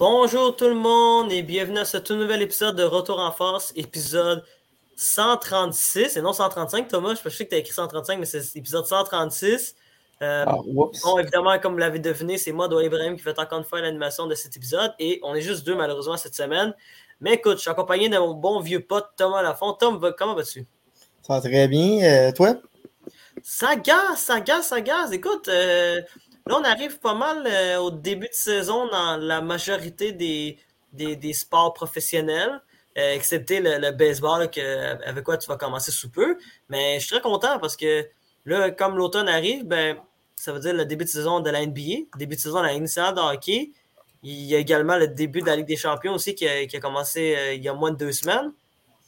Bonjour 0.00 0.56
tout 0.56 0.66
le 0.66 0.76
monde 0.76 1.30
et 1.30 1.42
bienvenue 1.42 1.80
à 1.80 1.84
ce 1.84 1.98
tout 1.98 2.14
nouvel 2.14 2.40
épisode 2.40 2.74
de 2.74 2.84
Retour 2.84 3.18
en 3.18 3.32
force, 3.32 3.70
épisode 3.76 4.42
136 4.96 6.16
et 6.16 6.22
non 6.22 6.32
135 6.32 6.88
Thomas, 6.88 7.20
je 7.22 7.28
sais 7.28 7.44
que 7.44 7.50
tu 7.50 7.56
as 7.56 7.58
écrit 7.58 7.74
135 7.74 8.18
mais 8.18 8.24
c'est 8.24 8.54
l'épisode 8.54 8.86
136. 8.86 9.76
Euh, 10.22 10.46
Ah, 10.48 10.56
bon, 10.66 10.90
évidemment, 11.18 11.58
comme 11.58 11.74
vous 11.74 11.78
l'avez 11.80 11.98
deviné, 11.98 12.38
c'est 12.38 12.50
moi, 12.50 12.66
Doyle 12.66 12.86
Ibrahim, 12.86 13.14
qui 13.14 13.22
fait 13.22 13.38
encore 13.38 13.58
une 13.58 13.64
fois 13.66 13.82
l'animation 13.82 14.26
de 14.26 14.34
cet 14.34 14.56
épisode 14.56 14.94
et 14.98 15.20
on 15.22 15.34
est 15.34 15.42
juste 15.42 15.66
deux 15.66 15.74
malheureusement 15.74 16.16
cette 16.16 16.34
semaine. 16.34 16.72
Mais 17.20 17.34
écoute, 17.34 17.56
je 17.56 17.60
suis 17.60 17.70
accompagné 17.70 18.08
de 18.08 18.16
mon 18.16 18.32
bon 18.32 18.58
vieux 18.60 18.80
pote 18.80 19.10
Thomas 19.18 19.42
Lafont. 19.42 19.74
Tom, 19.74 20.00
comment 20.16 20.34
vas-tu? 20.34 20.64
Ça 21.20 21.34
va 21.34 21.40
très 21.42 21.68
bien. 21.68 22.02
Euh, 22.02 22.32
toi? 22.32 22.54
Ça 23.42 23.76
gaze, 23.76 24.16
ça 24.16 24.40
gaze, 24.40 24.64
ça 24.64 24.80
gaze. 24.80 25.12
Écoute, 25.12 25.48
euh, 25.48 26.00
là, 26.46 26.58
on 26.60 26.64
arrive 26.64 26.98
pas 26.98 27.14
mal 27.14 27.44
euh, 27.46 27.78
au 27.78 27.90
début 27.90 28.28
de 28.28 28.34
saison 28.34 28.88
dans 28.88 29.16
la 29.16 29.40
majorité 29.40 30.12
des, 30.12 30.58
des, 30.92 31.16
des 31.16 31.32
sports 31.32 31.72
professionnels, 31.74 32.60
euh, 32.98 33.14
excepté 33.14 33.60
le, 33.60 33.90
baseball, 33.92 34.50
que, 34.50 35.04
avec 35.06 35.24
quoi 35.24 35.36
tu 35.36 35.48
vas 35.48 35.56
commencer 35.56 35.90
sous 35.90 36.10
peu. 36.10 36.36
Mais 36.68 36.98
je 36.98 37.06
suis 37.06 37.16
très 37.16 37.22
content 37.22 37.58
parce 37.58 37.76
que 37.76 38.08
là, 38.44 38.70
comme 38.70 38.96
l'automne 38.96 39.28
arrive, 39.28 39.64
ben, 39.64 39.96
ça 40.36 40.52
veut 40.52 40.60
dire 40.60 40.74
le 40.74 40.84
début 40.84 41.04
de 41.04 41.10
saison 41.10 41.40
de 41.40 41.50
la 41.50 41.64
NBA, 41.64 42.06
début 42.16 42.36
de 42.36 42.40
saison 42.40 42.60
de 42.60 42.66
la 42.66 42.78
nationale 42.78 43.14
de 43.14 43.20
hockey. 43.20 43.70
Il 44.22 44.42
y 44.42 44.54
a 44.54 44.58
également 44.58 44.96
le 44.96 45.08
début 45.08 45.40
de 45.40 45.46
la 45.46 45.56
Ligue 45.56 45.66
des 45.66 45.76
champions 45.76 46.12
aussi 46.12 46.34
qui 46.34 46.46
a, 46.46 46.80
commencé 46.80 47.34
euh, 47.36 47.54
il 47.54 47.62
y 47.62 47.68
a 47.68 47.74
moins 47.74 47.90
de 47.90 47.96
deux 47.96 48.12
semaines. 48.12 48.52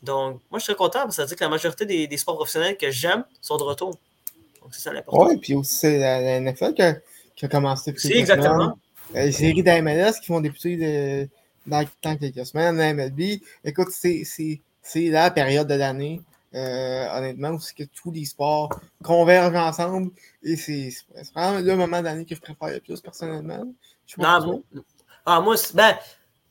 Donc, 0.02 0.40
moi, 0.50 0.58
je 0.58 0.64
suis 0.64 0.72
très 0.72 0.78
content 0.78 1.00
parce 1.00 1.08
que 1.08 1.14
ça 1.16 1.22
veut 1.22 1.28
dire 1.28 1.36
que 1.36 1.44
la 1.44 1.50
majorité 1.50 1.84
des, 1.84 2.06
des 2.06 2.16
sports 2.16 2.36
professionnels 2.36 2.76
que 2.76 2.90
j'aime 2.90 3.24
sont 3.40 3.56
de 3.56 3.62
retour. 3.62 3.90
Donc, 4.62 4.72
c'est 4.72 4.80
ça 4.80 4.92
l'important. 4.92 5.26
Oui, 5.26 5.36
puis 5.36 5.54
aussi 5.54 5.74
c'est 5.74 5.98
la, 5.98 6.40
la 6.40 6.50
a, 6.50 6.94
qui 7.42 7.46
a 7.46 7.48
commencé 7.48 7.92
quelques 7.92 8.14
exactement. 8.18 8.78
Euh, 9.16 9.24
les 9.24 9.32
séries 9.32 9.64
d'AMLS 9.64 10.20
qui 10.22 10.30
vont 10.30 10.40
débuter 10.40 10.76
de- 10.76 11.28
dans, 11.66 11.84
dans 12.04 12.16
quelques 12.16 12.46
semaines, 12.46 12.76
la 12.76 12.90
MLB. 12.94 13.40
Écoute, 13.64 13.88
c'est 13.90 14.22
c'est- 14.24 14.60
c'est 14.80 15.08
la 15.08 15.28
période 15.32 15.66
de 15.66 15.74
l'année, 15.74 16.20
euh, 16.54 17.08
honnêtement, 17.12 17.50
où 17.50 17.58
c'est 17.58 17.74
que 17.74 17.82
tous 17.82 18.12
les 18.12 18.24
sports 18.26 18.70
convergent 19.02 19.56
ensemble. 19.56 20.12
Et 20.44 20.54
c'est 20.56 20.90
c'est 20.90 21.32
vraiment 21.34 21.58
le 21.58 21.74
moment 21.76 21.98
de 21.98 22.04
l'année 22.04 22.24
que 22.24 22.36
je 22.36 22.40
préfère 22.40 22.68
le 22.68 22.78
plus, 22.80 23.00
personnellement. 23.00 23.64
Je 24.06 24.14
Non, 24.20 24.40
toi. 24.40 24.40
bon. 24.40 24.62
Ah, 25.26 25.40
moi, 25.40 25.56
c'est- 25.56 25.74
ben, 25.74 25.96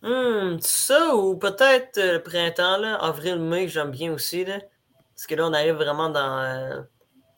hmm, 0.01 0.57
ça 0.59 1.15
ou 1.15 1.37
peut-être 1.37 1.97
euh, 1.99 2.13
le 2.15 2.23
printemps, 2.23 2.83
avril-mai, 2.99 3.69
j'aime 3.69 3.91
bien 3.91 4.11
aussi. 4.11 4.43
Là, 4.43 4.59
parce 5.15 5.25
que 5.25 5.35
là, 5.35 5.47
on 5.47 5.53
arrive 5.53 5.75
vraiment 5.75 6.09
dans, 6.09 6.39
euh, 6.39 6.81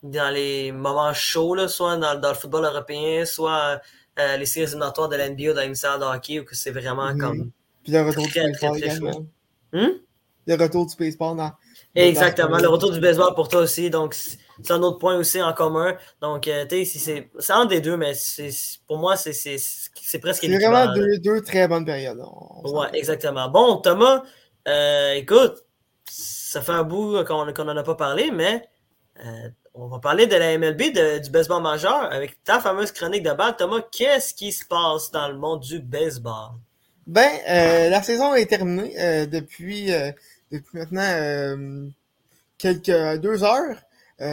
dans 0.03 0.33
les 0.33 0.71
moments 0.71 1.13
chauds, 1.13 1.55
là, 1.55 1.67
soit 1.67 1.97
dans, 1.97 2.19
dans 2.19 2.29
le 2.29 2.35
football 2.35 2.65
européen, 2.65 3.25
soit 3.25 3.81
euh, 4.19 4.37
les 4.37 4.45
séries 4.45 4.67
éliminatoires 4.67 5.09
de 5.09 5.15
l'NBA 5.15 5.53
la 5.53 5.65
MCL 5.67 5.99
de 5.99 6.03
hockey, 6.05 6.39
où 6.39 6.43
que 6.45 6.55
c'est 6.55 6.71
vraiment 6.71 7.11
Mhm. 7.13 7.17
comme. 7.17 7.51
Puis 7.83 7.91
le 7.93 8.01
retour 8.01 8.27
Très, 8.29 8.45
du 8.45 8.51
baseball 8.51 8.77
également. 8.77 9.25
Hmm? 9.73 9.87
Le 10.45 10.55
retour 10.55 10.85
du 10.85 10.95
baseball 10.97 11.37
dans. 11.37 11.51
Exactement, 11.95 12.49
dans- 12.57 12.63
le 12.63 12.67
retour 12.69 12.91
du 12.91 12.99
baseball 12.99 13.33
pour 13.35 13.47
toi 13.47 13.61
aussi, 13.61 13.89
donc 13.89 14.13
c'est 14.13 14.71
un 14.71 14.81
autre 14.83 14.97
point 14.99 15.15
aussi 15.15 15.41
en 15.41 15.53
commun. 15.53 15.95
Donc, 16.21 16.47
euh, 16.47 16.65
tu 16.65 16.85
sais, 16.85 17.29
c'est 17.39 17.53
entre 17.53 17.71
les 17.71 17.81
deux, 17.81 17.97
mais 17.97 18.13
pour 18.87 18.97
moi, 18.97 19.15
c'est 19.15 19.29
presque 20.21 20.41
C'est 20.41 20.47
vraiment 20.47 20.93
deux, 20.93 21.17
deux 21.19 21.41
très 21.41 21.67
bonnes 21.67 21.85
périodes. 21.85 22.21
Ouais, 22.65 22.87
exactement. 22.93 23.49
Bon, 23.49 23.77
Thomas, 23.77 24.23
euh, 24.67 25.13
écoute, 25.13 25.63
ça 26.09 26.61
fait 26.61 26.71
un 26.71 26.83
bout 26.83 27.23
qu'on 27.25 27.51
qu'on 27.53 27.67
en 27.69 27.77
a 27.77 27.83
pas 27.83 27.95
parlé, 27.95 28.31
mais 28.31 28.67
euh, 29.25 29.49
on 29.75 29.87
va 29.87 29.99
parler 29.99 30.27
de 30.27 30.35
la 30.35 30.57
MLB, 30.57 31.21
du 31.23 31.29
baseball 31.31 31.61
majeur, 31.61 32.11
avec 32.11 32.43
ta 32.43 32.59
fameuse 32.59 32.91
chronique 32.91 33.23
de 33.23 33.31
balle. 33.31 33.55
Thomas, 33.55 33.81
qu'est-ce 33.91 34.33
qui 34.33 34.51
se 34.51 34.65
passe 34.65 35.11
dans 35.11 35.27
le 35.27 35.37
monde 35.37 35.61
du 35.61 35.79
baseball? 35.79 36.51
Ben, 37.07 37.29
euh, 37.49 37.89
la 37.89 38.03
saison 38.03 38.33
est 38.35 38.45
terminée 38.45 38.93
euh, 38.99 39.25
depuis, 39.25 39.91
euh, 39.91 40.11
depuis 40.51 40.77
maintenant 40.77 41.91
quelques 42.57 43.19
deux 43.19 43.43
heures. 43.43 43.77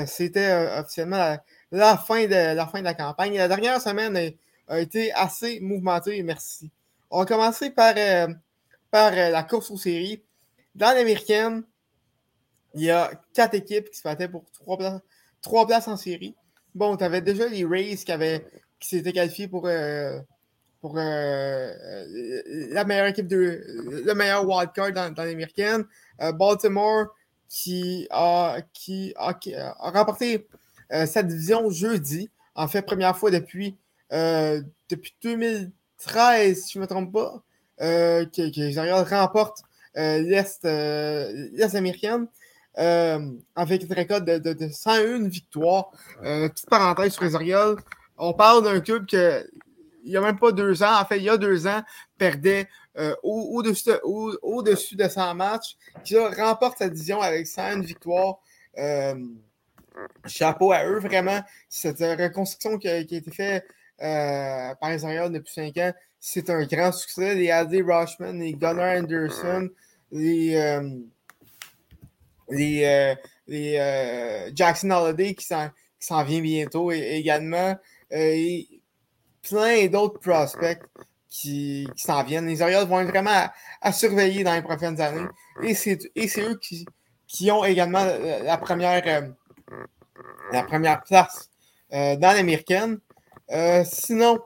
C'était 0.07 0.53
officiellement 0.79 1.37
la, 1.73 1.97
fin 1.97 2.27
de, 2.27 2.55
la 2.55 2.67
fin 2.67 2.79
de 2.79 2.85
la 2.85 2.95
campagne. 2.95 3.37
La 3.37 3.49
dernière 3.49 3.81
semaine 3.81 4.17
a, 4.69 4.75
a 4.75 4.79
été 4.79 5.13
assez 5.15 5.59
mouvementée, 5.61 6.23
merci. 6.23 6.71
On 7.11 7.21
va 7.21 7.27
commencer 7.27 7.71
par, 7.71 7.95
par 8.93 9.11
la 9.11 9.43
course 9.43 9.71
aux 9.73 9.77
séries. 9.77 10.23
Dans 10.77 10.95
l'américaine, 10.95 11.65
il 12.75 12.83
y 12.83 12.91
a 12.91 13.11
quatre 13.35 13.55
équipes 13.55 13.91
qui 13.91 13.99
se 13.99 14.05
battaient 14.05 14.29
pour 14.29 14.45
trois 14.53 14.79
places, 14.79 15.01
trois 15.43 15.67
places 15.67 15.89
en 15.89 15.97
série. 15.97 16.35
Bon, 16.75 16.97
tu 16.97 17.05
avais 17.05 17.21
déjà 17.21 17.49
les 17.49 17.65
Rays 17.65 17.97
qui, 17.97 18.13
avaient, 18.13 18.45
qui 18.79 18.89
s'étaient 18.89 19.13
qualifiés 19.13 19.49
pour, 19.49 19.67
euh, 19.67 20.19
pour 20.81 20.97
euh, 20.97 21.01
euh, 21.03 22.43
la 22.71 22.85
meilleure 22.85 23.07
équipe 23.07 23.27
de 23.27 23.61
le 24.05 24.15
meilleur 24.15 24.47
wildcard 24.49 24.93
dans, 24.93 25.13
dans 25.13 25.25
l'américaine. 25.25 25.85
Baltimore 26.35 27.07
qui 27.49 28.07
a, 28.11 28.59
qui 28.73 29.15
a, 29.17 29.39
remporté 29.79 30.47
sa 30.91 31.23
division 31.23 31.71
jeudi. 31.71 32.29
En 32.55 32.69
fait, 32.69 32.83
première 32.83 33.17
fois 33.17 33.31
depuis, 33.31 33.77
depuis 34.11 35.15
2013, 35.23 36.63
si 36.63 36.73
je 36.75 36.79
ne 36.79 36.83
me 36.83 36.87
trompe 36.87 37.13
pas, 37.13 37.43
que, 37.79 38.27
que 38.27 38.61
les 38.61 39.17
remportent 39.17 39.63
l'Est 39.95 40.65
américaine. 41.75 42.29
Euh, 42.79 43.31
avec 43.57 43.83
une 43.83 43.93
récolte 43.93 44.25
de, 44.25 44.39
de, 44.39 44.53
de 44.53 44.69
101 44.69 45.29
victoires. 45.29 45.91
Euh, 46.23 46.49
petite 46.49 46.69
parenthèse 46.71 47.13
sur 47.13 47.25
les. 47.25 47.81
On 48.17 48.33
parle 48.33 48.65
d'un 48.65 48.81
club 48.81 49.07
que 49.07 49.45
il 50.03 50.11
n'y 50.11 50.17
a 50.17 50.21
même 50.23 50.39
pas 50.39 50.51
deux 50.51 50.83
ans, 50.83 50.99
en 50.99 51.05
fait, 51.05 51.19
il 51.19 51.25
y 51.25 51.29
a 51.29 51.37
deux 51.37 51.67
ans, 51.67 51.83
perdait 52.17 52.67
euh, 52.97 53.15
au- 53.23 53.59
au-dessus 53.59 53.91
de, 53.91 54.01
au- 54.03 54.35
au-dessus 54.41 54.97
de 54.97 55.07
100 55.07 55.35
matchs, 55.35 55.77
qui 56.05 56.19
remporte 56.19 56.79
sa 56.79 56.89
division 56.89 57.21
avec 57.21 57.47
101 57.47 57.81
victoires. 57.81 58.39
Chapeau 60.25 60.73
à 60.73 60.87
eux, 60.87 61.01
vraiment. 61.01 61.41
Cette 61.69 61.99
reconstruction 61.99 62.79
qui 62.79 62.89
a, 62.89 62.97
été 62.97 63.21
faite 63.31 63.67
par 63.99 64.91
les 64.91 65.05
depuis 65.31 65.53
5 65.53 65.77
ans, 65.77 65.93
c'est 66.19 66.49
un 66.49 66.65
grand 66.65 66.93
succès. 66.93 67.35
Les 67.35 67.51
Adley 67.51 67.83
Rushman, 67.83 68.41
les 68.41 68.55
Gunnar 68.55 68.97
Anderson, 68.97 69.69
les, 70.11 70.55
les, 72.51 72.85
euh, 72.85 73.15
euh, 73.51 74.51
Jackson 74.55 74.91
Holiday 74.91 75.35
qui 75.35 75.47
s'en, 75.47 76.25
vient 76.25 76.41
bientôt 76.41 76.91
également. 76.91 77.77
Euh, 78.13 78.17
et 78.17 78.69
plein 79.43 79.87
d'autres 79.87 80.19
prospects 80.21 80.83
qui, 81.29 81.89
s'en 81.97 82.23
viennent. 82.25 82.47
Les 82.47 82.63
Orioles 82.63 82.87
vont 82.87 83.01
être 83.01 83.09
vraiment 83.09 83.49
à, 83.81 83.93
surveiller 83.93 84.45
dans 84.45 84.55
les 84.55 84.63
prochaines 84.63 85.01
années. 85.01 85.29
Et 85.63 85.75
c'est, 85.75 85.99
eux 86.17 86.59
qui, 86.61 86.87
qui 87.27 87.51
ont 87.51 87.65
également 87.65 88.05
la, 88.05 88.59
première, 88.59 89.27
la 90.53 90.63
première 90.65 91.03
place 91.03 91.51
dans 91.91 92.35
l'américaine. 92.35 92.99
Sinon, 93.85 94.41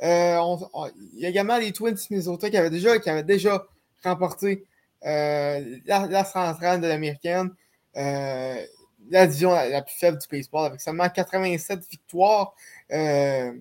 on- 0.00 0.68
on- 0.74 0.90
il 1.14 1.20
y 1.20 1.26
a 1.26 1.30
également 1.30 1.56
les 1.56 1.72
Twins 1.72 1.96
Minnesota 2.10 2.50
qui 2.50 2.56
avaient 2.56 2.70
déjà, 2.70 2.98
qui 2.98 3.08
avaient 3.08 3.22
déjà 3.22 3.66
remporté 4.04 4.66
euh, 5.06 5.78
la, 5.86 6.24
centrale 6.24 6.80
de 6.80 6.86
l'américaine, 6.86 7.50
euh, 7.96 8.62
la 9.08 9.26
division 9.26 9.52
la, 9.52 9.82
plus 9.82 9.94
faible 9.94 10.18
du 10.18 10.26
baseball, 10.30 10.66
avec 10.66 10.80
seulement 10.80 11.08
87 11.08 11.80
victoires. 11.90 12.54
Euh, 12.92 13.52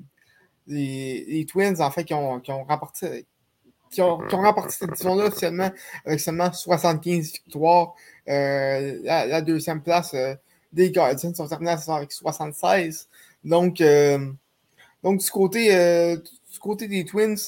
les, 0.68 1.26
les 1.28 1.46
Twins, 1.46 1.82
en 1.82 1.92
fait, 1.92 2.04
qui 2.04 2.14
ont, 2.14 2.40
qui 2.40 2.52
ont 2.52 2.64
remporté 2.64 3.26
qui 3.90 4.04
ont, 4.04 4.20
qui 4.20 4.36
ont 4.36 4.42
remporté 4.42 4.72
cette 4.72 4.92
division-là 4.92 5.26
officiellement 5.26 5.72
avec 6.06 6.20
seulement 6.20 6.52
75 6.54 7.32
victoires. 7.32 7.96
La, 8.28 9.42
deuxième 9.42 9.82
place 9.82 10.16
des 10.72 10.92
Guardians 10.92 11.34
sont 11.34 11.48
terminés 11.48 11.76
avec 11.88 12.12
76. 12.12 13.10
Donc, 13.44 13.82
donc 15.02 15.20
du, 15.20 15.32
côté, 15.32 16.18
du 16.18 16.60
côté 16.60 16.88
des 16.88 17.04
Twins, 17.04 17.40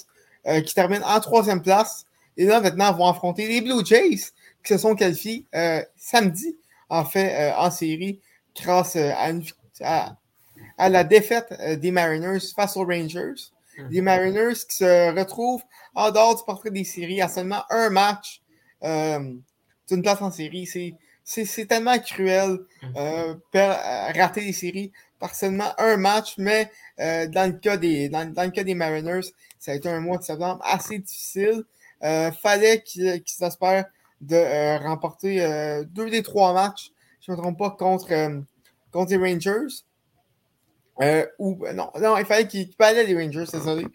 qui 0.66 0.74
terminent 0.74 1.06
en 1.06 1.20
troisième 1.20 1.62
place, 1.62 2.08
et 2.42 2.46
là, 2.46 2.60
maintenant, 2.60 2.92
vont 2.94 3.08
affronter 3.08 3.48
les 3.48 3.62
Blue 3.62 3.86
Jays, 3.86 4.32
qui 4.64 4.74
se 4.74 4.78
sont 4.80 4.96
qualifiés 4.96 5.46
euh, 5.54 5.84
samedi, 5.96 6.58
en 6.90 7.06
fait, 7.06 7.52
euh, 7.52 7.56
en 7.56 7.70
série, 7.70 8.20
grâce 8.56 8.96
euh, 8.96 9.12
à, 9.16 9.30
une, 9.30 9.44
à, 9.82 10.16
à 10.78 10.90
la 10.90 11.04
défaite 11.04 11.54
des 11.80 11.92
Mariners 11.92 12.40
face 12.56 12.76
aux 12.78 12.86
Rangers. 12.86 13.52
Les 13.90 14.02
Mariners 14.02 14.56
qui 14.70 14.78
se 14.78 15.16
retrouvent 15.18 15.64
en 15.96 16.12
dehors 16.12 16.36
du 16.36 16.44
portrait 16.44 16.72
des 16.72 16.84
séries 16.84 17.22
à 17.22 17.28
seulement 17.28 17.64
un 17.70 17.90
match 17.90 18.42
euh, 18.84 19.34
d'une 19.88 20.02
place 20.02 20.22
en 20.22 20.32
série. 20.32 20.68
C'est, 21.24 21.66
tellement 21.68 21.98
cruel 22.00 22.58
euh, 22.96 23.36
per- 23.52 23.78
rater 24.16 24.42
les 24.42 24.54
séries 24.54 24.92
par 25.20 25.36
seulement 25.36 25.72
un 25.78 25.98
match, 25.98 26.34
mais 26.38 26.72
euh, 27.00 27.28
dans, 27.28 27.52
le 27.52 27.58
cas 27.60 27.78
des, 27.78 28.10
dans, 28.10 28.32
dans 28.32 28.44
le 28.44 28.52
cas 28.52 28.64
des 28.64 28.76
Mariners, 28.76 29.28
ça 29.60 29.72
a 29.72 29.76
été 29.76 29.88
un 29.88 30.00
mois 30.00 30.18
de 30.18 30.24
septembre 30.24 30.60
assez 30.64 30.98
difficile. 31.00 31.64
Euh, 32.04 32.32
fallait 32.32 32.82
qu'ils, 32.82 33.22
espèrent 33.42 33.86
de 34.22 34.36
euh, 34.36 34.78
remporter 34.78 35.44
euh, 35.44 35.84
deux 35.84 36.10
des 36.10 36.24
trois 36.24 36.54
matchs, 36.54 36.92
je 37.22 37.32
ne 37.32 37.38
me 37.38 37.42
trompe 37.42 37.60
pas, 37.60 37.72
contre, 37.72 38.10
contre 38.92 39.12
les 39.12 39.18
Rangers. 39.18 39.84
Ou, 41.40 41.66
non, 41.74 41.92
non, 42.00 42.18
il 42.18 42.26
fallait 42.26 42.48
qu'ils 42.48 42.76
ballaient 42.78 43.06
les 43.06 43.16
Rangers, 43.16 43.46
désolé, 43.52 43.86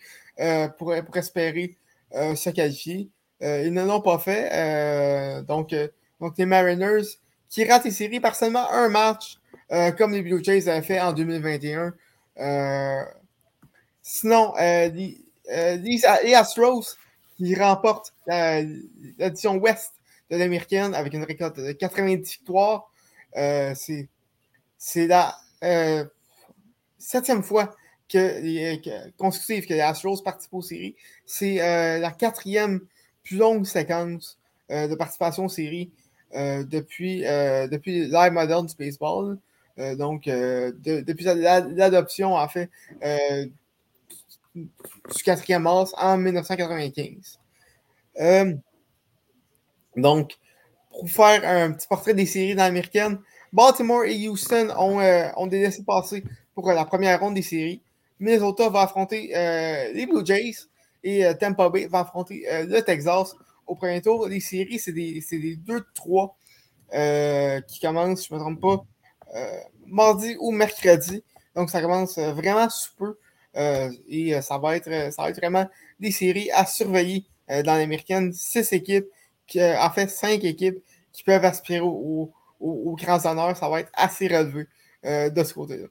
euh, 0.40 0.68
pour, 0.68 0.94
espérer 1.16 1.76
se 2.12 2.50
qualifier. 2.50 3.10
ils 3.40 3.72
ne 3.72 3.84
l'ont 3.84 4.00
pas 4.00 4.18
fait. 4.18 5.42
donc, 5.44 5.74
donc, 6.20 6.38
les 6.38 6.46
Mariners 6.46 7.06
qui 7.48 7.64
ratent 7.64 7.84
les 7.84 7.90
séries 7.90 8.20
par 8.20 8.34
seulement 8.34 8.70
un 8.70 8.88
match, 8.88 9.38
comme 9.98 10.12
les 10.12 10.22
Blue 10.22 10.42
Jays 10.42 10.68
avaient 10.68 10.86
fait 10.86 11.00
en 11.00 11.12
2021. 11.12 11.94
sinon, 14.02 14.54
les, 14.58 15.24
Astros 16.34 16.96
qui 17.36 17.54
remportent 17.54 18.12
l'édition 18.26 19.56
Ouest 19.56 19.94
de 20.30 20.36
l'américaine 20.36 20.94
avec 20.94 21.14
une 21.14 21.24
récolte 21.24 21.58
de 21.58 21.72
90 21.72 22.30
victoires. 22.38 22.90
c'est 23.32 24.08
la 25.06 25.36
septième 26.98 27.42
fois 27.42 27.74
que, 28.08 29.16
consécutive 29.16 29.66
que 29.66 29.74
les 29.74 29.80
Astros 29.80 30.22
participent 30.22 30.54
aux 30.54 30.62
séries. 30.62 30.96
C'est 31.24 31.60
euh, 31.60 31.98
la 31.98 32.10
quatrième 32.10 32.80
plus 33.24 33.36
longue 33.36 33.66
séquence 33.66 34.38
euh, 34.70 34.88
de 34.88 34.94
participation 34.94 35.46
aux 35.46 35.50
séries 35.50 35.90
euh, 36.34 36.64
depuis, 36.64 37.20
depuis 37.20 38.06
l'ère 38.08 38.32
moderne 38.32 38.66
du 38.66 38.74
baseball. 38.76 39.38
donc, 39.98 40.24
depuis 40.24 41.24
l'adoption, 41.24 42.34
en 42.34 42.48
fait, 42.48 42.70
du 44.56 45.22
quatrième 45.22 45.62
mars 45.62 45.92
en 45.96 46.16
1995. 46.16 47.38
donc, 49.96 50.32
pour 50.90 51.10
faire 51.10 51.42
un 51.44 51.72
petit 51.72 51.86
portrait 51.86 52.14
des 52.14 52.26
séries 52.26 52.54
dans 52.54 52.64
l'américaine, 52.64 53.18
Baltimore 53.52 54.04
et 54.04 54.28
Houston 54.28 54.70
ont, 54.78 55.00
ont 55.36 55.46
des 55.46 55.60
laissés 55.60 55.84
passer 55.84 56.24
pour 56.54 56.70
la 56.72 56.84
première 56.84 57.20
ronde 57.20 57.34
des 57.34 57.42
séries. 57.42 57.82
Minnesota 58.18 58.68
va 58.70 58.82
affronter 58.82 59.36
euh, 59.36 59.92
les 59.92 60.06
Blue 60.06 60.24
Jays 60.24 60.54
et 61.04 61.26
euh, 61.26 61.34
Tampa 61.34 61.68
Bay 61.68 61.86
va 61.86 62.00
affronter 62.00 62.50
euh, 62.50 62.64
le 62.64 62.80
Texas 62.82 63.34
au 63.66 63.74
premier 63.74 64.00
tour. 64.00 64.26
Les 64.26 64.40
séries, 64.40 64.78
c'est 64.78 64.92
des, 64.92 65.22
des 65.30 65.56
2-3 65.56 66.32
qui 67.68 67.80
commencent, 67.80 68.26
je 68.28 68.34
ne 68.34 68.38
me 68.38 68.44
trompe 68.44 68.60
pas, 68.60 68.84
mardi 69.86 70.36
ou 70.40 70.50
mercredi. 70.52 71.22
Donc, 71.54 71.70
ça 71.70 71.80
commence 71.80 72.18
vraiment 72.18 72.68
sous 72.70 72.94
peu. 72.96 73.18
Et 73.56 74.40
ça 74.42 74.58
va, 74.58 74.76
être, 74.76 75.12
ça 75.12 75.22
va 75.22 75.30
être 75.30 75.36
vraiment 75.36 75.68
des 75.98 76.10
séries 76.10 76.50
à 76.52 76.66
surveiller 76.66 77.24
dans 77.48 77.74
l'américaine. 77.76 78.32
Six 78.32 78.72
équipes, 78.72 79.06
qui, 79.46 79.62
en 79.62 79.90
fait, 79.90 80.08
cinq 80.08 80.44
équipes 80.44 80.78
qui 81.12 81.22
peuvent 81.24 81.44
aspirer 81.44 81.80
aux 81.80 82.30
grands 82.60 83.24
honneurs. 83.24 83.56
Ça 83.56 83.68
va 83.68 83.80
être 83.80 83.90
assez 83.94 84.28
relevé 84.28 84.66
de 85.04 85.44
ce 85.44 85.54
côté-là. 85.54 85.86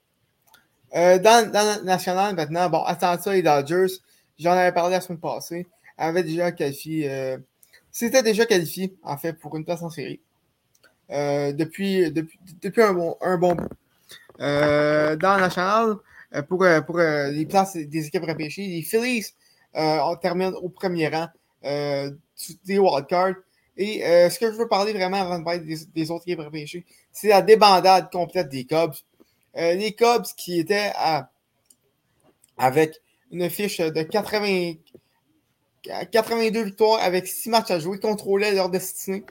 Euh, 0.95 1.19
dans, 1.19 1.51
dans, 1.51 1.79
le 1.79 1.83
national, 1.83 2.35
maintenant, 2.35 2.69
bon, 2.69 2.83
Atlanta 2.83 3.35
et 3.35 3.41
Dodgers, 3.41 3.93
j'en 4.39 4.51
avais 4.51 4.71
parlé 4.71 4.91
la 4.95 5.01
semaine 5.01 5.19
passée, 5.19 5.67
avaient 5.97 6.23
déjà 6.23 6.51
qualifié. 6.51 7.11
Euh, 7.11 7.37
C'était 7.91 8.23
déjà 8.23 8.45
qualifié, 8.45 8.95
en 9.03 9.17
fait, 9.17 9.33
pour 9.33 9.55
une 9.57 9.65
place 9.65 9.81
en 9.81 9.89
série. 9.89 10.21
Euh, 11.11 11.51
depuis, 11.51 12.11
depuis, 12.11 12.39
depuis, 12.61 12.81
un 12.81 12.93
bon, 12.93 13.17
un 13.21 13.37
bon 13.37 13.55
bout. 13.55 13.69
Euh, 14.39 15.15
dans 15.17 15.35
le 15.35 15.41
national, 15.41 15.95
pour, 16.43 16.65
pour 16.85 16.97
les 16.97 17.45
places 17.45 17.75
des 17.75 18.07
équipes 18.07 18.25
repêchées, 18.25 18.67
les 18.67 18.81
Phillies 18.81 19.33
on 19.73 20.15
termine 20.15 20.53
au 20.61 20.69
premier 20.69 21.09
rang 21.09 21.27
des 21.63 22.79
wildcards. 22.79 23.35
Et 23.77 23.99
ce 24.29 24.39
que 24.39 24.51
je 24.51 24.57
veux 24.57 24.67
parler 24.67 24.93
vraiment 24.93 25.17
avant 25.17 25.39
de 25.39 25.43
parler 25.43 25.59
des, 25.93 26.11
autres 26.11 26.23
équipes 26.27 26.45
repêchées, 26.45 26.85
c'est 27.11 27.27
la 27.27 27.41
débandade 27.41 28.09
complète 28.11 28.49
des 28.49 28.63
Cubs. 28.65 28.93
Euh, 29.57 29.73
les 29.73 29.93
Cubs 29.93 30.25
qui 30.35 30.59
étaient 30.59 30.91
avec 32.57 33.01
une 33.31 33.49
fiche 33.49 33.79
de 33.79 34.03
80, 34.03 34.73
82 36.11 36.63
victoires 36.63 37.01
avec 37.01 37.27
6 37.27 37.49
matchs 37.49 37.71
à 37.71 37.79
jouer, 37.79 37.99
contrôlaient 37.99 38.53
leur 38.53 38.69
destinée, 38.69 39.25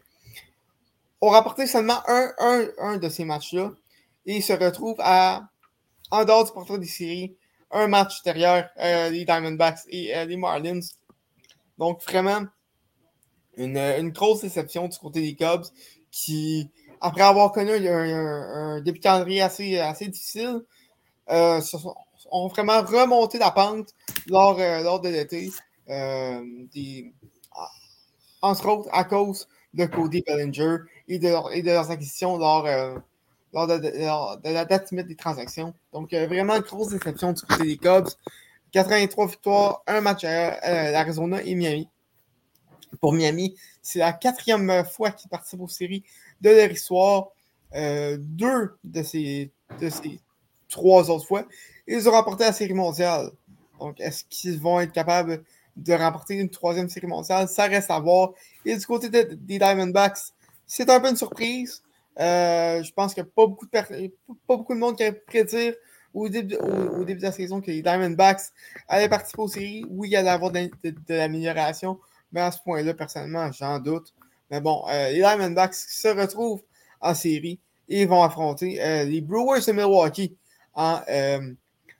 ont 1.20 1.30
rapporté 1.30 1.66
seulement 1.66 2.00
un, 2.06 2.96
de 2.96 3.08
ces 3.08 3.24
matchs-là 3.24 3.72
et 4.26 4.40
se 4.40 4.52
retrouvent 4.52 5.00
à, 5.00 5.48
en 6.10 6.24
dehors 6.24 6.44
du 6.44 6.52
portrait 6.52 6.78
des 6.78 6.86
séries, 6.86 7.36
un 7.70 7.88
match 7.88 8.22
derrière 8.22 8.70
euh, 8.78 9.10
les 9.10 9.24
Diamondbacks 9.24 9.80
et 9.88 10.16
euh, 10.16 10.24
les 10.24 10.36
Marlins. 10.36 10.80
Donc, 11.78 12.02
vraiment, 12.02 12.44
une, 13.56 14.10
grosse 14.10 14.42
déception 14.42 14.88
du 14.88 14.98
côté 14.98 15.20
des 15.20 15.34
Cubs 15.34 15.66
qui 16.10 16.70
après 17.00 17.22
avoir 17.22 17.52
connu 17.52 17.72
un, 17.72 18.80
début 18.80 18.98
de 18.98 19.02
calendrier 19.02 19.42
assez, 19.42 19.78
assez 19.78 20.08
difficile, 20.08 20.62
euh, 21.30 21.60
ont 22.30 22.48
vraiment 22.48 22.80
remonté 22.82 23.38
la 23.38 23.50
pente 23.50 23.90
lors, 24.26 24.58
euh, 24.58 24.82
lors 24.82 25.00
de 25.00 25.08
l'été. 25.10 25.50
Euh, 25.90 26.42
entre 28.40 28.68
autres, 28.68 28.88
à 28.92 29.04
cause 29.04 29.48
de 29.74 29.84
Cody 29.86 30.22
Bellinger 30.26 30.78
et 31.08 31.18
de, 31.18 31.52
et 31.52 31.62
de 31.62 31.70
leurs 31.70 31.90
acquisitions 31.90 32.38
lors, 32.38 32.66
euh, 32.66 32.96
lors, 33.54 33.66
de, 33.66 34.48
la 34.48 34.64
date 34.64 34.90
limite 34.90 35.06
des 35.06 35.16
transactions. 35.16 35.72
Donc, 35.92 36.12
vraiment, 36.12 36.58
grosse 36.60 36.88
déception 36.88 37.32
du 37.32 37.42
côté 37.42 37.64
des 37.64 37.76
Cubs. 37.76 38.08
83 38.72 39.26
victoires, 39.28 39.82
un 39.86 40.00
match 40.00 40.24
à 40.24 40.90
l'Arizona 40.90 41.40
et 41.42 41.54
Miami. 41.54 41.88
Pour 43.00 43.12
Miami, 43.12 43.54
c'est 43.80 44.00
la 44.00 44.12
quatrième 44.12 44.84
fois 44.84 45.12
qu'ils 45.12 45.30
participent 45.30 45.60
aux 45.60 45.68
séries 45.68 46.02
de 46.40 46.50
leur 46.50 46.70
histoire. 46.70 47.28
Euh, 47.74 48.16
deux 48.18 48.76
de 48.82 49.02
ces 49.02 49.52
trois 50.68 51.10
autres 51.10 51.26
fois, 51.26 51.46
ils 51.86 52.08
ont 52.08 52.12
remporté 52.12 52.44
la 52.44 52.52
série 52.52 52.74
mondiale. 52.74 53.30
Donc, 53.78 54.00
est-ce 54.00 54.24
qu'ils 54.28 54.60
vont 54.60 54.80
être 54.80 54.92
capables 54.92 55.44
de 55.76 55.92
remporter 55.92 56.34
une 56.34 56.50
troisième 56.50 56.88
série 56.88 57.06
mondiale? 57.06 57.48
Ça 57.48 57.64
reste 57.64 57.90
à 57.90 57.98
voir. 57.98 58.32
Et 58.64 58.76
du 58.76 58.86
côté 58.86 59.08
des 59.08 59.58
Diamondbacks, 59.58 60.18
c'est 60.66 60.88
un 60.90 61.00
peu 61.00 61.08
une 61.08 61.16
surprise. 61.16 61.82
Euh, 62.20 62.82
je 62.82 62.92
pense 62.92 63.14
qu'il 63.14 63.22
n'y 63.22 63.28
a 63.28 63.32
pas 63.34 63.46
beaucoup, 63.46 63.66
de 63.66 63.70
pas 64.46 64.56
beaucoup 64.56 64.74
de 64.74 64.78
monde 64.78 64.96
qui 64.96 65.04
a 65.04 65.12
prédire 65.12 65.74
au 66.12 66.28
début, 66.28 66.56
au, 66.56 67.04
début, 67.04 67.18
de 67.18 67.24
la 67.24 67.32
saison 67.32 67.60
que 67.60 67.70
les 67.70 67.82
Diamondbacks 67.82 68.42
allaient 68.88 69.08
participer 69.08 69.42
aux 69.42 69.48
séries. 69.48 69.84
Oui, 69.90 70.08
il 70.08 70.12
y 70.12 70.16
allait 70.16 70.30
avoir 70.30 70.52
de, 70.52 70.70
de 70.84 71.14
l'amélioration, 71.14 71.98
mais 72.32 72.40
à 72.40 72.52
ce 72.52 72.58
point-là, 72.62 72.94
personnellement, 72.94 73.50
j'en 73.50 73.80
doute. 73.80 74.14
Mais 74.50 74.60
bon, 74.60 74.84
euh, 74.88 75.10
les 75.10 75.18
Diamondbacks 75.18 75.74
se 75.74 76.08
retrouvent 76.08 76.62
en 77.00 77.14
série 77.14 77.58
et 77.88 78.06
vont 78.06 78.22
affronter 78.22 78.80
euh, 78.80 79.04
les 79.04 79.20
Brewers 79.20 79.64
de 79.66 79.72
Milwaukee 79.72 80.36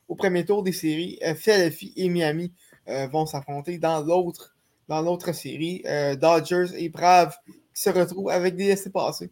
au 0.07 0.15
premier 0.15 0.45
tour 0.45 0.62
des 0.62 0.73
séries. 0.73 1.19
Philadelphie 1.37 1.93
et 1.97 2.09
Miami 2.09 2.53
vont 2.87 3.27
s'affronter 3.27 3.79
dans 3.79 4.00
l'autre 4.00 4.55
dans 4.88 5.00
l'autre 5.00 5.33
série. 5.33 5.83
Dodgers 6.21 6.67
et 6.77 6.88
Braves 6.88 7.37
se 7.73 7.88
retrouvent 7.91 8.31
avec 8.31 8.57
des 8.57 8.67
laissés 8.69 8.91
passer 8.91 9.31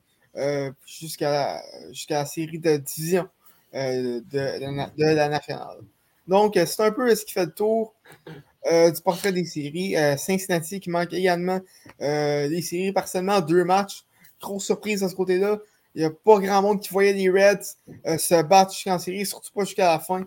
jusqu'à 0.87 1.31
la, 1.31 1.63
la, 2.09 2.27
série 2.27 2.59
de 2.59 2.77
division 2.77 3.29
de, 3.73 4.21
de, 4.31 5.05
la 5.05 5.29
nationale. 5.29 5.79
Donc, 6.29 6.55
c'est 6.55 6.81
un 6.81 6.93
peu 6.93 7.15
ce 7.15 7.25
qui 7.25 7.33
fait 7.33 7.47
le 7.47 7.53
tour 7.53 7.95
euh, 8.71 8.91
du 8.91 9.01
portrait 9.03 9.33
des 9.33 9.45
séries. 9.45 9.97
Euh, 9.97 10.17
Cincinnati 10.17 10.79
qui 10.79 10.89
manque 10.89 11.13
également 11.13 11.61
euh, 12.01 12.49
des 12.49 12.63
séries 12.63 12.93
par 12.93 13.09
seulement 13.09 13.41
deux 13.41 13.65
matchs. 13.65 14.05
Grosse 14.41 14.67
surprise 14.67 15.01
de 15.01 15.09
ce 15.09 15.15
côté-là. 15.15 15.59
Il 15.95 16.01
n'y 16.01 16.05
a 16.05 16.11
pas 16.11 16.39
grand 16.39 16.63
monde 16.63 16.81
qui 16.81 16.91
voyait 16.91 17.13
les 17.13 17.29
Reds 17.29 17.77
se 18.19 18.43
battre 18.43 18.73
jusqu'en 18.73 18.99
série, 18.99 19.27
surtout 19.27 19.53
pas 19.53 19.65
jusqu'à 19.65 19.93
la 19.93 19.99
fin. 19.99 20.27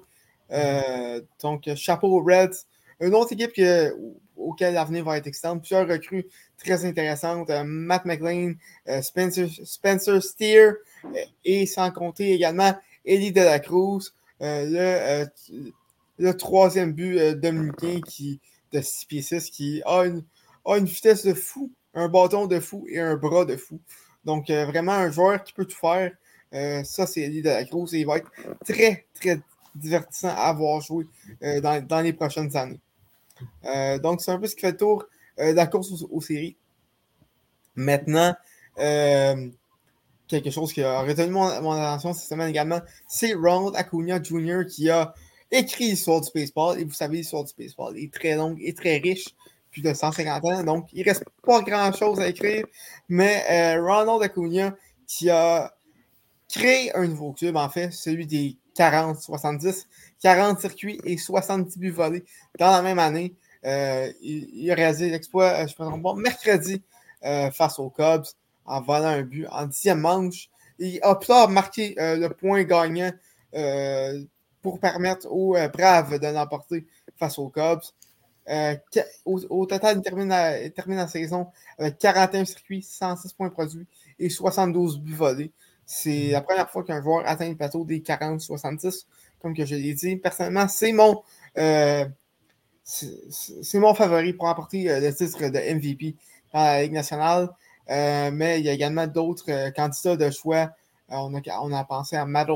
donc, 1.41 1.67
chapeau 1.75 2.07
aux 2.07 2.23
Reds. 2.23 2.65
Une 2.99 3.13
autre 3.15 3.33
équipe 3.33 3.53
que, 3.53 3.93
auquel 4.35 4.73
l'avenir 4.73 5.03
va 5.03 5.17
être 5.17 5.27
externe. 5.27 5.59
Plusieurs 5.59 5.87
recrues 5.87 6.27
très 6.57 6.85
intéressantes. 6.85 7.49
Matt 7.65 8.05
McLean, 8.05 8.53
Spencer, 9.01 9.47
Spencer 9.63 10.21
Steer 10.21 10.73
et 11.43 11.65
sans 11.65 11.91
compter 11.91 12.33
également 12.33 12.73
Eddie 13.05 13.31
De 13.31 13.41
La 13.41 13.59
Cruz. 13.59 14.13
le 14.39 15.25
le 16.17 16.35
troisième 16.35 16.93
but 16.93 17.19
euh, 17.19 17.35
dominicain 17.35 17.99
qui, 18.01 18.39
de 18.71 18.81
6 18.81 19.05
pieds 19.05 19.21
6 19.21 19.49
qui 19.49 19.81
a 19.85 20.05
une, 20.05 20.23
a 20.65 20.77
une 20.77 20.85
vitesse 20.85 21.25
de 21.25 21.33
fou, 21.33 21.71
un 21.93 22.07
bâton 22.07 22.47
de 22.47 22.59
fou 22.59 22.85
et 22.89 22.99
un 22.99 23.15
bras 23.15 23.45
de 23.45 23.55
fou. 23.57 23.79
Donc, 24.23 24.49
euh, 24.49 24.65
vraiment 24.65 24.93
un 24.93 25.11
joueur 25.11 25.43
qui 25.43 25.53
peut 25.53 25.65
tout 25.65 25.77
faire. 25.77 26.11
Euh, 26.53 26.83
ça, 26.83 27.05
c'est 27.05 27.21
Elie 27.21 27.41
de 27.41 27.49
la 27.49 27.65
Cruz 27.65 27.93
et 27.93 27.99
il 27.99 28.05
va 28.05 28.17
être 28.17 28.31
très, 28.63 29.05
très 29.13 29.39
divertissant 29.75 30.29
à 30.29 30.47
avoir 30.47 30.79
joué 30.81 31.05
dans, 31.41 31.85
dans, 31.85 31.99
les 31.99 32.13
prochaines 32.13 32.55
années. 32.55 32.79
Donc, 34.01 34.21
c'est 34.21 34.31
un 34.31 34.39
peu 34.39 34.47
ce 34.47 34.55
qui 34.55 34.61
fait 34.61 34.71
le 34.71 34.77
tour 34.77 35.05
de 35.37 35.51
la 35.51 35.67
course 35.67 35.91
aux, 36.09 36.21
séries. 36.21 36.55
Maintenant, 37.75 38.33
quelque 40.27 40.49
chose 40.49 40.73
qui 40.73 40.81
a 40.81 41.01
retenu 41.01 41.31
mon, 41.31 41.71
attention 41.71 42.13
cette 42.13 42.29
semaine 42.29 42.49
également, 42.49 42.81
c'est 43.07 43.33
Ronald 43.33 43.75
Acuna 43.75 44.21
Jr. 44.21 44.65
qui 44.67 44.89
a 44.89 45.13
écrit 45.51 45.89
l'histoire 45.89 46.21
du 46.21 46.29
baseball. 46.33 46.79
Et 46.79 46.83
vous 46.83 46.93
savez, 46.93 47.17
l'histoire 47.17 47.43
du 47.43 47.53
baseball 47.57 47.97
est 47.97 48.13
très 48.13 48.35
longue 48.35 48.57
et 48.61 48.73
très 48.73 48.97
riche, 48.97 49.27
plus 49.71 49.81
de 49.81 49.93
150 49.93 50.45
ans. 50.45 50.63
Donc, 50.63 50.87
il 50.93 50.99
ne 50.99 51.05
reste 51.05 51.25
pas 51.43 51.61
grand-chose 51.61 52.19
à 52.19 52.27
écrire. 52.27 52.65
Mais 53.09 53.43
euh, 53.49 53.81
Ronald 53.83 54.23
Acuna, 54.23 54.75
qui 55.07 55.29
a 55.29 55.73
créé 56.49 56.95
un 56.95 57.07
nouveau 57.07 57.33
club, 57.33 57.55
en 57.55 57.69
fait, 57.69 57.91
celui 57.91 58.25
des 58.25 58.57
40, 58.75 59.19
70, 59.19 59.87
40 60.21 60.59
circuits 60.59 60.99
et 61.03 61.17
70 61.17 61.77
buts 61.77 61.91
volés 61.91 62.23
dans 62.59 62.71
la 62.71 62.81
même 62.81 62.99
année. 62.99 63.35
il, 63.63 64.71
a 64.71 64.75
réalisé 64.75 65.09
l'exploit, 65.09 65.65
je 65.65 65.73
ne 65.79 65.85
me 65.85 65.89
trompe 65.89 66.03
pas, 66.03 66.13
mercredi 66.15 66.81
face 67.51 67.79
aux 67.79 67.89
Cubs 67.89 68.25
en 68.65 68.81
volant 68.81 69.07
un 69.07 69.21
but 69.21 69.47
en 69.51 69.65
dixième 69.65 69.99
manche. 69.99 70.49
Il 70.79 70.99
a 71.01 71.15
plus 71.15 71.33
marqué 71.49 71.95
le 71.97 72.27
point 72.29 72.63
gagnant 72.63 73.11
pour 74.61 74.79
permettre 74.79 75.27
aux 75.31 75.55
Braves 75.73 76.19
de 76.19 76.27
l'emporter 76.27 76.85
face 77.17 77.37
aux 77.39 77.49
Cubs. 77.49 77.83
au, 79.25 79.65
total, 79.65 79.97
il 79.97 80.01
termine, 80.01 80.29
la, 80.29 80.69
termine 80.69 80.97
la 80.97 81.07
saison 81.07 81.47
avec 81.77 81.97
41 81.97 82.45
circuits, 82.45 82.81
106 82.81 83.33
points 83.33 83.49
produits 83.49 83.87
et 84.19 84.29
72 84.29 84.99
buts 84.99 85.13
volés. 85.13 85.51
C'est 85.85 86.31
la 86.31 86.41
première 86.41 86.69
fois 86.69 86.83
qu'un 86.83 87.01
joueur 87.01 87.23
atteint 87.27 87.47
le 87.47 87.55
plateau 87.55 87.85
des 87.85 87.99
40-66, 87.99 89.05
comme 89.45 89.53
que 89.55 89.63
je 89.63 89.75
l'ai 89.75 89.93
dit. 89.93 90.15
Personnellement, 90.15 90.67
c'est 90.67 90.91
mon, 90.91 91.21
euh, 91.59 92.03
mon 93.75 93.93
favori 93.93 94.33
pour 94.33 94.49
apporter 94.49 94.89
euh, 94.89 94.99
le 94.99 95.13
titre 95.13 95.37
de 95.37 95.75
MVP 95.75 96.15
dans 96.51 96.61
la 96.61 96.81
Ligue 96.81 96.93
nationale. 96.93 97.49
Euh, 97.91 98.31
mais 98.33 98.59
il 98.59 98.65
y 98.65 98.69
a 98.69 98.73
également 98.73 99.05
d'autres 99.05 99.69
candidats 99.75 100.15
de 100.15 100.31
choix. 100.31 100.71
On 101.09 101.35
a, 101.35 101.41
on, 101.61 101.71
a, 101.71 101.83
pensé 101.83 102.15
à 102.15 102.25
Matt 102.25 102.47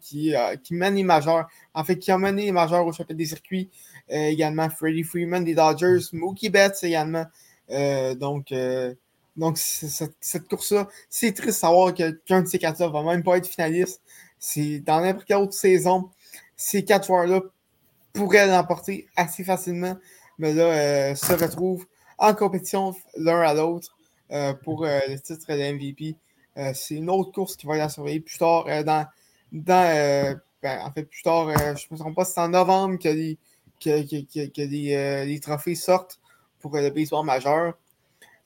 qui, 0.00 0.32
qui 0.62 0.72
mène 0.72 0.94
les 0.94 1.02
majeurs. 1.02 1.46
En 1.74 1.84
fait, 1.84 1.98
qui 1.98 2.10
a 2.10 2.16
mené 2.16 2.46
les 2.46 2.52
majeurs 2.52 2.86
au 2.86 2.92
chapitre 2.92 3.18
des 3.18 3.26
circuits. 3.26 3.68
également 4.08 4.70
Freddie 4.70 5.02
Freeman 5.02 5.44
des 5.44 5.54
Dodgers. 5.54 5.98
Mookie 6.14 6.48
Betts 6.48 6.82
également. 6.82 7.26
donc, 8.18 8.54
donc, 9.36 9.58
cette, 9.58 10.48
course-là, 10.48 10.88
c'est 11.10 11.32
triste 11.32 11.48
de 11.48 11.60
savoir 11.60 11.92
qu'un 11.92 12.40
de 12.40 12.46
ces 12.46 12.58
quatre-là 12.58 12.88
va 12.88 13.02
même 13.02 13.22
pas 13.22 13.36
être 13.36 13.46
finaliste. 13.46 14.00
C'est 14.38 14.80
dans 14.80 15.02
n'importe 15.02 15.26
quelle 15.26 15.36
autre 15.36 15.52
saison, 15.52 16.08
ces 16.60 16.84
quatre 16.84 17.06
joueurs-là 17.06 17.40
pourraient 18.12 18.46
l'emporter 18.46 19.08
assez 19.16 19.44
facilement, 19.44 19.96
mais 20.38 20.52
là, 20.52 20.64
euh, 20.64 21.14
se 21.14 21.32
retrouvent 21.32 21.86
en 22.18 22.34
compétition 22.34 22.94
l'un 23.16 23.40
à 23.40 23.54
l'autre 23.54 23.96
euh, 24.30 24.52
pour 24.52 24.84
euh, 24.84 25.00
le 25.08 25.18
titre 25.18 25.46
de 25.48 25.72
MVP. 25.72 26.16
c'est 26.74 26.96
une 26.96 27.08
autre 27.08 27.32
course 27.32 27.56
qui 27.56 27.66
va 27.66 27.78
y 27.78 27.90
surveiller 27.90 28.20
plus 28.20 28.36
tard 28.36 28.66
dans, 28.84 29.06
ben, 29.52 30.38
en 30.62 30.92
fait, 30.92 31.04
plus 31.04 31.22
tard, 31.22 31.48
je 31.48 31.86
ne 31.90 31.94
me 31.94 31.96
trompe 31.96 32.14
pas, 32.14 32.26
c'est 32.26 32.40
en 32.40 32.50
novembre 32.50 32.98
que 32.98 33.08
les, 33.08 33.38
trophées 35.40 35.74
sortent 35.74 36.20
pour 36.60 36.76
le 36.76 36.90
baseball 36.90 37.24
majeur. 37.24 37.72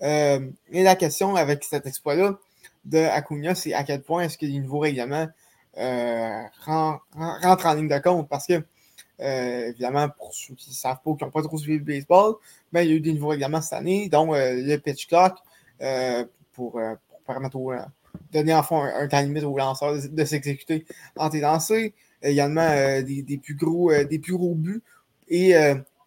Euh, 0.02 0.49
et 0.71 0.85
la 0.85 0.94
question 0.94 1.35
avec 1.35 1.64
cet 1.64 1.87
exploit-là 1.87 2.38
de 2.85 2.99
Acuna, 2.99 3.56
c'est 3.56 3.75
à 3.75 3.83
quel 3.83 4.02
point 4.02 4.23
est-ce 4.23 4.38
que 4.38 4.47
les 4.47 4.61
nouveaux 4.61 4.80
règlements 4.80 5.26
euh, 5.78 6.43
rentrent 6.64 7.66
en 7.66 7.75
ligne 7.75 7.88
de 7.88 7.99
compte? 7.99 8.28
Parce 8.28 8.47
que, 8.47 8.64
euh, 9.21 9.69
évidemment, 9.69 10.09
pour 10.09 10.35
ceux 10.35 10.54
qui 10.54 10.71
ne 10.71 10.75
savent 10.75 10.99
pas, 11.04 11.14
qui 11.14 11.25
n'ont 11.25 11.31
pas 11.31 11.43
trop 11.43 11.59
suivi 11.59 11.78
le 11.78 11.85
baseball, 11.85 12.35
ben, 12.73 12.83
il 12.83 12.90
y 12.90 12.93
a 12.93 12.97
eu 12.97 13.00
des 13.00 13.12
nouveaux 13.12 13.28
règlements 13.28 13.62
cette 13.62 13.78
année, 13.78 14.09
dont 14.09 14.33
le 14.33 14.76
pitch 14.76 15.07
clock 15.07 15.35
pour, 16.52 16.81
permettre 17.26 17.59
de 17.59 17.78
donner 18.33 18.54
en 18.54 18.62
fond 18.62 18.83
un, 18.83 19.09
temps 19.09 19.21
limite 19.21 19.45
aux 19.45 19.57
lanceurs 19.57 19.97
de, 20.09 20.25
s'exécuter 20.25 20.85
en 21.16 21.31
tes 21.31 21.40
lancers. 21.40 21.90
Également 22.23 22.69
des, 23.02 23.40
plus 23.43 23.54
gros, 23.54 23.93
des 24.04 24.19
plus 24.19 24.33
gros 24.33 24.54
buts 24.54 24.83
et 25.28 25.54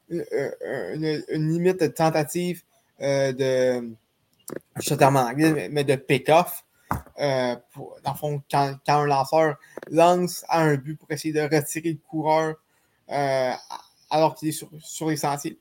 une, 0.10 1.52
limite 1.52 1.82
de 1.82 1.88
tentative 1.88 2.64
euh, 3.02 3.32
de. 3.34 3.90
Je 4.80 5.70
mais 5.70 5.84
de 5.84 5.96
pick-off. 5.96 6.64
Euh, 7.20 7.56
dans 8.04 8.12
le 8.12 8.18
fond, 8.18 8.42
quand, 8.50 8.76
un 8.88 9.06
lanceur 9.06 9.56
lance 9.90 10.46
à 10.50 10.62
un 10.62 10.76
but 10.76 10.98
pour 10.98 11.12
essayer 11.12 11.34
de 11.34 11.42
retirer 11.42 11.94
le 11.94 12.00
coureur 12.08 12.56
euh, 13.10 13.52
alors 14.10 14.36
qu'il 14.36 14.50
est 14.50 14.54
sur, 14.54 14.70
sur, 14.80 15.10
les 15.10 15.18
sentiers. 15.18 15.58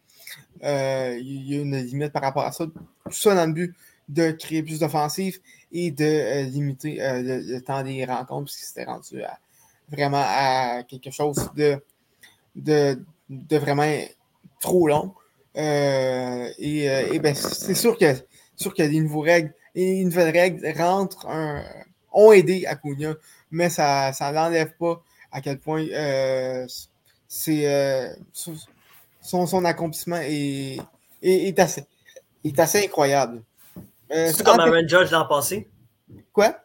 il 0.62 1.42
y 1.46 1.56
a 1.56 1.60
une 1.60 1.76
limite 1.76 2.12
par 2.12 2.22
rapport 2.22 2.44
à 2.44 2.52
ça. 2.52 2.66
Tout 2.66 3.12
ça 3.12 3.34
dans 3.34 3.46
le 3.46 3.52
but 3.52 3.74
de 4.08 4.30
créer 4.30 4.62
plus 4.62 4.80
d'offensives 4.80 5.40
et 5.72 5.90
de 5.90 6.44
limiter 6.44 6.98
le, 7.00 7.58
temps 7.60 7.82
des 7.82 8.04
rencontres, 8.04 8.44
puisque 8.44 8.66
c'était 8.66 8.84
rendu 8.84 9.22
vraiment 9.90 10.24
à 10.24 10.82
quelque 10.84 11.10
chose 11.10 11.50
de, 11.56 11.80
de, 12.56 12.98
vraiment 13.56 13.90
trop 14.60 14.88
long. 14.88 15.14
Euh, 15.56 16.50
et, 16.58 16.90
euh, 16.90 17.18
ben, 17.18 17.34
c'est 17.34 17.74
sûr 17.74 17.96
que 17.96 18.14
sûr 18.56 18.74
qu'il 18.74 18.84
y 18.84 18.88
a 18.88 18.90
des 18.90 19.00
nouveaux 19.00 19.20
règles. 19.20 19.52
Et 19.76 20.00
une 20.00 20.08
nouvelle 20.08 20.36
règle 20.36 20.72
rentre, 20.76 21.26
ont 22.12 22.32
aidé 22.32 22.64
Acuna, 22.66 23.14
mais 23.50 23.70
ça 23.70 24.10
ne 24.10 24.34
l'enlève 24.34 24.74
pas 24.76 25.02
à 25.30 25.40
quel 25.40 25.58
point 25.58 25.86
euh, 25.86 26.66
c'est 27.28 28.16
son, 28.32 29.46
son, 29.46 29.64
accomplissement 29.64 30.20
est, 30.22 30.78
est, 31.22 31.58
assez, 31.58 31.84
est 32.42 32.58
assez 32.58 32.86
incroyable. 32.86 33.42
c'est 34.10 34.42
comme 34.42 34.58
Aaron 34.58 34.88
Judge 34.88 35.10
l'an 35.10 35.26
passé? 35.26 35.68
Quoi? 36.32 36.56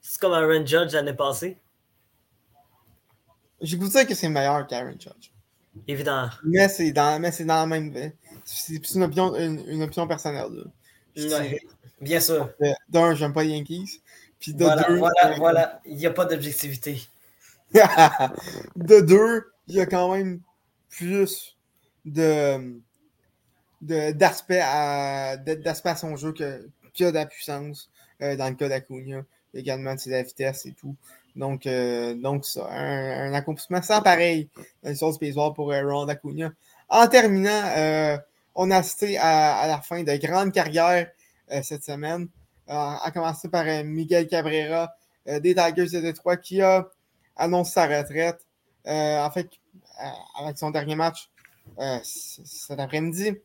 C'est 0.00 0.20
comme 0.20 0.32
Aaron 0.32 0.64
Judge 0.64 0.92
l'année 0.92 1.14
passée? 1.14 1.58
J'ai 3.60 3.76
dire 3.76 4.06
que 4.06 4.14
c'est 4.14 4.28
meilleur 4.28 4.66
qu'Aaron 4.66 4.92
Judge. 4.92 5.32
Évidemment. 5.86 6.30
Mais 6.44 6.68
c'est 6.68 6.92
dans, 6.92 7.20
dans 7.20 7.46
la 7.46 7.66
même 7.66 8.12
c'est 8.44 8.94
une 8.94 9.02
option, 9.02 9.34
une, 9.36 9.82
option 9.82 10.06
personnelle. 10.06 10.64
Bien 12.00 12.20
sûr. 12.20 12.50
D'un, 12.88 13.14
j'aime 13.14 13.32
pas 13.32 13.44
les 13.44 13.50
Yankees. 13.50 14.00
Puis 14.38 14.54
de 14.54 14.64
voilà, 14.64 14.82
deux, 14.88 14.96
voilà, 14.96 15.36
voilà, 15.36 15.80
il 15.84 15.96
n'y 15.96 16.06
a 16.06 16.10
pas 16.10 16.24
d'objectivité. 16.24 17.02
de 18.76 19.00
deux, 19.00 19.44
il 19.68 19.74
y 19.74 19.80
a 19.80 19.86
quand 19.86 20.14
même 20.14 20.40
plus 20.88 21.56
de 22.04 22.80
d'aspect 23.82 24.60
à, 24.62 25.38
à 25.38 25.96
son 25.96 26.16
jeu 26.16 26.32
que, 26.32 26.68
que 26.98 27.04
de 27.04 27.14
la 27.14 27.24
puissance 27.24 27.90
euh, 28.20 28.36
dans 28.36 28.48
le 28.48 28.54
cas 28.54 28.68
d'Acuna. 28.68 29.22
Également, 29.54 29.96
c'est 29.96 30.10
la 30.10 30.22
vitesse 30.22 30.66
et 30.66 30.72
tout. 30.72 30.96
Donc, 31.34 31.66
euh, 31.66 32.14
donc 32.14 32.44
ça, 32.44 32.68
un, 32.70 33.32
accomplissement 33.32 33.80
sans 33.82 34.02
pareil 34.02 34.48
dans 34.82 34.90
l'histoire 34.90 35.12
du 35.12 35.18
baseball 35.18 35.54
pour 35.54 35.72
euh, 35.72 35.82
Ron 35.82 36.08
Acuna. 36.08 36.52
En 36.88 37.06
terminant, 37.06 38.18
on 38.54 38.70
a 38.70 38.78
assisté 38.78 39.16
à, 39.18 39.66
la 39.66 39.80
fin 39.80 40.02
de 40.02 40.16
grandes 40.16 40.52
carrières 40.52 41.06
euh, 41.06 41.19
cette 41.62 41.84
semaine, 41.84 42.28
euh, 42.68 42.72
à 42.72 43.10
commencer 43.12 43.48
par 43.48 43.66
euh, 43.66 43.82
Miguel 43.84 44.26
Cabrera 44.28 44.94
des 45.26 45.54
Tigers 45.54 45.90
de 45.90 46.00
Détroit 46.00 46.38
qui 46.38 46.62
a 46.62 46.88
annoncé 47.36 47.72
sa 47.72 47.86
retraite. 47.86 48.46
en 48.86 49.30
fait, 49.30 49.50
avec 50.38 50.56
son 50.56 50.70
dernier 50.70 50.96
match 50.96 51.30
cet 52.02 52.80
après-midi. 52.80 53.36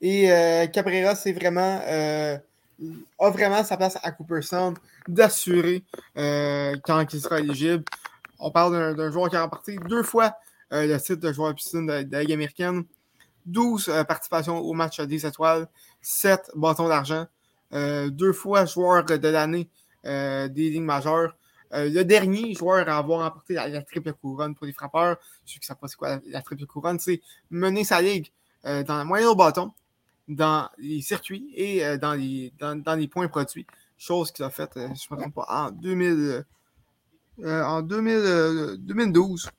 Et 0.00 0.28
Cabrera, 0.72 1.16
c'est 1.16 1.32
vraiment 1.32 1.80
a 3.18 3.30
vraiment 3.30 3.64
sa 3.64 3.76
place 3.76 3.98
à 4.02 4.12
Cooperstown 4.12 4.74
d'assurer 5.08 5.82
quand 6.14 7.06
il 7.12 7.20
sera 7.20 7.40
éligible. 7.40 7.84
On 8.38 8.52
parle 8.52 8.94
d'un 8.96 9.10
joueur 9.10 9.28
qui 9.28 9.36
a 9.36 9.42
remporté 9.42 9.76
deux 9.88 10.04
fois 10.04 10.36
le 10.70 10.96
titre 10.98 11.20
de 11.20 11.32
joueur 11.32 11.52
piscine 11.54 11.84
de, 11.84 12.02
de 12.04 12.12
la 12.12 12.20
Ligue 12.20 12.32
américaine. 12.32 12.84
12 13.48 13.88
euh, 13.88 14.04
participations 14.04 14.58
au 14.58 14.72
match 14.74 15.00
des 15.00 15.26
étoiles, 15.26 15.68
7 16.02 16.52
bâtons 16.54 16.88
d'argent, 16.88 17.24
euh, 17.24 17.26
deux 17.72 18.32
fois 18.32 18.64
joueur 18.64 19.04
de 19.04 19.28
l'année 19.28 19.68
euh, 20.06 20.48
des 20.48 20.70
lignes 20.70 20.84
majeures. 20.84 21.36
le 21.72 22.02
dernier 22.02 22.54
joueur 22.54 22.88
à 22.88 22.96
avoir 22.96 23.20
remporté 23.20 23.54
la, 23.54 23.82
triple 23.82 24.12
couronne 24.14 24.54
pour 24.54 24.66
les 24.66 24.72
frappeurs, 24.72 25.18
ceux 25.44 25.54
qui 25.54 25.60
ne 25.60 25.66
savent 25.66 25.78
pas 25.78 25.88
c'est 25.88 25.96
quoi 25.96 26.18
la, 26.26 26.42
triple 26.42 26.66
couronne, 26.66 26.98
c'est 26.98 27.20
mener 27.50 27.84
sa 27.84 28.00
ligue 28.00 28.30
dans 28.64 28.96
la 28.96 29.04
moyenne 29.04 29.28
au 29.28 29.34
bâton, 29.34 29.72
dans 30.28 30.68
les 30.78 31.02
circuits 31.02 31.52
et 31.54 31.98
dans, 31.98 32.14
les, 32.14 32.52
points 33.08 33.28
produits. 33.28 33.66
Chose 33.98 34.30
qu'il 34.32 34.44
a 34.44 34.50
faite, 34.50 34.72
je 34.76 34.80
ne 34.80 34.88
me 34.88 35.16
trompe 35.16 35.34
pas, 35.34 35.46
en, 35.48 35.70
2000, 35.72 36.44
en 37.44 37.82
2012. 37.82 39.50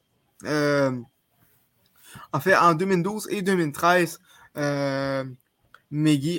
En 2.32 2.40
fait, 2.40 2.56
en 2.56 2.74
2012 2.74 3.28
et 3.32 3.42
2013, 3.42 4.20
euh, 4.58 5.24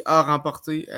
a 0.05 0.23
remporté 0.23 0.89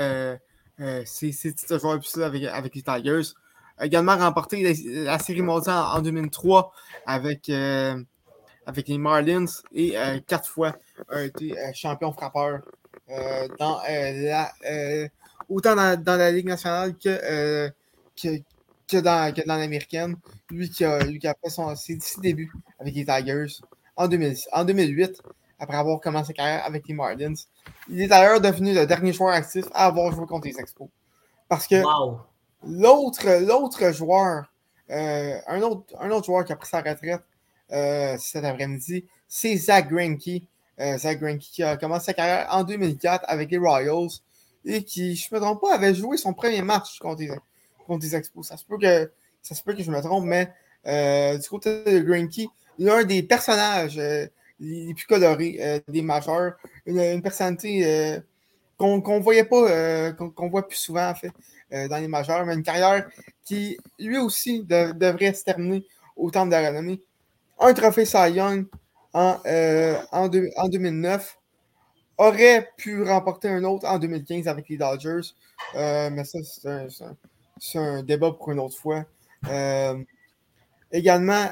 euh, 0.82 1.02
euh, 1.02 1.30
titres 1.30 1.74
de 1.74 1.78
joueur 1.78 2.00
avec, 2.22 2.44
avec 2.44 2.74
les 2.74 2.82
Tigers. 2.82 3.34
Également 3.80 4.16
remporté 4.16 4.62
la, 5.04 5.18
série 5.18 5.42
mondiale 5.42 5.84
en, 5.94 6.00
2003 6.02 6.72
avec, 7.06 7.48
euh, 7.48 8.00
avec 8.66 8.88
les 8.88 8.98
Marlins 8.98 9.46
et 9.74 9.94
quatre 10.26 10.48
fois 10.48 10.76
a 11.08 11.22
été 11.22 11.54
champion 11.74 12.12
frappeur 12.12 12.60
dans 13.58 13.80
la, 13.88 14.52
autant 15.48 15.74
dans, 15.74 16.18
la 16.18 16.30
Ligue 16.30 16.46
nationale 16.46 16.94
que, 16.96 17.70
que, 18.16 18.98
dans, 19.00 19.32
dans 19.46 19.56
l'américaine. 19.56 20.16
Lui 20.50 20.68
qui 20.70 20.84
a, 20.84 21.02
lui 21.02 21.18
qui 21.18 21.26
a 21.26 21.34
fait 21.42 21.50
son, 21.50 21.74
ses, 21.74 21.98
débuts 22.18 22.52
avec 22.78 22.94
les 22.94 23.06
Tigers 23.06 23.56
en, 23.96 24.06
2008, 24.06 25.22
après 25.62 25.76
avoir 25.76 26.00
commencé 26.00 26.28
sa 26.28 26.33
carrière 26.33 26.66
avec 26.66 26.88
les 26.88 26.95
Marlins. 26.95 27.35
Il 27.88 28.02
est 28.02 28.09
d'ailleurs 28.09 28.40
devenu 28.40 28.75
le 28.75 28.85
dernier 28.85 29.12
joueur 29.12 29.33
actif 29.33 29.66
à 29.73 29.87
avoir 29.87 30.12
joué 30.12 30.26
contre 30.26 30.49
les 30.49 30.59
Expos. 30.59 30.88
Parce 31.49 31.69
que 31.69 31.76
l'autre 32.66 33.92
joueur, 33.92 34.52
euh, 34.90 35.38
un, 35.47 35.62
autre, 35.62 35.95
un 36.00 36.11
autre 36.11 36.26
joueur 36.26 36.45
qui 36.45 36.52
a 36.52 36.57
pris 36.57 36.69
sa 36.69 36.78
retraite 36.78 37.23
euh, 37.71 38.16
cet 38.19 38.45
après-midi, 38.45 39.07
c'est 39.28 39.57
Zach 39.57 39.88
Greinke, 39.88 40.42
Zach 40.97 41.21
Greinke, 41.21 41.38
qui 41.38 41.62
a 41.62 41.76
commencé 41.76 42.07
sa 42.07 42.14
carrière 42.14 42.49
en 42.50 42.64
2004 42.64 43.25
avec 43.28 43.52
les 43.52 43.59
Royals 43.59 44.11
et 44.64 44.83
qui, 44.83 45.14
je 45.14 45.28
ne 45.31 45.38
me 45.38 45.45
trompe 45.45 45.61
pas, 45.61 45.75
avait 45.75 45.95
joué 45.95 46.16
son 46.16 46.35
premier 46.35 46.62
match 46.62 46.99
contre 46.99 47.21
les, 47.21 48.16
Expos. 48.16 48.49
Ça 48.49 48.57
se, 48.57 48.64
peut 48.64 48.78
que, 48.78 49.12
ça 49.42 49.54
se 49.54 49.62
peut 49.62 49.75
que 49.75 49.83
je 49.85 49.92
me 49.92 50.00
trompe, 50.00 50.25
mais 50.25 50.47
du 51.38 51.49
côté 51.49 51.85
de 51.85 52.00
Greinke, 52.00 52.49
l'un 52.81 53.04
des 53.04 53.23
personnages 53.23 54.00
les 54.62 54.95
plus 54.95 55.07
colorés 55.07 55.83
des 55.88 56.02
majeurs, 56.02 56.54
une, 56.87 57.21
personnalité 57.21 58.21
qu'on 58.78 58.99
ne 58.99 59.23
voyait 59.23 59.45
pas, 59.45 60.12
qu'on 60.12 60.49
voit 60.49 60.66
plus 60.66 60.78
souvent 60.78 61.09
en 61.09 61.14
fait 61.14 61.33
dans 61.88 61.99
les 61.99 62.09
majeurs, 62.09 62.47
mais 62.47 62.54
une 62.54 62.62
carrière 62.62 63.09
qui 63.45 63.78
lui 63.99 64.19
aussi 64.19 64.62
devrait 64.62 65.35
se 65.35 65.45
terminer 65.45 65.85
au 66.16 66.31
temps 66.31 66.47
de 66.47 66.52
la 66.52 66.69
renommée. 66.69 67.00
Un 67.59 67.75
trophée 67.75 68.04
Cy 68.04 68.33
Young 68.35 68.66
en, 69.12 69.38
en, 70.12 70.28
2009 70.28 71.38
aurait 72.19 72.71
pu 72.76 73.02
remporter 73.02 73.49
un 73.49 73.64
autre 73.64 73.87
en 73.87 73.99
2015 73.99 74.47
avec 74.47 74.69
les 74.69 74.76
Dodgers, 74.76 75.35
mais 75.75 76.25
ça 76.25 76.38
c'est 77.59 77.78
un, 77.78 78.02
débat 78.02 78.33
pour 78.33 78.52
une 78.52 78.61
autre 78.61 78.78
fois. 78.78 79.04
également, 80.92 81.49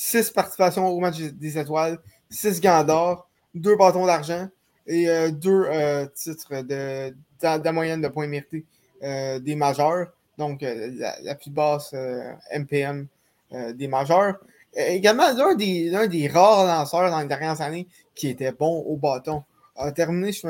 six 0.00 0.30
participations 0.30 0.88
au 0.88 0.98
match 0.98 1.18
des 1.18 1.58
étoiles, 1.58 1.98
six 2.30 2.58
gants 2.58 2.82
d'or, 2.84 3.28
deux 3.54 3.76
bâtons 3.76 4.06
d'argent 4.06 4.48
et 4.86 5.06
euh, 5.10 5.30
deux 5.30 5.64
euh, 5.66 6.06
titres 6.06 6.62
de, 6.62 7.14
de, 7.42 7.70
moyenne 7.70 8.00
de 8.00 8.08
points 8.08 8.26
mérités 8.26 8.64
euh, 9.02 9.38
des 9.40 9.54
majeurs, 9.54 10.06
donc 10.38 10.62
la, 10.62 11.34
plus 11.34 11.50
basse 11.50 11.94
MPM 12.56 13.08
des 13.74 13.88
majeurs. 13.88 14.38
également, 14.74 15.34
l'un 15.34 15.54
des, 15.54 15.90
des, 16.08 16.28
rares 16.28 16.64
lanceurs 16.66 17.10
dans 17.10 17.20
les 17.20 17.28
dernières 17.28 17.60
années 17.60 17.86
qui 18.14 18.28
était 18.28 18.52
bon 18.52 18.80
au 18.80 18.96
bâton. 18.96 19.42
A 19.76 19.92
terminé, 19.92 20.32
je, 20.32 20.46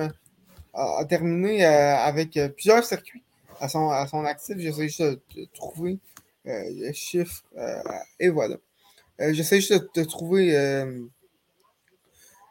a, 0.74 1.04
terminé 1.06 1.64
avec 1.64 2.38
plusieurs 2.54 2.84
circuits 2.84 3.24
à 3.58 3.68
son, 3.68 3.90
à 3.90 4.06
son 4.06 4.24
actif. 4.24 4.58
J'essaie 4.58 4.82
juste 4.82 5.02
de, 5.02 5.20
trouver 5.54 5.98
le 6.44 6.92
chiffre. 6.92 7.42
et 8.20 8.28
voilà. 8.28 8.56
J'essaie 9.20 9.60
juste 9.60 9.94
de, 9.94 10.04
trouver 10.04 10.54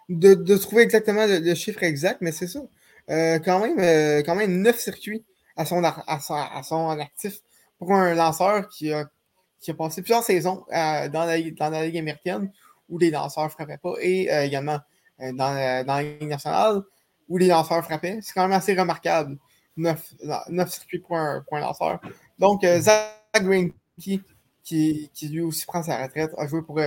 de, 0.10 0.58
trouver 0.58 0.84
exactement 0.84 1.26
le, 1.26 1.56
chiffre 1.56 1.84
exact, 1.84 2.20
mais 2.22 2.32
c'est 2.32 2.48
ça. 2.48 2.62
Euh, 3.10 3.40
quand, 3.40 3.60
même, 3.60 3.80
euh, 3.80 4.22
quand 4.24 4.36
même 4.36 4.62
9 4.62 4.78
circuits 4.78 5.24
à 5.56 5.66
son, 5.66 5.84
à, 5.84 6.64
son, 6.64 6.90
actif 7.00 7.40
pour 7.78 7.94
un 7.94 8.14
lanceur 8.14 8.68
qui 8.70 8.92
a, 8.94 9.10
qui 9.60 9.72
a 9.72 9.74
passé 9.74 10.02
plusieurs 10.02 10.24
saisons 10.24 10.66
euh, 10.74 11.10
dans, 11.10 11.26
la, 11.26 11.40
dans 11.52 11.70
la 11.70 11.86
Ligue 11.86 11.98
américaine 11.98 12.52
où 12.88 12.98
les 12.98 13.12
lanceurs 13.12 13.46
ne 13.46 13.50
frappaient 13.50 13.78
pas 13.78 13.94
et 14.00 14.30
également 14.46 14.80
dans, 15.20 15.34
dans, 15.86 15.96
la 15.96 16.04
Ligue 16.04 16.28
nationale 16.30 16.82
où 17.28 17.38
les 17.38 17.48
lanceurs 17.48 17.84
frappaient. 17.84 18.20
C'est 18.22 18.34
quand 18.34 18.44
même 18.44 18.58
assez 18.58 18.74
remarquable. 18.74 19.38
9, 19.78 20.02
circuits 20.68 21.00
pour 21.00 21.18
un, 21.18 21.44
pour 21.48 21.58
un, 21.58 21.62
lanceur. 21.62 22.02
Donc, 22.38 22.66
Zach 22.66 23.14
Greinke, 23.36 23.74
qui, 24.70 25.28
lui 25.30 25.42
aussi 25.42 25.66
prend 25.66 25.82
sa 25.82 26.02
retraite, 26.02 26.32
a 26.38 26.48
joué 26.48 26.62
pour 26.62 26.80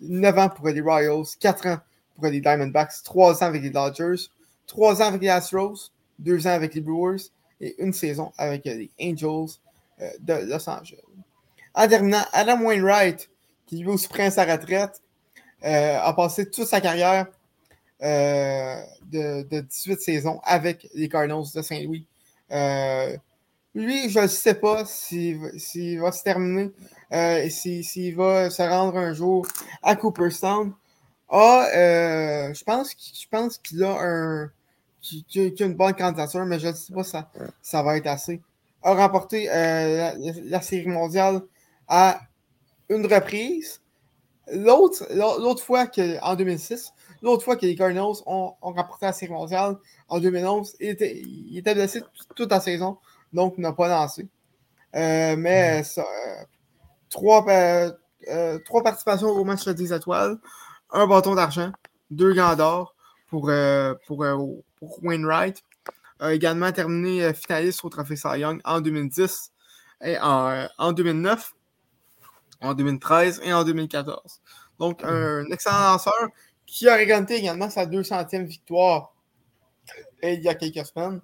9 0.00 0.38
ans 0.38 0.48
pour 0.48 0.68
les 0.68 0.80
Royals, 0.80 1.24
4 1.40 1.66
ans 1.66 1.78
pour 2.14 2.26
les 2.26 2.40
Diamondbacks, 2.40 3.02
trois 3.02 3.42
ans 3.42 3.46
avec 3.46 3.62
les 3.62 3.70
Dodgers, 3.70 4.28
trois 4.66 5.02
ans 5.02 5.06
avec 5.06 5.20
les 5.20 5.28
Astros, 5.28 5.90
deux 6.18 6.46
ans 6.46 6.50
avec 6.50 6.74
les 6.74 6.80
Brewers 6.80 7.30
et 7.60 7.74
une 7.82 7.92
saison 7.92 8.32
avec 8.38 8.64
les 8.64 8.90
Angels 9.00 9.56
euh, 10.00 10.10
de 10.20 10.34
Los 10.48 10.68
Angeles. 10.68 11.00
En 11.74 11.88
terminant, 11.88 12.22
Adam 12.32 12.60
Wainwright, 12.62 13.28
qui 13.66 13.78
lui 13.78 13.88
aussi 13.88 14.06
prend 14.06 14.30
sa 14.30 14.44
retraite, 14.44 15.02
euh, 15.64 15.98
a 16.00 16.12
passé 16.12 16.48
toute 16.48 16.68
sa 16.68 16.80
carrière 16.80 17.26
euh, 18.02 18.80
de, 19.10 19.60
18 19.60 20.00
saisons 20.00 20.40
avec 20.44 20.88
les 20.94 21.08
Cardinals 21.08 21.46
de 21.52 21.62
Saint-Louis. 21.62 22.06
Lui, 23.74 24.08
je 24.08 24.20
ne 24.20 24.26
sais 24.26 24.54
pas 24.54 24.84
s'il 24.84 25.38
va 26.00 26.12
se 26.12 26.22
terminer, 26.22 26.70
s'il 27.50 28.14
va 28.14 28.50
se 28.50 28.62
rendre 28.62 28.96
un 28.96 29.12
jour 29.12 29.46
à 29.82 29.96
Cooperstown. 29.96 30.72
Ah, 31.28 31.66
euh, 31.74 32.54
je 32.54 32.62
pense, 32.64 32.90
je 32.90 33.26
pense 33.28 33.58
qu'il 33.58 33.82
a 33.82 33.96
un. 34.00 34.50
Qu'il 35.00 35.54
a 35.60 35.64
une 35.64 35.74
bonne 35.74 35.94
candidature, 35.94 36.46
mais 36.46 36.58
je 36.58 36.68
ne 36.68 36.72
sais 36.72 36.92
pas 36.92 37.04
si 37.04 37.10
ça, 37.10 37.30
ça 37.60 37.82
va 37.82 37.96
être 37.96 38.06
assez. 38.06 38.40
A 38.82 38.94
remporté 38.94 39.50
euh, 39.50 40.12
la, 40.44 40.60
série 40.62 40.86
mondiale 40.86 41.42
à 41.88 42.20
une 42.88 43.04
reprise. 43.06 43.80
L'autre, 44.52 45.06
l'autre 45.12 45.62
fois 45.62 45.86
que, 45.86 46.20
en 46.22 46.36
2006, 46.36 46.92
l'autre 47.22 47.42
fois 47.42 47.56
que 47.56 47.66
les 47.66 47.74
Cardinals 47.74 48.22
ont, 48.26 48.54
remporté 48.60 49.06
la 49.06 49.12
série 49.12 49.32
mondiale 49.32 49.76
en 50.08 50.20
2011, 50.20 50.76
il 50.80 50.96
il 51.00 51.58
était 51.58 51.74
blessé 51.74 52.02
toute 52.36 52.50
la 52.50 52.60
saison, 52.60 52.98
donc 53.34 53.58
n'a 53.58 53.72
pas 53.72 53.88
lancé. 53.88 54.28
Euh, 54.94 55.36
mais 55.36 55.82
ça, 55.82 56.06
trois, 57.10 57.44
trois 58.64 58.82
participations 58.82 59.28
au 59.28 59.44
match 59.44 59.66
des 59.68 59.92
étoiles, 59.92 60.38
un 60.90 61.06
bâton 61.06 61.34
d'argent, 61.34 61.72
deux 62.10 62.32
gants 62.32 62.56
d'or 62.56 62.94
pour, 63.28 63.48
euh, 63.50 63.94
pour, 64.06 64.22
euh, 64.22 64.36
pour, 64.76 65.02
Wainwright. 65.02 65.62
A 66.20 66.32
également 66.32 66.70
terminé 66.70 67.24
euh, 67.24 67.32
finaliste 67.34 67.84
au 67.84 67.88
Trophée 67.88 68.14
Cy 68.14 68.38
Young 68.38 68.60
en 68.64 68.80
2010, 68.80 69.52
et 70.04 70.16
en, 70.20 70.68
en 70.78 70.92
2009, 70.92 71.52
en 72.60 72.74
2013 72.74 73.40
et 73.42 73.52
en 73.52 73.64
2014. 73.64 74.40
Donc, 74.78 75.02
un 75.02 75.44
excellent 75.50 75.92
lanceur 75.92 76.28
qui 76.66 76.88
a 76.88 76.94
régalé 76.94 77.34
également 77.34 77.68
sa 77.68 77.86
200e 77.86 78.44
victoire 78.44 79.12
il 80.22 80.40
y 80.40 80.48
a 80.48 80.54
quelques 80.54 80.86
semaines 80.86 81.20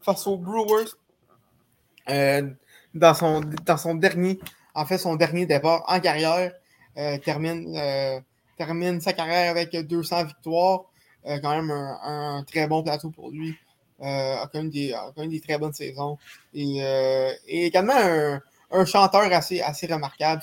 face 0.00 0.26
aux 0.26 0.36
Brewers 0.36 0.94
dans, 2.08 3.14
son, 3.14 3.40
dans 3.64 3.76
son 3.76 3.94
dernier, 3.94 4.38
en 4.74 4.86
fait, 4.86 4.98
son 4.98 5.16
dernier 5.16 5.46
départ 5.46 5.84
en 5.86 6.00
carrière. 6.00 6.52
termine 7.24 7.78
termine 8.56 9.00
sa 9.00 9.12
carrière 9.12 9.50
avec 9.50 9.76
200 9.76 10.24
victoires. 10.24 10.84
Euh, 11.26 11.38
quand 11.42 11.50
même 11.50 11.70
un, 11.70 12.44
très 12.46 12.66
bon 12.68 12.82
plateau 12.82 13.10
pour 13.10 13.30
lui. 13.30 13.56
Euh, 14.00 14.36
a, 14.36 14.48
quand 14.52 14.58
même 14.58 14.70
des, 14.70 14.94
des 15.28 15.40
très 15.40 15.58
bonnes 15.58 15.72
saisons. 15.72 16.18
Et, 16.54 16.78
euh, 16.82 17.32
également 17.48 18.40
un, 18.70 18.84
chanteur 18.84 19.32
assez, 19.32 19.60
assez 19.60 19.86
remarquable. 19.86 20.42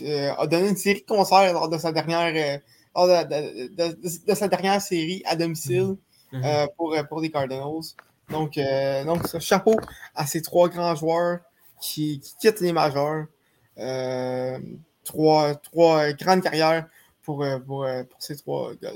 a 0.00 0.46
donné 0.46 0.68
une 0.68 0.76
série 0.76 1.00
de 1.00 1.06
concerts 1.06 1.52
lors 1.52 1.68
de 1.68 1.78
sa 1.78 1.90
dernière, 1.90 2.60
de, 2.96 4.34
sa 4.34 4.48
dernière 4.48 4.80
série 4.80 5.22
à 5.26 5.36
domicile. 5.36 5.96
Mm-hmm. 6.32 6.68
pour, 6.76 6.96
pour 7.08 7.20
les 7.20 7.30
Cardinals. 7.30 7.94
Donc, 8.30 8.58
donc 9.06 9.38
chapeau 9.38 9.76
à 10.14 10.26
ces 10.26 10.42
trois 10.42 10.68
grands 10.68 10.94
joueurs 10.94 11.40
qui, 11.80 12.20
quittent 12.40 12.60
les 12.60 12.72
majeurs. 12.72 13.26
trois, 15.04 15.54
trois 15.56 16.12
grandes 16.12 16.42
carrières 16.42 16.86
pour, 17.24 17.42
euh, 17.42 17.58
euh, 17.58 18.04
pour, 18.04 18.22
ces 18.22 18.36
trois 18.36 18.74
gars 18.74 18.92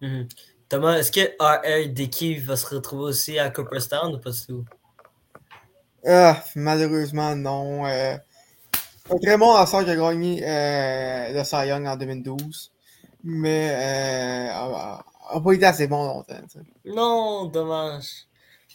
mhm. 0.00 0.28
Thomas, 0.68 0.96
est-ce 0.96 1.12
que 1.12 1.20
R.R. 1.38 1.92
Dickey 1.92 2.36
va 2.36 2.56
se 2.56 2.74
retrouver 2.74 3.04
aussi 3.04 3.38
à 3.38 3.50
Cooperstown 3.50 4.14
ou 4.14 4.18
pas 4.18 4.30
du 4.30 4.46
tout? 4.46 4.64
Ah, 6.06 6.42
malheureusement, 6.56 7.36
non. 7.36 7.84
Euh, 7.84 8.16
un 9.10 9.18
très 9.18 9.36
bon 9.36 9.52
lanceur 9.52 9.84
qui 9.84 9.90
a 9.90 9.96
gagné 9.96 10.42
euh, 10.42 11.32
le 11.34 11.44
Cy 11.44 11.68
Young 11.68 11.86
en 11.86 11.96
2012, 11.96 12.72
mais 13.22 13.70
euh, 13.70 14.46
n'a 15.34 15.40
pas 15.44 15.52
été 15.52 15.66
assez 15.66 15.86
bon 15.86 16.06
longtemps. 16.06 16.34
Non, 16.86 17.44
dommage. 17.46 18.26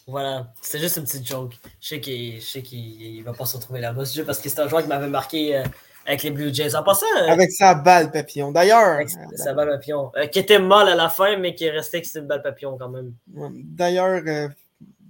Voilà, 0.07 0.53
c'est 0.61 0.79
juste 0.79 0.97
une 0.97 1.03
petite 1.03 1.27
joke. 1.27 1.55
Je 1.81 1.87
sais 1.87 1.99
qu'il 1.99 3.19
ne 3.19 3.23
va 3.23 3.33
pas 3.33 3.45
se 3.45 3.57
retrouver 3.57 3.81
là-bas. 3.81 4.05
juste 4.05 4.25
parce 4.25 4.39
que 4.39 4.47
c'est 4.49 4.61
un 4.61 4.67
joueur 4.67 4.81
qui 4.81 4.87
m'avait 4.87 5.07
marqué 5.07 5.61
avec 6.07 6.23
les 6.23 6.31
Blue 6.31 6.53
Jays. 6.53 6.75
En 6.75 6.83
passant. 6.83 7.05
Euh, 7.17 7.27
avec 7.27 7.51
sa 7.51 7.75
balle 7.75 8.11
papillon. 8.11 8.51
D'ailleurs. 8.51 8.99
sa 9.35 9.53
balle 9.53 9.69
papillon. 9.69 10.11
Euh, 10.15 10.25
qui 10.27 10.39
était 10.39 10.59
molle 10.59 10.87
à 10.87 10.95
la 10.95 11.09
fin, 11.09 11.37
mais 11.37 11.53
qui 11.53 11.65
est 11.65 11.71
resté 11.71 12.01
que 12.01 12.07
c'est 12.07 12.19
une 12.19 12.27
balle 12.27 12.41
papillon 12.41 12.77
quand 12.77 12.89
même. 12.89 13.13
D'ailleurs, 13.27 14.23
euh, 14.25 14.47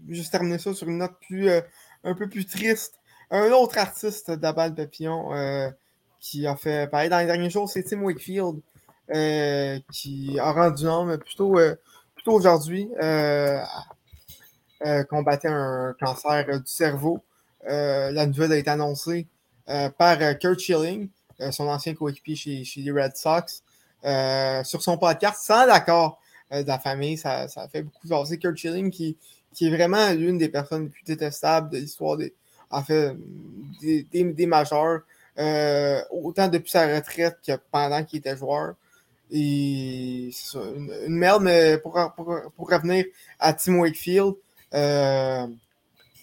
juste 0.10 0.32
terminer 0.32 0.58
ça 0.58 0.74
sur 0.74 0.88
une 0.90 0.98
note 0.98 1.14
plus, 1.28 1.50
un 2.04 2.16
peu 2.16 2.28
plus 2.28 2.46
triste. 2.46 2.96
Un 3.30 3.52
autre 3.52 3.78
artiste 3.78 4.32
de 4.32 4.42
la 4.42 4.54
balle 4.54 4.74
papillon 4.74 5.30
qui 6.20 6.48
a 6.48 6.56
fait 6.56 6.90
pareil 6.90 7.10
dans 7.10 7.20
les 7.20 7.28
derniers 7.28 7.50
jours, 7.50 7.70
c'est 7.70 7.84
Tim 7.84 8.02
Wakefield. 8.02 8.60
qui 9.92 10.38
a 10.40 10.52
rendu 10.52 10.86
homme 10.88 11.18
plutôt, 11.20 11.56
plutôt 12.16 12.34
aujourd'hui. 12.34 12.90
Combattait 15.10 15.50
un 15.50 15.96
cancer 16.00 16.46
du 16.46 16.68
cerveau. 16.68 17.22
la 17.64 18.26
nouvelle 18.26 18.52
a 18.52 18.58
été 18.58 18.70
annoncée 18.70 19.28
euh, 19.70 19.90
par 19.90 20.22
euh, 20.22 20.34
Kurt 20.34 20.60
Schilling, 20.60 21.10
euh, 21.42 21.52
son 21.52 21.68
ancien 21.68 21.94
coéquipier 21.94 22.36
chez, 22.64 22.82
les 22.82 22.92
Red 22.92 23.18
Sox, 23.18 23.64
sur 24.64 24.82
son 24.82 24.98
podcast 24.98 25.42
sans 25.44 25.66
l'accord 25.66 26.22
de 26.52 26.66
la 26.66 26.80
famille. 26.80 27.18
Ça, 27.18 27.50
ça 27.50 27.68
fait 27.68 27.82
beaucoup 27.82 28.08
jaser 28.08 28.38
Kurt 28.38 28.56
Schilling 28.56 28.90
qui, 28.90 29.18
qui 29.54 29.68
est 29.68 29.70
vraiment 29.70 30.12
l'une 30.12 30.38
des 30.38 30.48
personnes 30.48 30.84
les 30.84 30.90
plus 30.90 31.04
détestables 31.04 31.70
de 31.70 31.80
l'histoire 31.80 32.16
des, 32.16 32.34
fait, 32.86 33.14
des, 33.82 34.46
majeurs, 34.46 35.02
autant 36.12 36.48
depuis 36.48 36.72
sa 36.72 36.96
retraite 36.96 37.38
que 37.46 37.52
pendant 37.70 38.06
qu'il 38.06 38.20
était 38.20 38.38
joueur. 38.38 38.76
ça, 39.30 39.36
une, 39.36 41.18
merde, 41.18 41.44
mais 41.44 41.78
pour, 41.80 41.94
revenir 42.58 43.04
à 43.38 43.52
Tim 43.52 43.80
Wakefield, 43.80 44.36
euh, 44.74 45.48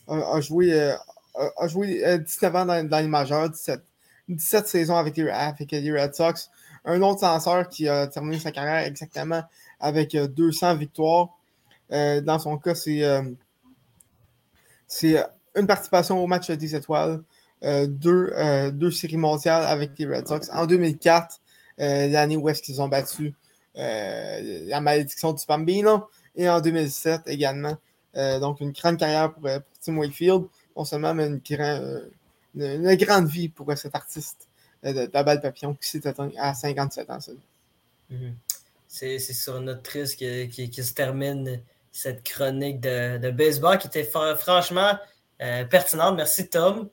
a, 0.08 0.40
joué, 0.40 0.94
a, 1.56 1.68
joué 1.68 2.18
19 2.18 2.56
ans 2.56 2.66
dans, 2.84 2.98
les 3.00 3.08
majeurs, 3.08 3.50
17, 3.50 3.82
17 4.28 4.66
saisons 4.68 4.96
avec 4.96 5.16
les, 5.16 5.28
avec 5.30 5.70
les 5.70 5.92
Red 5.92 6.14
Sox. 6.14 6.50
Un 6.84 7.00
autre 7.02 7.20
censeur 7.20 7.68
qui 7.68 7.88
a 7.88 8.06
terminé 8.06 8.38
sa 8.38 8.52
carrière 8.52 8.86
exactement 8.86 9.42
avec 9.80 10.14
200 10.16 10.76
victoires. 10.76 11.28
dans 11.90 12.38
son 12.38 12.58
cas, 12.58 12.74
c'est 12.74 13.02
une 15.56 15.66
participation 15.66 16.22
au 16.22 16.26
match 16.26 16.50
des 16.50 16.76
étoiles, 16.76 17.22
deux, 17.62 18.70
deux 18.72 18.90
séries 18.90 19.16
mondiales 19.16 19.64
avec 19.64 19.98
les 19.98 20.06
Red 20.06 20.28
Sox. 20.28 20.50
En 20.52 20.66
2004, 20.66 21.40
euh, 21.80 22.08
l'année 22.08 22.36
où 22.36 22.48
est-ce 22.48 22.62
qu'ils 22.62 22.80
ont 22.80 22.88
battu 22.88 23.34
euh, 23.76 24.64
la 24.66 24.80
malédiction 24.80 25.32
du 25.32 25.44
Bambino, 25.46 26.08
et 26.36 26.48
en 26.48 26.60
2007 26.60 27.22
également. 27.26 27.76
Euh, 28.16 28.38
donc, 28.38 28.60
une 28.60 28.72
grande 28.72 28.98
carrière 28.98 29.32
pour, 29.32 29.48
Tim 29.80 29.96
Wakefield, 29.96 30.44
non 30.76 30.84
seulement, 30.84 31.14
mais 31.14 31.26
une, 31.26 31.40
une, 32.54 32.94
grande 32.96 33.26
vie 33.26 33.48
pour 33.48 33.76
cet 33.76 33.94
artiste 33.94 34.48
de, 34.82 35.10
la 35.12 35.22
balle 35.22 35.40
papillon 35.40 35.74
qui 35.74 35.88
s'est 35.88 36.06
atteint 36.06 36.30
à 36.38 36.54
57 36.54 37.10
ans. 37.10 37.18
Mhm. 38.10 38.34
C'est 38.86 39.18
sur 39.18 39.60
notre 39.60 39.82
triste 39.82 40.16
qui, 40.16 40.48
qui, 40.70 40.84
se 40.84 40.94
termine 40.94 41.60
cette 41.90 42.22
chronique 42.22 42.80
de, 42.80 43.18
de 43.18 43.30
baseball 43.30 43.78
qui 43.78 43.88
était 43.88 44.04
franchement 44.04 44.96
pertinente. 45.38 46.16
Merci, 46.16 46.48
Tom. 46.48 46.88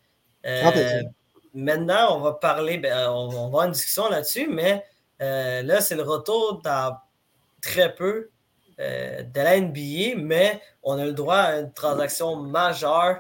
Maintenant, 1.54 2.18
on 2.18 2.22
va 2.22 2.34
parler, 2.34 2.78
ben, 2.78 3.10
on, 3.10 3.28
va 3.28 3.44
avoir 3.44 3.66
une 3.66 3.74
discussion 3.74 4.10
là-dessus, 4.10 4.48
mais 4.48 4.86
euh, 5.22 5.62
là, 5.64 5.82
c'est 5.82 5.96
le 5.96 6.04
retour 6.04 6.62
dans 6.64 6.98
très 7.62 7.94
peu 7.94 8.30
euh, 8.80 9.24
de 9.24 9.40
la 9.42 9.60
NBA, 9.60 10.18
mais 10.18 10.62
on 10.84 10.98
a 10.98 11.06
le 11.06 11.14
droit 11.14 11.38
à 11.38 11.60
une 11.60 11.74
transaction 11.74 12.36
majeure. 12.36 13.20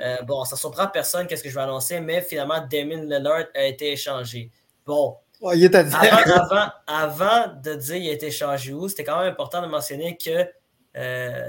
Euh, 0.00 0.22
bon, 0.22 0.44
ça 0.44 0.56
ne 0.56 0.58
surprend 0.58 0.86
personne, 0.88 1.26
qu'est-ce 1.26 1.42
que 1.42 1.48
je 1.48 1.54
vais 1.54 1.62
annoncer, 1.62 2.00
mais 2.00 2.20
finalement, 2.20 2.60
Damien 2.70 3.02
Lillard 3.02 3.46
a 3.54 3.64
été 3.64 3.92
échangé. 3.92 4.50
Bon. 4.84 5.16
avant, 5.40 6.68
avant, 6.86 7.54
de 7.62 7.74
dire 7.74 7.94
qu'il 7.94 8.08
a 8.08 8.12
été 8.12 8.26
échangé 8.26 8.72
où, 8.72 8.88
c'était 8.88 9.04
quand 9.04 9.20
même 9.20 9.30
important 9.32 9.62
de 9.62 9.68
mentionner 9.68 10.16
que 10.16 10.46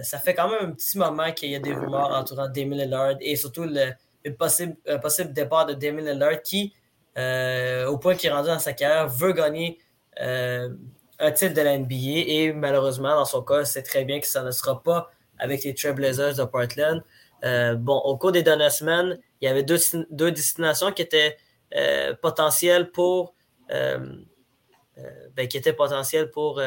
ça 0.04 0.20
fait 0.20 0.36
quand 0.36 0.48
même 0.48 0.70
un 0.70 0.72
petit 0.74 0.98
moment 0.98 1.32
qu'il 1.32 1.50
y 1.50 1.56
a 1.56 1.60
des 1.60 1.74
rumeurs 1.74 2.12
entourant 2.12 2.48
Damien 2.48 2.76
Lillard 2.76 3.16
et 3.20 3.36
surtout 3.36 3.64
le, 3.64 3.94
possible, 4.34 4.76
possible 5.02 5.34
départ 5.34 5.66
de 5.66 5.74
Damien 5.74 6.04
Lillard 6.04 6.44
qui, 6.44 6.72
euh, 7.18 7.88
au 7.88 7.98
point 7.98 8.16
qu'il 8.16 8.30
est 8.30 8.34
rendu 8.34 8.48
dans 8.48 8.60
sa 8.60 8.74
carrière, 8.74 9.08
veut 9.08 9.34
gagner 9.34 9.80
euh, 10.22 10.70
un 11.20 11.32
titre 11.32 11.54
de 11.54 11.62
la 11.62 11.78
NBA 11.78 11.96
et 12.28 12.54
malheureusement, 12.54 13.16
dans 13.16 13.26
son 13.26 13.42
cas, 13.42 13.66
c'est 13.66 13.84
très 13.84 14.06
bien 14.06 14.20
que 14.20 14.28
ça 14.28 14.44
ne 14.44 14.52
sera 14.52 14.82
pas 14.82 15.12
avec 15.38 15.64
les 15.64 15.74
Trailblazers 15.74 16.36
de 16.36 16.44
Portland. 16.44 17.04
Euh, 17.44 17.76
bon, 17.76 17.98
au 17.98 18.18
cours 18.18 18.32
des 18.32 18.44
dernières 18.44 18.72
semaines, 18.72 19.20
il 19.42 19.46
y 19.46 19.48
avait 19.48 19.64
deux, 19.64 19.78
deux 20.10 20.32
destinations 20.32 20.92
qui 20.92 21.02
étaient 21.02 21.38
potentielles 22.22 22.92
pour 22.92 23.36
ben, 23.70 25.48
qui 25.48 25.58
étaient 25.58 25.74
pour 25.74 26.60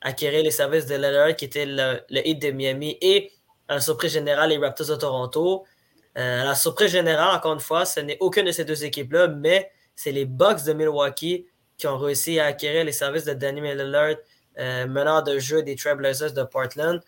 acquérir 0.00 0.42
les 0.42 0.50
services 0.50 0.86
de 0.86 0.94
Lillard, 0.94 1.34
qui 1.36 1.46
était 1.46 1.66
le, 1.66 2.00
le 2.08 2.26
Heat 2.26 2.40
de 2.40 2.50
Miami 2.50 2.96
et, 3.00 3.32
à 3.68 3.74
la 3.74 3.80
surprise 3.80 4.12
générale, 4.12 4.50
les 4.50 4.58
Raptors 4.58 4.86
de 4.86 4.96
Toronto. 4.96 5.64
Euh, 6.16 6.44
la 6.44 6.54
surprise 6.54 6.90
générale, 6.90 7.36
encore 7.36 7.52
une 7.52 7.60
fois, 7.60 7.84
ce 7.84 8.00
n'est 8.00 8.16
aucune 8.20 8.46
de 8.46 8.52
ces 8.52 8.64
deux 8.64 8.84
équipes-là, 8.84 9.28
mais 9.28 9.70
c'est 9.94 10.12
les 10.12 10.24
Bucks 10.24 10.64
de 10.64 10.72
Milwaukee 10.72 11.46
qui 11.78 11.86
ont 11.86 11.98
réussi 11.98 12.38
à 12.38 12.46
acquérir 12.46 12.84
les 12.84 12.92
services 12.92 13.24
de 13.24 13.34
Danny 13.34 13.60
Lillard, 13.60 14.16
euh, 14.58 14.86
meneur 14.86 15.22
de 15.22 15.38
jeu 15.38 15.62
des 15.62 15.76
Trailblazers 15.76 16.32
de 16.32 16.42
Portland, 16.42 17.00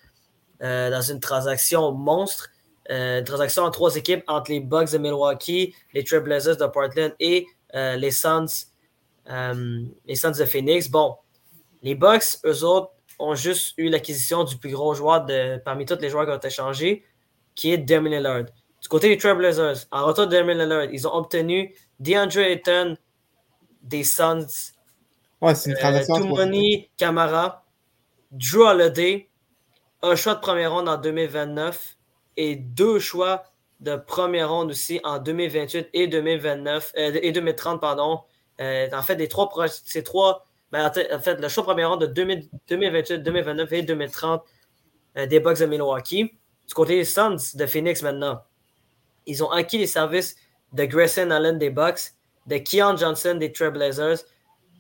euh, 0.63 0.91
dans 0.91 1.03
une 1.03 1.21
transaction 1.21 1.93
monstre. 1.93 2.51
une 2.91 3.25
transaction 3.25 3.65
en 3.65 3.71
trois 3.71 3.97
équipes 3.97 4.25
entre 4.29 4.51
les 4.51 4.61
Bucks 4.61 4.93
de 4.93 4.99
Milwaukee, 4.99 5.75
les 5.93 6.05
Trailblazers 6.05 6.57
de 6.57 6.67
Portland 6.67 7.15
et 7.21 7.47
les 7.75 8.11
Suns, 8.11 8.47
les 10.07 10.15
Suns 10.15 10.39
de 10.39 10.45
Phoenix. 10.47 10.89
Bon, 10.89 11.17
les 11.83 11.95
Bucks, 11.95 12.39
eux 12.47 12.65
autres, 12.65 12.93
ont 13.19 13.35
juste 13.35 13.75
eu 13.77 13.89
l'acquisition 13.91 14.45
du 14.45 14.57
plus 14.57 14.71
gros 14.71 14.95
joueur 14.95 15.27
de, 15.27 15.59
parmi 15.59 15.85
tous 15.85 15.99
les 16.01 16.09
joueurs 16.09 16.25
qui 16.25 16.33
ont 16.33 16.49
échangés, 16.49 17.05
qui 17.55 17.73
est 17.73 17.79
Damian 17.79 18.13
Lillard. 18.13 18.45
Du 18.81 18.89
côté 18.89 19.09
des 19.09 19.19
Trailblazers, 19.19 19.87
en 19.91 20.07
retour 20.07 20.27
de 20.27 20.37
Damien 20.37 20.55
Lillard, 20.55 20.85
ils 20.85 21.07
ont 21.07 21.15
obtenu 21.15 21.75
DeAndre 21.99 22.39
Ayton 22.39 22.97
des 23.89 24.05
Suns, 24.05 24.73
ouais, 25.41 25.55
c'est 25.55 25.71
une 25.71 25.77
euh, 25.77 26.77
Camara, 26.97 27.65
Drew 28.31 28.63
Holiday, 28.63 29.29
un 30.03 30.15
choix 30.15 30.35
de 30.35 30.41
première 30.41 30.73
ronde 30.73 30.89
en 30.89 30.97
2029 30.97 31.97
et 32.37 32.57
deux 32.57 32.99
choix 32.99 33.45
de 33.81 33.97
première 33.97 34.51
ronde 34.51 34.71
aussi 34.71 35.01
en 35.05 35.19
2028 35.19 35.89
et 35.93 36.07
2029 36.09 36.93
euh, 36.97 37.19
et 37.23 37.33
2030 37.33 37.81
pardon. 37.81 38.21
Euh, 38.61 38.89
en 38.93 39.03
fait, 39.03 39.17
des 39.17 39.29
trois 39.29 39.49
ces 39.69 40.03
trois 40.03 40.45
ben, 40.73 40.87
en 40.87 41.21
fait 41.21 41.41
le 41.41 41.49
choix 41.49 41.63
de 41.63 41.69
première 41.69 41.91
ronde 41.91 42.03
de 42.03 42.07
2028, 42.07 43.19
2029 43.23 43.73
et 43.73 43.83
2030 43.83 44.43
euh, 45.17 45.27
des 45.27 45.41
Bucks 45.41 45.59
de 45.59 45.67
Milwaukee. 45.67 46.35
Du 46.67 46.75
côté 46.75 46.97
des 46.97 47.05
Suns 47.05 47.37
de 47.55 47.67
Phoenix 47.67 48.03
maintenant 48.03 48.43
ils 49.27 49.45
ont 49.45 49.51
acquis 49.51 49.79
les 49.79 49.87
services 49.87 50.37
de 50.73 50.85
Grayson 50.85 51.31
Allen 51.31 51.59
des 51.59 51.71
Bucks, 51.71 52.13
de 52.49 52.57
Keon 52.59 52.97
Johnson 52.97 53.35
des 53.35 53.53
Trailblazers, 53.53 54.25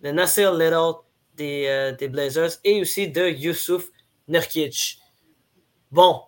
de 0.02 0.10
Nasir 0.10 0.54
Little 0.54 0.94
des, 1.36 1.66
euh, 1.68 1.92
des, 1.92 2.08
Blazers 2.08 2.50
et 2.64 2.80
aussi 2.80 3.08
de 3.08 3.28
Yusuf 3.28 3.88
Nurkic. 4.26 4.98
Bon, 5.92 6.22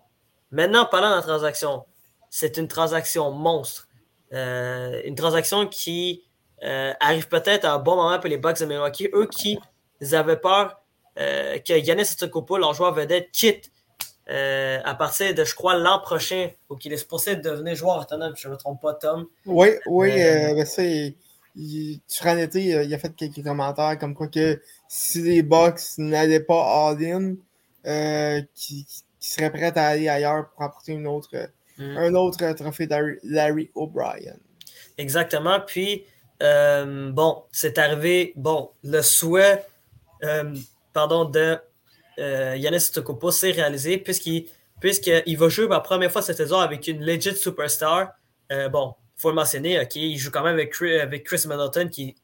maintenant 0.51 0.85
parlant 0.85 1.09
de 1.09 1.15
la 1.15 1.21
transaction, 1.21 1.83
c'est 2.29 2.57
une 2.57 2.67
transaction 2.67 3.31
monstre. 3.31 3.87
Euh, 4.33 5.01
une 5.03 5.15
transaction 5.15 5.67
qui 5.67 6.23
euh, 6.63 6.93
arrive 6.99 7.27
peut-être 7.27 7.65
à 7.65 7.73
un 7.73 7.79
bon 7.79 7.95
moment 7.95 8.17
pour 8.19 8.29
les 8.29 8.37
Bucks 8.37 8.59
de 8.59 8.65
Milwaukee, 8.65 9.09
eux 9.13 9.27
qui 9.27 9.59
avaient 10.13 10.39
peur 10.39 10.77
que 11.15 11.77
Yannis 11.77 12.03
Antetokounmpo, 12.03 12.57
leur 12.57 12.73
joueur 12.73 12.93
vedette, 12.93 13.31
quitte 13.31 13.69
euh, 14.29 14.79
à 14.85 14.95
partir 14.95 15.33
de, 15.33 15.43
je 15.43 15.55
crois, 15.55 15.77
l'an 15.77 15.99
prochain, 15.99 16.49
ou 16.69 16.75
qu'il 16.75 16.93
est 16.93 16.97
supposé 16.97 17.35
devenir 17.35 17.75
joueur 17.75 17.99
autonome, 17.99 18.33
je 18.37 18.47
ne 18.47 18.53
me 18.53 18.57
trompe 18.57 18.81
pas, 18.81 18.93
Tom. 18.93 19.27
Oui, 19.45 19.69
oui, 19.87 20.11
euh, 20.11 20.51
euh 20.51 20.55
ben 20.55 20.65
ça, 20.65 20.83
il, 21.55 22.01
été, 22.39 22.75
euh, 22.75 22.83
il 22.83 22.93
a 22.93 22.97
fait 22.97 23.15
quelques 23.15 23.43
commentaires 23.43 23.97
comme 23.99 24.15
quoi 24.15 24.27
que 24.27 24.61
si 24.87 25.21
les 25.21 25.41
Bucks 25.41 25.97
n'allaient 25.97 26.39
pas 26.39 26.89
all-in, 26.89 27.35
qui, 28.55 28.85
qui 29.19 29.31
serait 29.31 29.51
prêt 29.51 29.77
à 29.77 29.87
aller 29.87 30.07
ailleurs 30.07 30.49
pour 30.51 30.63
apporter 30.63 30.93
une 30.93 31.07
autre, 31.07 31.29
mm. 31.77 31.97
un 31.97 32.13
autre 32.13 32.53
trophée 32.53 32.85
Larry, 32.87 33.15
Larry 33.23 33.71
O'Brien. 33.75 34.35
Exactement. 34.97 35.59
Puis, 35.59 36.05
bon, 36.39 37.43
c'est 37.51 37.77
arrivé, 37.77 38.33
bon, 38.35 38.71
le 38.83 39.01
souhait, 39.01 39.65
pardon, 40.93 41.25
de 41.25 41.59
euh, 42.19 42.55
Yannis 42.57 42.91
Tokopo 42.93 43.31
s'est 43.31 43.51
réalisé 43.51 43.97
puisqu'il 43.97 45.37
va 45.37 45.49
jouer 45.49 45.67
la 45.67 45.79
première 45.79 46.11
fois 46.11 46.21
cette 46.21 46.37
saison 46.37 46.59
avec 46.59 46.87
une 46.87 47.03
legit 47.03 47.35
superstar. 47.35 48.11
Euh, 48.51 48.69
bon, 48.69 48.93
faut 49.21 49.29
le 49.29 49.35
mentionner, 49.35 49.79
ok, 49.79 49.95
il 49.95 50.17
joue 50.17 50.31
quand 50.31 50.43
même 50.43 50.53
avec 50.53 50.71
Chris, 50.71 50.99
avec 50.99 51.23
Chris 51.25 51.43
Middleton 51.47 51.89
qui, 51.89 52.15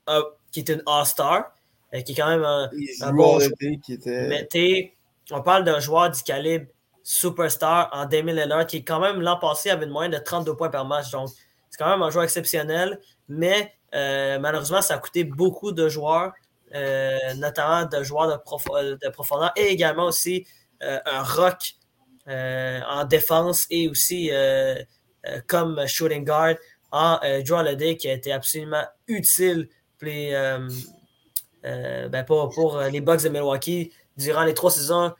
qui 0.51 0.59
est 0.59 0.69
une 0.69 0.81
All-Star, 0.85 1.53
euh, 1.93 2.01
qui 2.01 2.13
est 2.13 2.15
quand 2.15 2.27
même 2.27 2.43
un, 2.43 2.69
bon 3.13 3.39
joueur. 3.39 3.51
Mais 4.05 4.93
on 5.31 5.41
parle 5.41 5.63
d'un 5.63 5.79
joueur 5.79 6.09
du 6.09 6.21
calibre 6.23 6.67
superstar 7.03 7.89
en 7.93 8.05
2001 8.05 8.65
qui, 8.65 8.83
quand 8.83 8.99
même, 8.99 9.21
l'an 9.21 9.37
passé, 9.37 9.69
avait 9.69 9.85
une 9.85 9.91
moyenne 9.91 10.11
de 10.11 10.17
32 10.17 10.55
points 10.55 10.69
par 10.69 10.85
match. 10.85 11.11
Donc, 11.11 11.29
c'est 11.69 11.77
quand 11.77 11.89
même 11.89 12.01
un 12.01 12.09
joueur 12.09 12.23
exceptionnel, 12.23 12.99
mais 13.27 13.73
malheureusement, 13.93 14.81
ça 14.81 14.95
a 14.95 14.97
coûté 14.97 15.23
beaucoup 15.23 15.71
de 15.71 15.87
joueurs. 15.87 16.33
Euh, 16.75 17.33
notamment 17.35 17.85
de 17.85 18.03
joueurs 18.03 18.27
de, 18.27 19.09
profondeur 19.09 19.53
et 19.55 19.67
également 19.67 20.07
aussi 20.07 20.45
euh, 20.83 20.99
un 21.05 21.23
rock 21.23 21.75
euh, 22.27 22.81
en 22.89 23.05
défense 23.05 23.65
et 23.69 23.87
aussi 23.87 24.29
comme 25.47 25.87
shooting 25.87 26.25
guard 26.25 26.55
en 26.91 27.19
Joe 27.43 27.59
Holiday 27.59 27.97
qui 27.97 28.09
a 28.09 28.13
été 28.13 28.31
absolument 28.31 28.83
utile 29.07 29.69
pour 29.97 30.07
les, 30.07 30.57
ben 31.63 32.23
pour, 32.23 32.79
les 32.91 33.01
Bucks 33.01 33.23
de 33.23 33.29
Milwaukee 33.29 33.91
durant 34.15 34.43
les 34.43 34.53
trois 34.53 34.71
saisons 34.71 35.13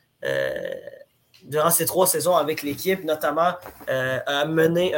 durant 1.43 1.69
ces 1.69 1.85
trois 1.85 2.07
saisons 2.07 2.35
avec 2.35 2.61
l'équipe, 2.63 3.03
notamment 3.03 3.53
à 3.87 4.45
mener 4.45 4.93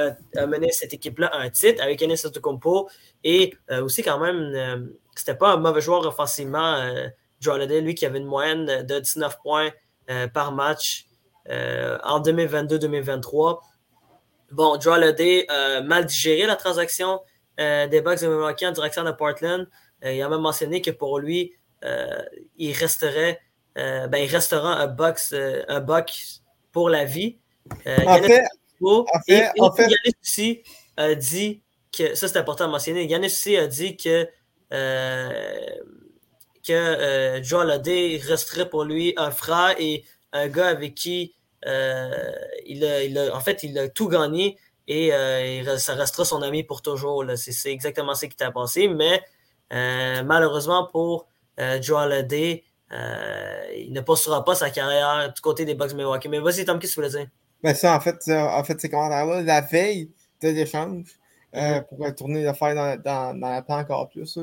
cette 0.72 0.94
équipe-là 0.94 1.28
à 1.28 1.40
un 1.40 1.50
titre 1.50 1.82
avec 1.82 2.02
Yanis 2.02 2.22
Antetokounmpo 2.26 2.90
et 3.24 3.56
aussi 3.70 4.04
quand 4.04 4.20
même 4.20 4.90
c'était 5.20 5.36
pas 5.36 5.52
un 5.52 5.58
mauvais 5.58 5.82
joueur 5.82 6.06
offensivement, 6.06 6.76
euh, 6.76 7.10
Joe 7.42 7.56
Holiday, 7.56 7.82
lui 7.82 7.94
qui 7.94 8.06
avait 8.06 8.20
une 8.20 8.26
moyenne 8.26 8.84
de 8.86 9.00
19 9.00 9.40
points 9.42 9.70
euh, 10.10 10.28
par 10.28 10.54
match 10.54 11.08
euh, 11.50 11.98
en 12.04 12.22
2022-2023. 12.22 13.60
Bon, 14.52 14.80
Joe 14.80 14.98
Holiday 14.98 15.46
a 15.48 15.82
mal 15.82 16.06
digéré 16.06 16.46
la 16.46 16.56
transaction 16.56 17.22
des 17.58 18.02
Bucks 18.02 18.22
de 18.22 18.28
Milwaukee 18.28 18.66
en 18.66 18.72
direction 18.72 19.04
de 19.04 19.12
Portland. 19.12 19.68
il 20.04 20.22
a 20.22 20.30
même 20.30 20.42
mentionné 20.42 20.82
que 20.82 20.92
pour 20.92 21.20
lui, 21.20 21.54
il 22.58 22.74
resterait, 22.74 23.42
ben, 23.76 24.16
il 24.16 24.28
restera 24.28 24.78
un 24.78 24.88
box, 24.88 25.36
un 25.68 25.80
Buck 25.82 26.12
pour 26.72 26.90
la 26.90 27.06
vie. 27.06 27.38
en 27.86 28.18
fait, 28.24 28.44
en 28.82 29.04
fait, 29.26 29.52
et, 29.56 29.62
en 29.62 29.72
fait... 29.72 29.88
aussi 30.22 30.64
a 30.96 31.16
dit 31.16 31.62
que, 31.96 32.16
ça 32.16 32.28
c'est 32.28 32.38
important 32.38 32.66
à 32.66 32.68
mentionner, 32.68 33.06
Yannis 33.06 33.28
aussi 33.28 33.58
a 33.58 33.68
dit 33.68 33.98
que 33.98 34.28
que 36.70 36.74
euh, 36.74 37.44
Joe 37.44 37.66
resterait 38.28 38.70
pour 38.70 38.84
lui 38.84 39.14
un 39.18 39.32
frère 39.32 39.76
et 39.80 40.04
un 40.34 40.48
gars 40.48 40.68
avec 40.68 40.96
qui 40.96 41.34
euh, 41.66 42.34
il, 42.66 42.86
a, 43.18 43.36
en 43.36 43.40
fait, 43.40 43.64
il 43.64 43.78
a 43.78 43.90
tout 43.90 44.08
gagné 44.08 44.58
et 44.88 45.14
euh, 45.14 45.78
ça 45.78 45.94
restera 45.94 46.26
son 46.26 46.42
ami 46.42 46.64
pour 46.64 46.82
toujours. 46.82 47.24
C'est 47.36 47.72
exactement 47.72 48.16
ce 48.16 48.26
qui 48.26 48.36
t'a 48.36 48.52
passé. 48.52 48.88
Mais 48.88 49.22
euh, 49.74 50.24
malheureusement 50.24 50.88
pour 50.88 51.28
Joe 51.82 52.06
Holiday, 52.06 52.64
il 52.92 53.92
ne 53.92 54.02
poursuivra 54.02 54.46
pas 54.46 54.56
sa 54.56 54.70
carrière 54.70 55.32
du 55.34 55.42
côté 55.42 55.66
des 55.66 55.76
Bucks 55.76 55.94
Milwaukee. 55.94 56.30
Mais 56.30 56.40
vas-y, 56.40 56.66
Tom, 56.66 56.80
qu'est-ce 56.80 56.96
que 56.96 57.02
tu 57.02 57.08
voulais 57.08 57.24
dire? 57.24 57.30
Ben 57.62 57.76
ça, 57.76 57.96
en 57.96 58.00
fait, 58.00 58.16
en 58.30 58.64
fait 58.64 58.80
ces 58.80 58.90
commentaires-là, 58.90 59.42
la 59.42 59.60
veille 59.60 60.10
de 60.42 60.48
l'échange, 60.48 61.20
mm-hmm. 61.54 61.84
pour 61.84 62.16
tourner 62.16 62.44
l'affaire 62.44 62.74
dans, 62.74 62.96
dans, 63.02 63.38
dans 63.38 63.50
la 63.50 63.78
encore 63.78 64.08
plus. 64.08 64.40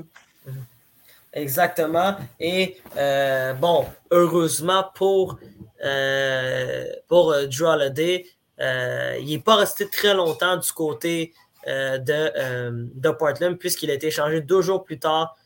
Exactement. 1.37 2.17
Et 2.41 2.79
euh, 2.97 3.53
bon, 3.53 3.85
heureusement 4.11 4.87
pour, 4.95 5.39
euh, 5.85 6.87
pour 7.09 7.31
euh, 7.31 7.47
Drew 7.47 7.67
Holiday, 7.67 8.25
il 8.59 9.27
n'est 9.29 9.43
pas 9.45 9.57
resté 9.57 9.89
très 9.89 10.15
longtemps 10.15 10.57
du 10.57 10.73
côté 10.73 11.35
de, 11.67 12.89
de 12.99 13.11
Portland 13.11 13.59
puisqu'il 13.59 13.91
a 13.91 13.95
été 13.95 14.07
échangé 14.07 14.41
deux 14.41 14.63
jours 14.63 14.83
plus 14.83 14.99
tard 14.99 15.37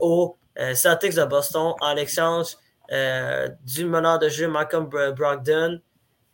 au 0.00 0.36
Celtics 0.74 1.14
de 1.14 1.24
Boston 1.24 1.72
en 1.80 1.96
échange 1.96 2.58
du 3.64 3.86
meneur 3.86 4.18
de 4.18 4.28
jeu 4.28 4.48
Malcolm 4.48 4.90
Brogdon 5.16 5.80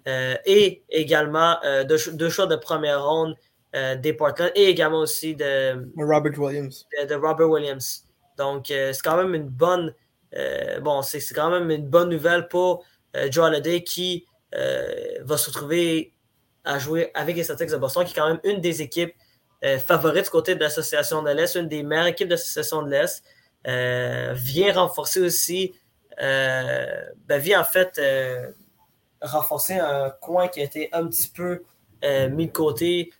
et 0.06 0.82
également 0.90 1.56
deux, 1.84 2.28
choix 2.30 2.46
de 2.46 2.56
première 2.56 3.04
ronde 3.04 3.37
des 3.72 4.12
Portland 4.12 4.50
et 4.56 4.64
également 4.64 5.02
aussi 5.02 5.37
de 5.37 5.88
Robert 5.96 6.37
Williams. 6.37 6.88
de 7.08 7.14
Robert 7.14 7.48
Williams. 7.48 8.08
Donc, 8.38 8.70
euh, 8.70 8.92
c'est 8.92 9.03
quand 9.03 9.16
même 9.16 9.35
une 9.35 9.48
bonne. 9.48 9.94
Euh, 10.35 10.81
bon, 10.81 11.03
c'est 11.03 11.20
quand 11.35 11.51
même 11.51 11.70
une 11.70 11.87
bonne 11.87 12.09
nouvelle 12.09 12.48
pour 12.48 12.85
euh, 13.16 13.29
Joe 13.31 13.46
Holiday 13.46 13.83
qui 13.83 14.24
va 14.53 15.37
se 15.37 15.51
retrouver 15.51 16.14
à 16.64 16.79
jouer 16.79 17.11
avec 17.12 17.37
les 17.37 17.44
Celtics 17.44 17.70
de 17.70 17.77
Boston, 17.77 18.05
qui 18.05 18.12
est 18.12 18.14
quand 18.14 18.29
même 18.29 18.40
une 18.44 18.62
des 18.62 18.81
équipes 18.81 19.14
favorites 19.85 20.24
du 20.24 20.31
côté 20.31 20.55
de 20.55 20.61
l'association 20.61 21.22
de 21.22 21.31
l'Est, 21.31 21.57
une 21.57 21.68
des 21.68 21.83
meilleures 21.83 22.07
équipes 22.07 22.29
de 22.29 22.35
l'association 22.35 22.83
de 22.83 22.88
l'Est. 22.90 23.22
vient 24.35 24.72
renforcer 24.72 25.20
aussi, 25.20 25.74
ben, 26.18 27.38
vient 27.38 27.61
en 27.61 27.64
fait 27.64 28.01
renforcer 29.20 29.74
un 29.74 30.09
coin 30.22 30.48
qui 30.48 30.61
a 30.61 30.64
été 30.64 30.88
un 30.92 31.07
petit 31.09 31.29
peu 31.29 31.62
mis 32.31 32.46
de 32.46 32.53
côté, 32.53 33.12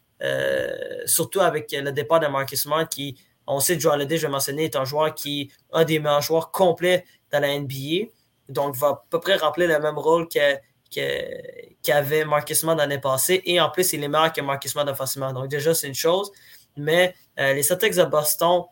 surtout 1.04 1.40
avec 1.40 1.70
le 1.72 1.92
départ 1.92 2.20
de 2.20 2.26
Marcus 2.26 2.62
Smart 2.62 2.88
qui 2.88 3.18
on 3.48 3.61
sait 3.61 3.76
que 3.76 3.80
Joe 3.80 3.94
Holiday, 3.94 4.18
je 4.18 4.26
vais 4.26 4.32
mentionner, 4.32 4.64
est 4.64 4.76
un 4.76 4.84
joueur 4.84 5.14
qui 5.14 5.50
a 5.72 5.84
des 5.84 5.98
meilleurs 5.98 6.20
joueurs 6.20 6.50
complets 6.50 7.04
dans 7.32 7.40
la 7.40 7.58
NBA. 7.58 8.11
Donc, 8.48 8.76
va 8.76 8.88
à 8.88 9.04
peu 9.08 9.20
près 9.20 9.37
remplir 9.37 9.68
le 9.68 9.78
même 9.80 9.98
rôle 9.98 10.28
qu'avait 10.28 12.24
Smart 12.54 12.76
l'année 12.76 12.98
passée. 12.98 13.42
Et 13.46 13.58
en 13.61 13.70
plus, 13.70 13.92
il 13.94 14.04
est 14.04 14.08
meilleur 14.08 14.32
que 14.32 14.42
Marcus 14.42 14.72
Smart 14.72 14.87
offensivement. 14.87 15.32
Donc, 15.32 15.48
déjà, 15.48 15.72
c'est 15.74 15.88
une 15.88 15.94
chose. 15.94 16.30
Mais 16.76 17.14
euh, 17.38 17.54
les 17.54 17.62
Celtics 17.62 17.94
de 17.94 18.04
Boston, 18.04 18.64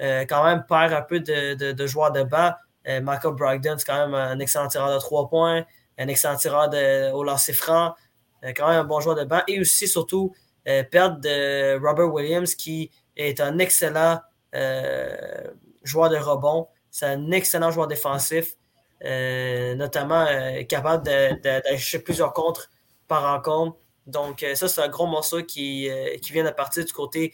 euh, 0.00 0.24
quand 0.26 0.42
même, 0.44 0.64
perdent 0.66 0.94
un 0.94 1.02
peu 1.02 1.20
de, 1.20 1.86
joueurs 1.86 2.12
de 2.12 2.22
banc. 2.22 2.52
Euh, 2.88 3.02
Michael 3.02 3.34
Brogdon, 3.34 3.76
c'est 3.78 3.86
quand 3.86 4.06
même 4.06 4.14
un 4.14 4.38
excellent 4.38 4.68
tireur 4.68 4.92
de 4.92 4.98
trois 5.00 5.28
points, 5.28 5.64
un 5.98 6.08
excellent 6.08 6.36
tireur 6.36 6.70
de, 6.70 7.12
au 7.12 7.24
lancer 7.24 7.52
franc, 7.52 7.94
quand 8.56 8.68
même 8.68 8.80
un 8.80 8.84
bon 8.84 9.00
joueur 9.00 9.16
de 9.16 9.24
banc. 9.24 9.40
Et 9.48 9.60
aussi, 9.60 9.86
surtout, 9.86 10.34
perdre 10.90 11.20
de 11.20 11.78
Robert 11.78 12.12
Williams 12.12 12.54
qui 12.54 12.90
est 13.16 13.40
un 13.40 13.58
excellent 13.58 14.20
euh, 14.54 15.50
joueur 15.82 16.10
de 16.10 16.16
rebond. 16.16 16.68
C'est 16.90 17.06
un 17.06 17.30
excellent 17.30 17.70
joueur 17.70 17.88
défensif, 17.88 18.54
euh, 19.04 19.74
notamment 19.74 20.26
euh, 20.26 20.62
capable 20.64 21.04
d'acheter 21.04 21.98
plusieurs 21.98 22.32
contres 22.32 22.70
par 23.08 23.22
rencontre. 23.22 23.78
Donc, 24.06 24.44
ça, 24.54 24.68
c'est 24.68 24.80
un 24.82 24.88
gros 24.88 25.06
morceau 25.06 25.42
qui, 25.42 25.88
qui 26.20 26.32
vient 26.32 26.44
de 26.44 26.50
partir 26.50 26.84
du 26.84 26.92
côté 26.92 27.32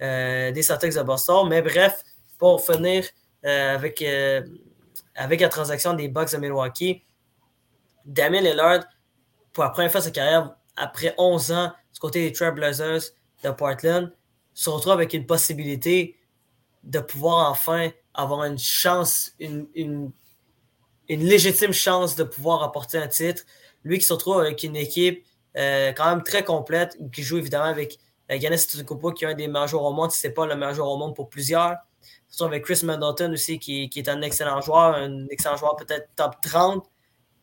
des 0.00 0.62
Celtics 0.62 0.94
de 0.94 1.02
Boston. 1.02 1.48
Mais 1.48 1.62
bref, 1.62 2.02
pour 2.36 2.64
finir 2.64 3.04
avec, 3.44 4.04
avec 5.14 5.40
la 5.40 5.48
transaction 5.48 5.94
des 5.94 6.08
Bucks 6.08 6.32
de 6.32 6.38
Milwaukee, 6.38 7.04
Damien 8.04 8.40
Lillard, 8.40 8.80
pour 9.52 9.62
la 9.62 9.70
première 9.70 9.92
fois 9.92 10.00
de 10.00 10.06
sa 10.06 10.10
carrière, 10.10 10.56
après 10.76 11.14
11 11.16 11.52
ans, 11.52 11.72
du 11.92 12.00
côté 12.00 12.28
des 12.28 12.32
Trailblazers 12.32 13.02
de 13.44 13.50
Portland, 13.50 14.12
se 14.54 14.70
retrouve 14.70 14.92
avec 14.92 15.14
une 15.14 15.26
possibilité 15.26 16.16
de 16.82 17.00
pouvoir 17.00 17.50
enfin 17.50 17.90
avoir 18.14 18.44
une 18.44 18.58
chance, 18.58 19.32
une, 19.38 19.66
une, 19.74 20.12
légitime 21.08 21.72
chance 21.72 22.16
de 22.16 22.24
pouvoir 22.24 22.62
apporter 22.62 22.98
un 22.98 23.08
titre. 23.08 23.42
Lui 23.84 23.98
qui 23.98 24.04
se 24.04 24.12
retrouve 24.12 24.38
avec 24.40 24.62
une 24.62 24.76
équipe 24.76 25.24
euh, 25.56 25.92
quand 25.92 26.08
même 26.08 26.22
très 26.22 26.44
complète, 26.44 26.96
qui 27.12 27.22
joue 27.22 27.38
évidemment 27.38 27.64
avec 27.64 27.98
euh, 28.30 28.38
Giannis 28.38 28.64
Antetokounmpo, 28.66 29.12
qui 29.12 29.24
est 29.24 29.28
un 29.28 29.34
des 29.34 29.48
meilleurs 29.48 29.68
joueurs 29.68 29.84
au 29.84 29.92
monde, 29.92 30.10
si 30.10 30.20
ce 30.20 30.28
n'est 30.28 30.32
pas 30.32 30.46
le 30.46 30.54
meilleur 30.54 30.74
joueur 30.74 30.88
au 30.88 30.96
monde 30.96 31.14
pour 31.14 31.28
plusieurs. 31.28 31.76
Se 32.28 32.36
retrouve 32.36 32.52
avec 32.52 32.64
Chris 32.64 32.80
Middleton 32.84 33.32
aussi, 33.32 33.58
qui, 33.58 33.88
qui, 33.90 33.98
est 33.98 34.08
un 34.08 34.22
excellent 34.22 34.60
joueur, 34.60 34.94
un 34.94 35.26
excellent 35.28 35.56
joueur 35.56 35.76
peut-être 35.76 36.08
top 36.14 36.36
30, 36.40 36.84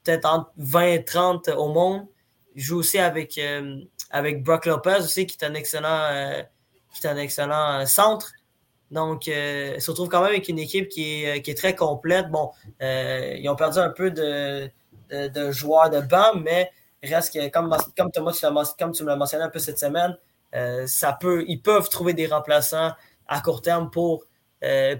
peut-être 0.03 0.25
entre 0.25 0.51
20 0.57 0.85
et 0.85 1.03
30 1.03 1.49
au 1.49 1.67
monde. 1.67 2.07
Il 2.55 2.61
joue 2.61 2.77
aussi 2.77 2.97
avec, 2.97 3.37
euh, 3.37 3.81
avec 4.09 4.43
Brock 4.43 4.65
Lopez 4.65 4.99
aussi, 4.99 5.27
qui 5.27 5.37
est 5.39 5.45
un 5.45 5.53
excellent 5.53 6.45
qui 6.99 7.07
est 7.07 7.09
un 7.09 7.17
excellent 7.17 7.81
euh, 7.81 7.85
centre. 7.85 8.33
Donc, 8.91 9.27
euh, 9.27 9.73
il 9.75 9.81
se 9.81 9.91
retrouve 9.91 10.07
quand 10.07 10.21
même 10.21 10.29
avec 10.29 10.47
une 10.47 10.59
équipe 10.59 10.87
qui 10.87 11.23
est, 11.23 11.37
euh, 11.37 11.41
qui 11.41 11.51
est 11.51 11.55
très 11.55 11.75
complète. 11.75 12.29
Bon, 12.29 12.51
ils 12.79 13.47
ont 13.49 13.55
perdu 13.55 13.79
un 13.79 13.89
peu 13.89 14.11
de, 14.11 14.69
de, 15.09 15.51
joueurs 15.51 15.89
de 15.89 15.99
banc, 15.99 16.35
mais 16.35 16.71
reste 17.03 17.33
que, 17.33 17.49
comme, 17.49 17.75
comme 17.97 18.11
Thomas, 18.11 18.31
tu 18.33 18.83
comme 18.83 18.91
tu 18.91 19.03
me 19.03 19.09
l'as 19.09 19.15
mentionné 19.15 19.43
un 19.43 19.49
peu 19.49 19.59
cette 19.59 19.79
semaine, 19.79 20.17
ça 20.87 21.13
peut, 21.19 21.43
ils 21.47 21.61
peuvent 21.61 21.89
trouver 21.89 22.13
des 22.13 22.25
remplaçants 22.27 22.93
à 23.27 23.41
court 23.41 23.61
terme 23.61 23.91
pour 23.91 24.25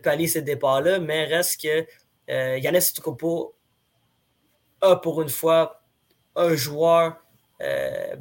pallier 0.03 0.27
ces 0.27 0.41
départs-là, 0.41 0.99
mais 0.99 1.25
reste 1.25 1.61
que 1.61 2.57
Yannis 2.59 2.91
Tukopo 2.93 3.55
a 4.81 4.97
pour 4.97 5.21
une 5.21 5.29
fois 5.29 5.81
un 6.35 6.53
joueur, 6.55 7.15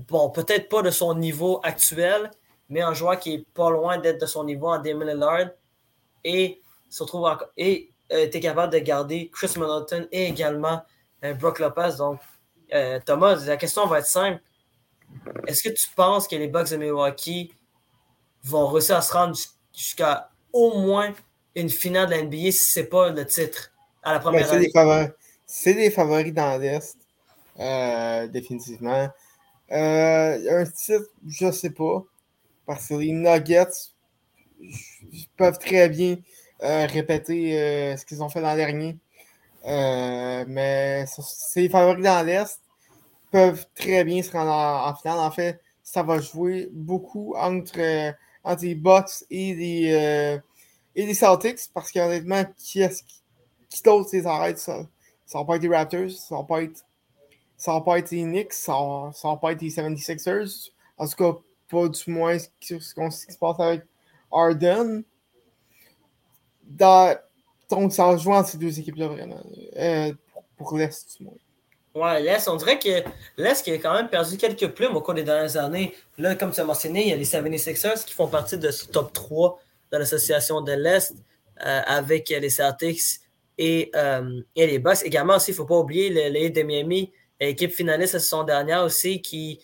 bon, 0.08 0.30
peut-être 0.30 0.68
pas 0.68 0.82
de 0.82 0.90
son 0.90 1.14
niveau 1.14 1.60
actuel, 1.64 2.30
mais 2.68 2.80
un 2.80 2.94
joueur 2.94 3.18
qui 3.18 3.34
est 3.34 3.46
pas 3.54 3.70
loin 3.70 3.98
d'être 3.98 4.20
de 4.20 4.26
son 4.26 4.44
niveau 4.44 4.68
en 4.68 4.78
Damon 4.78 5.04
Lillard 5.04 5.50
et 6.24 6.60
se 6.88 7.02
retrouve 7.02 7.28
et 7.56 7.90
euh, 8.12 8.28
tu 8.30 8.36
es 8.36 8.40
capable 8.40 8.72
de 8.72 8.78
garder 8.78 9.30
Chris 9.32 9.52
Middleton 9.56 10.06
et 10.12 10.26
également 10.26 10.82
euh, 11.24 11.34
Brook 11.34 11.58
Lopez. 11.58 11.96
Donc, 11.98 12.20
euh, 12.72 13.00
Thomas, 13.04 13.36
la 13.46 13.56
question 13.56 13.86
va 13.86 13.98
être 13.98 14.06
simple. 14.06 14.40
Est-ce 15.46 15.62
que 15.62 15.68
tu 15.68 15.88
penses 15.94 16.28
que 16.28 16.36
les 16.36 16.48
Bucks 16.48 16.70
de 16.70 16.76
Milwaukee 16.76 17.52
vont 18.44 18.66
réussir 18.68 18.96
à 18.96 19.02
se 19.02 19.12
rendre 19.12 19.36
jusqu'à 19.74 20.30
au 20.52 20.78
moins 20.78 21.12
une 21.54 21.70
finale 21.70 22.06
de 22.06 22.12
la 22.12 22.22
NBA 22.22 22.52
si 22.52 22.52
ce 22.52 22.80
n'est 22.80 22.86
pas 22.86 23.10
le 23.10 23.26
titre 23.26 23.72
à 24.02 24.12
la 24.12 24.20
première 24.20 24.52
année? 24.52 24.70
C'est 25.48 25.74
des, 25.74 25.90
favoris 25.90 26.34
dans 26.34 26.60
l'Est, 26.60 26.98
définitivement. 28.32 29.08
un 29.70 30.64
titre, 30.74 31.06
je 31.28 31.46
ne 31.46 31.52
sais 31.52 31.70
pas. 31.70 32.04
Parce 32.66 32.88
que 32.88 32.94
les 32.94 33.12
Nuggets 33.12 33.92
peuvent 35.36 35.58
très 35.58 35.88
bien 35.88 36.16
euh, 36.62 36.86
répéter 36.86 37.58
euh, 37.58 37.96
ce 37.96 38.04
qu'ils 38.04 38.22
ont 38.22 38.28
fait 38.28 38.40
l'an 38.40 38.56
dernier. 38.56 38.98
Euh, 39.66 40.44
mais 40.48 41.04
ces 41.06 41.68
favoris 41.68 42.04
dans 42.04 42.24
l'Est 42.24 42.60
peuvent 43.30 43.66
très 43.74 44.04
bien 44.04 44.22
se 44.22 44.30
rendre 44.32 44.50
en, 44.50 44.94
finale. 44.94 45.18
En 45.18 45.30
fait, 45.30 45.60
ça 45.82 46.02
va 46.02 46.20
jouer 46.20 46.68
beaucoup 46.72 47.34
entre, 47.36 48.14
entre 48.44 48.62
les 48.62 48.74
Bucks 48.74 49.24
et 49.30 49.54
les, 49.54 50.40
et 50.94 51.14
Celtics. 51.14 51.70
Parce 51.74 51.92
qu'honnêtement, 51.92 52.44
qui 52.56 52.80
est-ce 52.80 53.02
qui, 53.02 53.22
qui 53.68 53.82
d'autre 53.82 54.10
les 54.12 54.26
arrête 54.26 54.58
ça? 54.58 54.86
Ça 55.26 55.38
va 55.38 55.44
pas 55.44 55.56
être 55.56 55.62
les 55.62 55.76
Raptors, 55.76 56.10
ça 56.10 56.36
va 56.36 56.44
pas 56.44 56.62
être, 56.62 56.84
ça 57.56 57.72
va 57.72 57.80
pas 57.80 57.98
être 57.98 58.12
les 58.12 58.22
Knicks, 58.22 58.52
ça 58.52 58.72
va, 58.72 59.10
ça 59.12 59.28
va 59.28 59.36
pas 59.36 59.52
être 59.52 59.60
les 59.60 59.70
76ers. 59.70 60.70
En 60.96 61.08
tout 61.08 61.16
cas, 61.16 61.38
pas 61.68 61.88
du 61.88 62.10
moins 62.10 62.38
ce 62.38 62.48
qui, 62.60 62.80
se 62.80 63.38
passe 63.38 63.60
avec 63.60 63.82
Arden. 64.32 65.02
donc, 66.68 67.92
ça 67.92 68.04
rejoint 68.04 68.44
ces 68.44 68.58
deux 68.58 68.78
équipes-là 68.78 69.08
vraiment. 69.08 69.40
Euh, 69.76 70.12
pour, 70.56 70.76
l'Est, 70.76 71.18
du 71.18 71.24
moins. 71.24 71.34
Ouais, 71.94 72.22
l'Est, 72.22 72.48
on 72.48 72.56
dirait 72.56 72.78
que 72.78 73.02
l'Est 73.36 73.62
qui 73.62 73.70
a 73.72 73.78
quand 73.78 73.94
même 73.94 74.08
perdu 74.08 74.36
quelques 74.36 74.68
plumes 74.68 74.96
au 74.96 75.00
cours 75.00 75.14
des 75.14 75.24
dernières 75.24 75.56
années. 75.56 75.94
Là, 76.18 76.34
comme 76.34 76.52
tu 76.52 76.60
as 76.60 76.64
mentionné, 76.64 77.02
il 77.02 77.08
y 77.08 77.12
a 77.12 77.16
les 77.16 77.24
76ers 77.24 78.04
qui 78.04 78.14
font 78.14 78.28
partie 78.28 78.58
de 78.58 78.70
ce 78.70 78.86
top 78.86 79.12
3 79.12 79.58
de 79.92 79.98
l'association 79.98 80.60
de 80.60 80.72
l'Est 80.72 81.14
euh, 81.64 81.80
avec 81.86 82.28
les 82.28 82.50
Celtics 82.50 83.20
et, 83.58 83.90
les 84.56 84.78
Bucks. 84.78 85.02
Également 85.04 85.36
aussi, 85.36 85.50
il 85.50 85.54
ne 85.54 85.56
faut 85.56 85.64
pas 85.64 85.78
oublier 85.78 86.10
les 86.10 86.50
de 86.50 86.62
Miami, 86.62 87.12
l'équipe 87.40 87.72
finaliste 87.72 88.14
la 88.14 88.20
saison 88.20 88.44
dernière 88.44 88.84
aussi, 88.84 89.22
qui, 89.22 89.60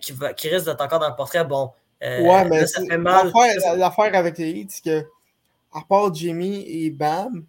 qui, 0.00 0.12
va, 0.12 0.34
qui 0.34 0.48
risque 0.48 0.66
d'être 0.66 0.80
encore 0.80 0.98
dans 0.98 1.08
le 1.08 1.16
portrait. 1.16 1.44
Bon, 1.44 1.70
ouais, 2.02 2.44
mais 2.48 2.66
ça 2.66 2.84
fait 2.84 2.98
mal. 2.98 3.32
L'affaire 3.76 4.14
avec 4.14 4.38
les 4.38 4.50
Heat, 4.50 4.70
c'est 4.70 4.84
que, 4.84 5.06
à 5.72 5.82
part 5.88 6.12
Jimmy 6.14 6.64
et 6.66 6.90
Bam, 6.90 7.46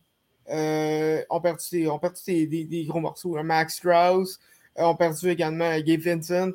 euh, 0.49 1.23
on 1.29 1.41
perdu, 1.41 1.87
on 1.87 1.99
perdu 1.99 2.47
des, 2.47 2.65
des, 2.65 2.85
gros 2.85 2.99
morceaux. 2.99 3.41
Max 3.43 3.75
Strauss, 3.75 4.39
euh, 4.77 4.83
on 4.83 4.95
perdu 4.95 5.29
également 5.29 5.77
Gabe 5.79 5.99
Vincent. 5.99 6.51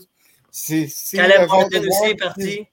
Caleb 1.12 1.48
Martin 1.48 1.80
aussi 1.80 2.10
est 2.10 2.18
parti. 2.18 2.66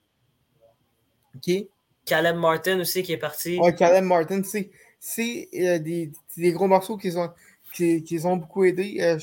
Qui? 1.41 1.69
Caleb 2.05 2.37
Martin 2.37 2.79
aussi 2.79 3.03
qui 3.03 3.13
est 3.13 3.17
parti. 3.17 3.59
Ouais, 3.59 3.75
Caleb 3.75 4.05
Martin, 4.05 4.41
c'est 4.43 5.49
euh, 5.53 5.79
des, 5.79 6.11
des, 6.37 6.51
gros 6.51 6.67
morceaux 6.67 6.97
qui 6.97 7.15
ont, 7.17 7.31
qui, 7.73 8.03
qui 8.03 8.25
ont 8.25 8.37
beaucoup 8.37 8.63
aidé 8.63 8.97
euh, 9.01 9.17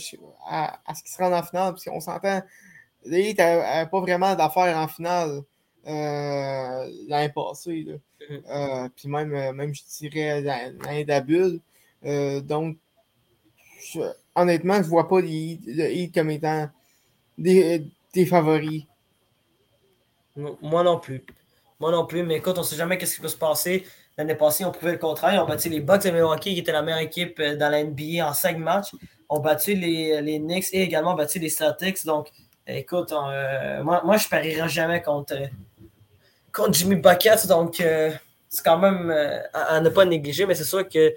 à, 0.46 0.80
à, 0.87 0.94
ce 0.94 1.02
qu'ils 1.02 1.12
se 1.12 1.18
rendent 1.18 1.35
en 1.35 1.42
finale. 1.42 1.72
Parce 1.72 1.85
qu'on 1.85 2.00
s'entend, 2.00 2.42
les 3.07 3.31
Heat 3.31 3.38
n'avaient 3.38 3.88
pas 3.88 4.01
vraiment 4.01 4.35
d'affaires 4.35 4.77
en 4.77 4.88
finale 4.88 5.42
euh, 5.87 6.90
l'année 7.09 7.33
passée. 7.35 7.87
Mm-hmm. 8.31 8.42
Euh, 8.49 8.88
puis 8.95 9.09
même, 9.09 9.31
même, 9.53 9.75
je 9.75 9.83
dirais, 9.99 10.42
l'année 10.42 11.05
d'Abul. 11.05 11.61
Euh, 12.05 12.40
donc, 12.40 12.77
honnêtement, 14.35 14.75
je 14.75 14.81
ne 14.81 14.87
vois 14.87 15.09
pas 15.09 15.21
les 15.21 15.59
Heat 15.66 16.14
comme 16.14 16.31
étant 16.31 16.69
des, 17.38 17.90
favoris. 18.29 18.85
Moi 20.37 20.83
non 20.83 20.99
plus. 20.99 21.25
Moi 21.81 21.90
non 21.90 22.07
plus, 22.07 22.23
mais 22.23 22.37
écoute, 22.37 22.57
on 22.57 22.61
ne 22.61 22.66
sait 22.66 22.77
jamais 22.77 23.03
ce 23.05 23.14
qui 23.14 23.21
peut 23.21 23.29
se 23.29 23.37
passer. 23.37 23.85
L'année 24.19 24.35
passée, 24.35 24.64
on 24.64 24.73
pouvait 24.73 24.92
le 24.92 24.99
contraire. 24.99 25.42
On 25.45 25.47
battu 25.47 25.69
les 25.69 25.81
Bucks 25.81 26.05
de 26.05 26.11
Milwaukee, 26.11 26.55
qui 26.55 26.61
était 26.61 26.73
la 26.73 26.81
meilleure 26.81 27.01
équipe 27.01 27.38
euh, 27.38 27.55
dans 27.57 27.69
la 27.69 27.85
NBA 27.85 28.27
en 28.27 28.33
cinq 28.33 28.57
matchs. 28.57 28.92
On 29.29 29.40
battu 29.40 29.75
les, 29.75 30.23
les 30.23 30.38
Knicks 30.38 30.73
et 30.73 30.83
également 30.83 31.14
battu 31.14 31.38
les 31.38 31.51
Celtics. 31.51 32.05
Donc, 32.07 32.31
écoute, 32.66 33.12
euh, 33.12 33.83
moi, 33.83 34.02
moi, 34.05 34.16
je 34.16 34.29
parierai 34.29 34.68
jamais 34.68 35.02
contre, 35.02 35.37
contre 36.52 36.74
Jimmy 36.74 36.96
Bucket. 36.96 37.46
Donc, 37.46 37.76
c'est 37.76 38.64
quand 38.64 38.79
même 38.79 39.11
à, 39.52 39.81
ne 39.81 39.88
pas 39.88 40.05
négliger, 40.05 40.46
mais 40.46 40.55
c'est 40.55 40.64
sûr 40.64 40.88
que 40.88 41.14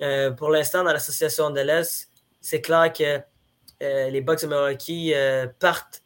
euh, 0.00 0.30
pour 0.30 0.50
l'instant, 0.50 0.84
dans 0.84 0.92
l'association 0.92 1.50
de 1.50 1.60
l'Est, 1.60 2.08
c'est 2.40 2.60
clair 2.60 2.92
que 2.92 3.20
euh, 3.82 4.10
les 4.10 4.20
Bucks 4.20 4.42
de 4.42 4.46
Milwaukee 4.46 5.12
euh, 5.14 5.46
partent 5.58 6.02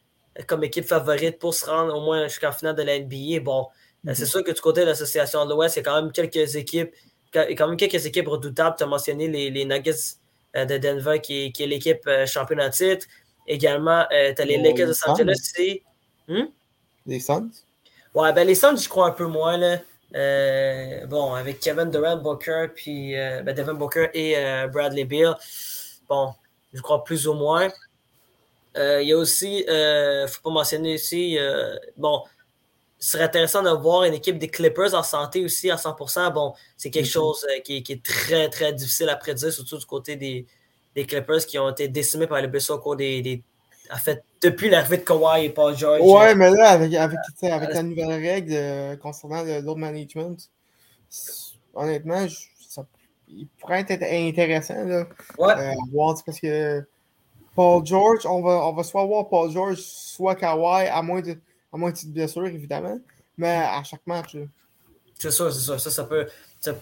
comme 0.47 0.63
équipe 0.63 0.85
favorite 0.85 1.37
pour 1.37 1.53
se 1.53 1.65
rendre 1.65 1.95
au 1.95 2.01
moins 2.01 2.27
jusqu'en 2.27 2.51
finale 2.51 2.75
de 2.75 2.83
la 2.83 2.99
NBA. 2.99 3.41
Bon, 3.41 3.67
c'est 4.05 4.19
mhm. 4.19 4.25
sûr 4.25 4.43
que 4.43 4.51
du 4.51 4.61
côté 4.61 4.81
de 4.81 4.87
l'association 4.87 5.45
de 5.45 5.53
l'Ouest, 5.53 5.75
il 5.75 5.79
y 5.79 5.81
a 5.81 5.83
quand 5.83 6.01
même 6.01 6.11
quelques 6.11 6.55
équipes, 6.55 6.93
quand 7.33 7.67
même 7.67 7.77
quelques 7.77 8.05
équipes 8.05 8.27
redoutables. 8.27 8.75
Tu 8.77 8.83
as 8.83 8.87
mentionné 8.87 9.27
les, 9.27 9.49
les 9.51 9.65
Nuggets 9.65 10.17
de 10.55 10.77
Denver, 10.77 11.19
qui, 11.19 11.51
qui 11.51 11.63
est 11.63 11.67
l'équipe 11.67 12.09
championne 12.25 12.67
titre. 12.71 13.05
Également, 13.47 14.05
tu 14.09 14.41
as 14.41 14.45
les 14.45 14.57
Lakers 14.57 14.87
de 14.87 14.91
Los 14.91 15.09
Angeles. 15.09 15.81
Hmm? 16.27 16.45
Les 17.05 17.19
Suns? 17.19 17.49
Ouais, 18.13 18.31
ben 18.31 18.47
les 18.47 18.55
Suns, 18.55 18.77
je 18.77 18.87
crois 18.87 19.07
un 19.07 19.11
peu 19.11 19.25
moins. 19.25 19.57
Là. 19.57 19.79
Euh, 20.15 21.05
bon, 21.07 21.33
avec 21.33 21.59
Kevin 21.59 21.89
Durant, 21.89 22.17
Booker, 22.17 22.67
puis 22.73 23.17
euh, 23.17 23.41
ben, 23.41 23.55
Devin 23.55 23.73
Booker 23.73 24.09
et 24.13 24.37
euh, 24.37 24.67
Bradley 24.67 25.05
Beal. 25.05 25.35
Bon, 26.07 26.33
je 26.71 26.81
crois 26.81 27.03
plus 27.03 27.27
ou 27.27 27.33
moins. 27.33 27.69
Il 28.75 29.07
y 29.07 29.13
a 29.13 29.17
aussi, 29.17 29.63
il 29.67 29.73
ne 29.73 30.25
faut 30.27 30.41
pas 30.41 30.49
mentionner 30.49 30.95
aussi, 30.95 31.37
bon, 31.95 32.23
ce 32.97 33.11
serait 33.11 33.25
intéressant 33.25 33.61
de 33.61 33.69
voir 33.69 34.03
une 34.05 34.15
équipe 34.15 34.39
des 34.39 34.47
Clippers 34.47 34.95
en 34.95 35.03
santé 35.03 35.45
aussi 35.45 35.69
à 35.69 35.75
100%. 35.75 36.33
Bon, 36.33 36.55
c'est 36.75 36.89
quelque 36.89 37.05
mm-hmm. 37.05 37.11
chose 37.11 37.45
qui, 37.63 37.83
est 37.87 38.03
très, 38.03 38.49
très 38.49 38.73
difficile 38.73 39.09
à 39.09 39.15
prédire, 39.15 39.53
surtout 39.53 39.77
du 39.77 39.85
côté 39.85 40.15
des, 40.15 40.47
des 40.95 41.05
Clippers 41.05 41.45
qui 41.45 41.57
ont 41.59 41.69
été 41.69 41.87
décimés 41.87 42.27
par 42.27 42.41
les 42.41 42.47
blessures 42.47 42.75
au 42.75 42.79
cours 42.79 42.95
des, 42.95 43.21
des 43.21 43.43
en 43.91 43.97
fait, 43.97 44.23
depuis 44.41 44.69
l'arrivée 44.69 44.97
de 44.97 45.03
Kawhi 45.03 45.45
et 45.45 45.49
Paul 45.49 45.75
George. 45.75 46.01
Ouais, 46.01 46.33
mais 46.35 46.49
là, 46.51 46.69
avec, 46.69 46.93
avec, 46.93 47.19
avec 47.41 47.73
la 47.73 47.83
nouvelle 47.83 48.11
règle 48.11 48.53
euh, 48.53 48.95
concernant 48.95 49.43
le 49.43 49.59
load 49.61 49.77
management, 49.77 50.37
honnêtement, 51.73 52.25
ça, 52.69 52.85
il 53.27 53.47
pourrait 53.59 53.85
être 53.87 54.03
intéressant 54.03 54.83
là, 54.85 55.05
ouais. 55.37 55.53
euh, 55.57 55.73
voir, 55.91 56.15
parce 56.25 56.39
que 56.39 56.81
Paul 57.55 57.85
George, 57.85 58.25
on 58.25 58.41
va, 58.41 58.67
on 58.67 58.73
va 58.73 58.83
soit 58.83 59.05
voir 59.05 59.27
Paul 59.27 59.51
George, 59.51 59.77
soit 59.77 60.35
Kawhi, 60.35 60.87
à 60.87 61.01
moins 61.01 61.21
de, 61.21 61.37
à 61.71 61.77
moins 61.77 61.89
de 61.89 61.95
petites 61.95 62.13
blessures, 62.13 62.47
évidemment, 62.47 62.99
mais 63.37 63.55
à 63.55 63.83
chaque 63.83 64.05
match. 64.07 64.37
C'est 65.19 65.31
ça, 65.31 65.51
c'est 65.51 65.59
ça. 65.59 65.77
Ça, 65.77 65.91
ça 65.91 66.03
peut. 66.05 66.27
Ça, 66.59 66.73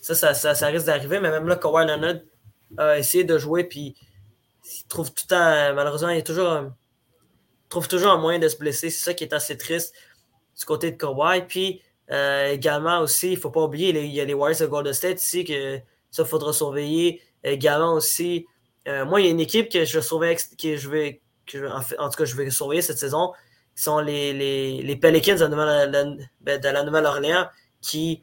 ça, 0.00 0.34
ça, 0.34 0.54
ça 0.54 0.66
risque 0.68 0.86
d'arriver, 0.86 1.20
mais 1.20 1.30
même 1.30 1.46
là, 1.46 1.56
Kawhi 1.56 1.86
Leonard 1.86 2.20
a 2.76 2.98
essayé 2.98 3.24
de 3.24 3.38
jouer, 3.38 3.64
puis 3.64 3.94
il 4.64 4.86
trouve 4.88 5.12
tout 5.12 5.24
le 5.24 5.28
temps, 5.28 5.74
malheureusement, 5.74 6.10
il, 6.10 6.22
toujours, 6.22 6.70
trouve 7.68 7.88
toujours 7.88 8.12
un 8.12 8.18
moyen 8.18 8.38
de 8.38 8.48
se 8.48 8.56
blesser. 8.56 8.90
C'est 8.90 9.04
ça 9.04 9.14
qui 9.14 9.24
est 9.24 9.32
assez 9.32 9.56
triste 9.56 9.94
du 10.58 10.64
côté 10.64 10.90
de 10.90 10.96
Kawhi. 10.96 11.42
Puis 11.46 11.82
euh, 12.10 12.52
également 12.52 13.00
aussi, 13.00 13.32
il 13.32 13.36
ne 13.36 13.40
faut 13.40 13.50
pas 13.50 13.62
oublier, 13.62 13.90
il 13.90 14.12
y 14.12 14.20
a 14.20 14.24
les 14.24 14.34
Warriors 14.34 14.60
de 14.60 14.66
Golden 14.66 14.92
State 14.92 15.22
ici 15.22 15.44
que 15.44 15.78
ça, 16.10 16.22
il 16.22 16.28
faudra 16.28 16.52
surveiller. 16.52 17.22
Également 17.42 17.94
aussi, 17.94 18.46
euh, 18.88 19.04
moi, 19.04 19.20
il 19.20 19.24
y 19.24 19.28
a 19.28 19.30
une 19.30 19.40
équipe 19.40 19.70
que 19.70 19.84
je 19.84 20.00
surveille, 20.00 20.36
que 20.60 20.76
je 20.76 20.88
vais, 20.88 21.20
en, 21.98 22.08
tout 22.08 22.16
cas, 22.16 22.24
je 22.24 22.36
vais 22.36 22.50
surveiller 22.50 22.82
cette 22.82 22.98
saison, 22.98 23.32
qui 23.74 23.82
sont 23.82 23.98
les, 23.98 24.32
les, 24.32 24.82
les 24.82 24.96
Pelicans 24.96 25.36
de, 25.36 25.46
ben, 25.46 26.60
la, 26.62 26.82
Nouvelle-Orléans, 26.82 27.48
qui, 27.80 28.22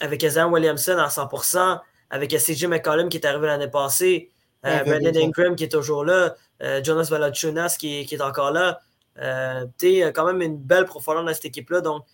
avec 0.00 0.22
Ezra 0.22 0.46
Williamson 0.46 0.98
à 0.98 1.08
100%, 1.08 1.80
avec 2.14 2.30
CJ 2.30 2.66
McCollum 2.66 3.08
qui 3.08 3.16
est 3.16 3.26
arrivé 3.26 3.48
l'année 3.48 3.66
passée, 3.66 4.30
euh, 4.64 4.84
Brandon 4.84 5.20
Ingram 5.20 5.56
qui 5.56 5.64
est 5.64 5.72
toujours 5.72 6.04
là, 6.04 6.36
euh, 6.62 6.80
Jonas 6.82 7.08
Valachunas 7.10 7.76
qui, 7.76 8.06
qui, 8.06 8.14
est 8.14 8.22
encore 8.22 8.52
là. 8.52 8.80
Euh, 9.18 9.66
tu 9.76 10.00
quand 10.12 10.24
même 10.24 10.40
une 10.40 10.56
belle 10.56 10.84
profondeur 10.84 11.24
dans 11.24 11.34
cette 11.34 11.46
équipe-là. 11.46 11.80
Donc, 11.80 12.04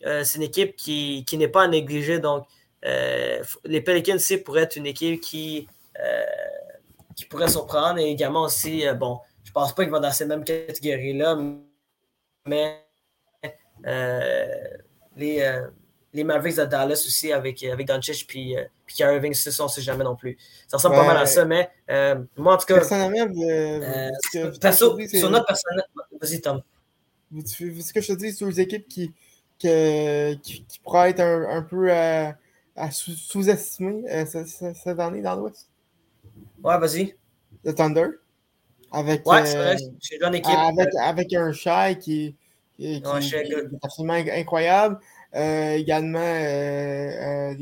c'est 0.00 0.36
une 0.36 0.42
équipe 0.42 0.74
qui, 0.74 1.24
qui 1.26 1.36
n'est 1.36 1.48
pas 1.48 1.64
à 1.64 1.68
négliger. 1.68 2.18
Donc, 2.18 2.46
les 2.82 3.80
Pelicans 3.82 4.14
aussi 4.14 4.38
pourraient 4.38 4.62
être 4.62 4.76
une 4.76 4.86
équipe 4.86 5.20
qui, 5.20 5.68
qui 7.14 7.26
pourrait 7.26 7.48
surprendre. 7.48 7.98
Et 7.98 8.10
également 8.10 8.44
aussi, 8.44 8.84
bon, 8.96 9.20
je 9.44 9.52
pense 9.52 9.74
pas 9.74 9.82
qu'ils 9.82 9.92
vont 9.92 10.00
dans 10.00 10.10
ces 10.10 10.24
mêmes 10.24 10.44
catégories-là, 10.44 11.38
mais 12.46 12.86
les, 15.14 15.62
les 16.12 16.24
Mavericks 16.24 16.56
de 16.56 16.64
Dallas 16.64 17.04
aussi 17.06 17.32
avec, 17.32 17.62
avec 17.64 17.86
Doncic 17.86 18.26
puis, 18.26 18.56
euh, 18.56 18.64
puis 18.84 18.96
Kyrie 18.96 19.14
Irving, 19.16 19.34
on 19.60 19.64
ne 19.64 19.68
sait 19.68 19.82
jamais 19.82 20.04
non 20.04 20.16
plus. 20.16 20.36
Ça 20.68 20.76
ressemble 20.76 20.96
pas 20.96 21.06
mal 21.06 21.16
à 21.16 21.26
ça, 21.26 21.44
mais 21.44 21.70
euh, 21.90 22.22
moi, 22.36 22.54
en 22.54 22.58
tout 22.58 22.66
cas. 22.66 22.74
Personnellement, 22.74 23.32
euh, 23.42 24.10
euh 24.36 24.50
perso, 24.60 24.98
sur 25.08 25.30
notre 25.30 25.46
personnel. 25.46 25.84
Vas-y, 26.20 26.40
Tom. 26.40 26.62
Ce 27.46 27.92
que 27.92 28.00
je 28.00 28.12
te 28.12 28.18
dis, 28.18 28.32
c'est 28.32 28.44
aux 28.44 28.50
équipes 28.50 28.86
qui, 28.86 29.12
qui, 29.58 30.38
qui, 30.42 30.80
pourraient 30.84 31.10
être 31.10 31.20
un, 31.20 31.48
un 31.48 31.62
peu 31.62 31.90
à, 31.90 32.36
à 32.76 32.90
sous-estimer 32.90 34.04
cette, 34.26 34.98
année 34.98 35.22
dans 35.22 35.36
l'Ouest? 35.36 35.68
Ouais, 36.62 36.78
vas-y. 36.78 37.16
Le 37.64 37.74
Thunder. 37.74 38.08
Avec, 38.90 39.26
ouais, 39.26 39.46
c'est 39.46 39.56
vrai. 39.56 39.76
J'ai 40.00 40.22
une 40.22 40.34
équipe. 40.34 40.54
Avec, 40.54 40.88
avec 41.00 41.32
un 41.32 41.52
Shai 41.52 41.96
qui, 41.98 42.36
qui, 42.76 43.00
qui, 43.00 43.30
qui 43.30 43.34
est 43.34 43.66
absolument 43.82 44.12
incroyable. 44.12 44.98
Euh, 45.34 45.74
également, 45.76 46.18
euh, 46.18 47.54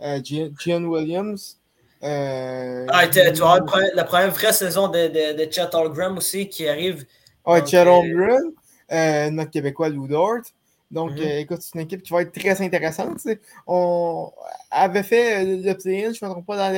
euh, 0.00 0.20
Gian 0.24 0.84
Williams. 0.84 1.58
ah, 2.02 3.08
tu 3.08 3.20
vois 3.40 3.60
la 3.94 4.04
première 4.04 4.30
vraie 4.30 4.52
saison 4.52 4.88
de, 4.88 5.08
de, 5.08 5.44
de 5.44 5.50
Chet 5.50 5.74
aussi 6.16 6.48
qui 6.48 6.68
arrive. 6.68 7.04
Ouais, 7.44 7.66
Chet 7.66 7.84
notre 9.30 9.50
Québécois 9.50 9.88
Lou 9.88 10.06
Dort. 10.06 10.42
Donc, 10.90 11.12
mm-hmm. 11.12 11.38
écoute, 11.38 11.62
c'est 11.62 11.74
une 11.74 11.82
équipe 11.82 12.02
qui 12.02 12.12
va 12.12 12.22
être 12.22 12.32
très 12.32 12.60
intéressante. 12.62 13.20
On 13.66 14.32
avait 14.70 15.04
fait 15.04 15.44
le 15.44 15.72
play-in, 15.74 16.12
je 16.12 16.24
ne 16.24 16.28
me 16.28 16.32
trompe 16.34 16.46
pas, 16.46 16.72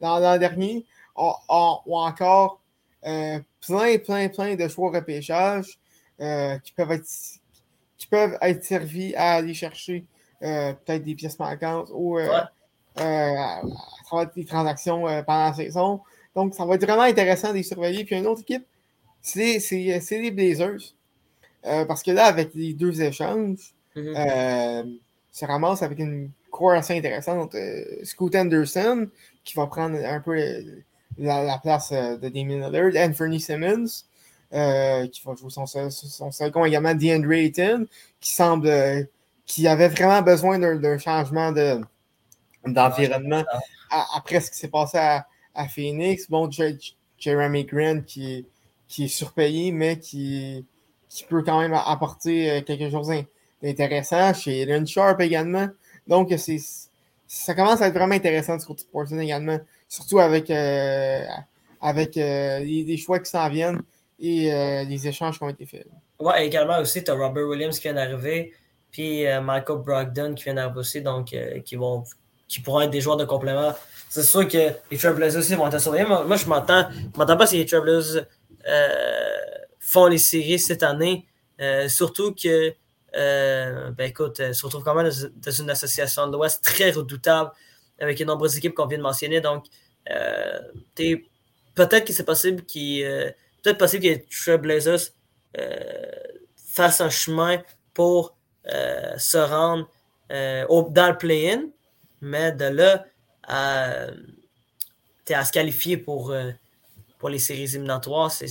dans 0.00 0.18
l'an 0.18 0.38
dernier, 0.38 0.84
ou 1.16 1.98
encore 1.98 2.60
plein, 3.02 3.98
plein, 3.98 4.28
plein 4.28 4.54
de 4.54 4.68
choix 4.68 4.90
repêchage 4.90 5.78
qui 6.18 6.72
peuvent 6.72 6.92
être 6.92 7.06
qui 7.98 8.06
peuvent 8.06 8.36
être 8.40 8.64
servis 8.64 9.14
à 9.14 9.34
aller 9.34 9.54
chercher 9.54 10.04
euh, 10.42 10.72
peut-être 10.72 11.04
des 11.04 11.14
pièces 11.14 11.38
manquantes 11.38 11.88
ou 11.92 12.18
euh, 12.18 12.28
euh, 13.00 13.02
à 13.02 13.62
travers 14.04 14.30
des 14.34 14.44
transactions 14.44 15.02
pendant 15.24 15.44
la 15.44 15.54
saison. 15.54 16.00
Donc, 16.34 16.54
ça 16.54 16.66
va 16.66 16.74
être 16.74 16.84
vraiment 16.84 17.02
intéressant 17.02 17.50
de 17.50 17.54
les 17.54 17.62
surveiller. 17.62 18.04
Puis 18.04 18.16
une 18.16 18.26
autre 18.26 18.42
équipe, 18.42 18.66
c'est 19.22 19.58
les 19.70 20.30
Blazers. 20.30 20.94
parce 21.62 22.02
que 22.02 22.10
là, 22.10 22.26
avec 22.26 22.54
les 22.54 22.74
deux 22.74 23.00
échanges, 23.02 23.74
mm 23.96 24.98
se 25.32 25.44
ramasse 25.46 25.82
avec 25.82 25.98
une 25.98 26.30
cour 26.52 26.74
assez 26.74 26.96
intéressante. 26.96 27.56
Scoot 28.04 28.36
Anderson, 28.36 29.08
qui 29.42 29.56
va 29.56 29.66
prendre 29.66 29.96
un 29.96 30.20
peu 30.20 30.40
la, 31.18 31.58
place 31.58 31.90
de 31.90 32.28
Damien 32.28 32.70
Lillard, 32.70 32.92
Anthony 32.96 33.40
Simmons, 33.40 34.04
euh, 34.54 35.06
qui 35.08 35.22
va 35.24 35.34
jouer 35.34 35.50
son, 35.50 35.66
son, 35.66 36.30
second 36.30 36.64
également, 36.64 36.94
DeAndre 36.94 37.32
Ayton, 37.32 37.86
qui 38.20 38.32
semble 38.32 38.68
euh, 38.68 39.02
qui 39.46 39.68
avait 39.68 39.88
vraiment 39.88 40.22
besoin 40.22 40.58
d'un 40.58 40.98
changement 40.98 41.52
de, 41.52 41.80
d'environnement 42.66 43.44
après 43.90 44.40
ce 44.40 44.50
qui 44.50 44.56
s'est 44.56 44.68
passé 44.68 44.98
à, 44.98 45.68
Phoenix. 45.68 46.28
Bon, 46.28 46.50
Jeremy 47.18 47.64
Grant 47.64 48.00
qui 48.06 48.34
est, 48.34 48.44
qui 48.88 49.04
est 49.04 49.08
surpayé, 49.08 49.70
mais 49.70 49.98
qui, 49.98 50.64
qui 51.08 51.24
peut 51.24 51.42
quand 51.42 51.60
même 51.60 51.74
apporter 51.74 52.50
euh, 52.50 52.60
quelque 52.62 52.90
chose 52.90 53.12
d'intéressant. 53.62 54.34
Chez 54.34 54.64
Lynn 54.64 54.86
Sharp 54.86 55.20
également. 55.20 55.68
Donc, 56.06 56.32
c'est 56.36 56.58
ça 57.26 57.54
commence 57.54 57.80
à 57.80 57.88
être 57.88 57.94
vraiment 57.94 58.14
intéressant 58.14 58.56
du 58.56 58.64
côté 58.64 58.84
de 58.84 58.88
Portland 58.88 59.20
également. 59.20 59.58
Surtout 59.88 60.18
avec, 60.18 60.50
euh, 60.50 61.24
avec 61.80 62.16
euh, 62.16 62.60
les, 62.60 62.96
choix 62.96 63.18
qui 63.18 63.30
s'en 63.30 63.48
viennent 63.48 63.80
et 64.18 64.84
les 64.88 65.08
échanges 65.08 65.38
qui 65.38 65.44
ont 65.44 65.48
été 65.48 65.66
faits. 65.66 65.86
Ouais, 66.18 66.46
également 66.46 66.78
aussi, 66.78 67.02
tu 67.02 67.10
as 67.10 67.14
Robert 67.14 67.46
Williams 67.46 67.76
qui 67.76 67.82
vient 67.82 67.94
d'arriver, 67.94 68.52
puis 68.90 69.24
Michael 69.42 69.78
Brogdon 69.78 70.34
qui 70.34 70.44
vient 70.44 70.54
d'arriver 70.54 70.78
aussi, 70.78 71.02
donc 71.02 71.34
qui 71.64 71.76
vont 71.76 72.04
qui 72.48 72.60
pourront 72.60 72.82
être 72.82 72.90
des 72.90 73.00
joueurs 73.00 73.16
de 73.16 73.24
complément. 73.24 73.74
C'est 74.08 74.22
sûr 74.22 74.46
que 74.46 74.70
les 74.90 74.96
Travelers 74.96 75.36
aussi 75.36 75.54
vont 75.54 75.66
être 75.66 75.80
surveillés. 75.80 76.06
Moi, 76.06 76.24
moi 76.24 76.36
je 76.36 76.46
m'entends, 76.46 76.88
m'entends 77.16 77.36
pas 77.36 77.46
si 77.46 77.56
les 77.56 77.74
euh, 77.74 79.36
font 79.80 80.06
les 80.06 80.18
séries 80.18 80.58
cette 80.58 80.82
année. 80.82 81.26
Euh, 81.60 81.88
surtout 81.88 82.34
que, 82.34 82.72
euh, 83.16 83.90
ben 83.92 84.08
écoute, 84.08 84.36
se 84.52 84.64
retrouvent 84.64 84.84
quand 84.84 84.94
même 84.94 85.10
dans 85.36 85.50
une 85.50 85.70
association 85.70 86.26
de 86.28 86.32
l'Ouest 86.32 86.62
très 86.62 86.90
redoutable 86.90 87.50
avec 87.98 88.18
de 88.18 88.24
nombreuses 88.24 88.56
équipes 88.56 88.74
qu'on 88.74 88.86
vient 88.86 88.98
de 88.98 89.02
mentionner. 89.02 89.40
Donc, 89.40 89.64
peut-être 90.94 92.04
que 92.04 92.12
c'est 92.12 92.24
possible 92.24 92.64
qu'il 92.64 93.34
peut-être 93.64 93.78
possible 93.78 94.04
que 94.04 94.08
les 94.08 94.24
Trailblazers 94.26 95.10
fassent 96.56 97.00
un 97.00 97.10
chemin 97.10 97.60
pour 97.92 98.36
se 98.64 99.38
rendre 99.38 99.88
au, 100.68 100.88
dans 100.90 101.08
le 101.08 101.18
play-in, 101.18 101.64
mais 102.20 102.52
de 102.52 102.66
là 102.66 103.04
à, 103.42 104.06
à 105.30 105.44
se 105.44 105.52
qualifier 105.52 105.96
pour 105.96 106.32
pour 107.24 107.30
les 107.30 107.38
séries 107.38 107.64
éliminatoires, 107.64 108.30
ça, 108.30 108.44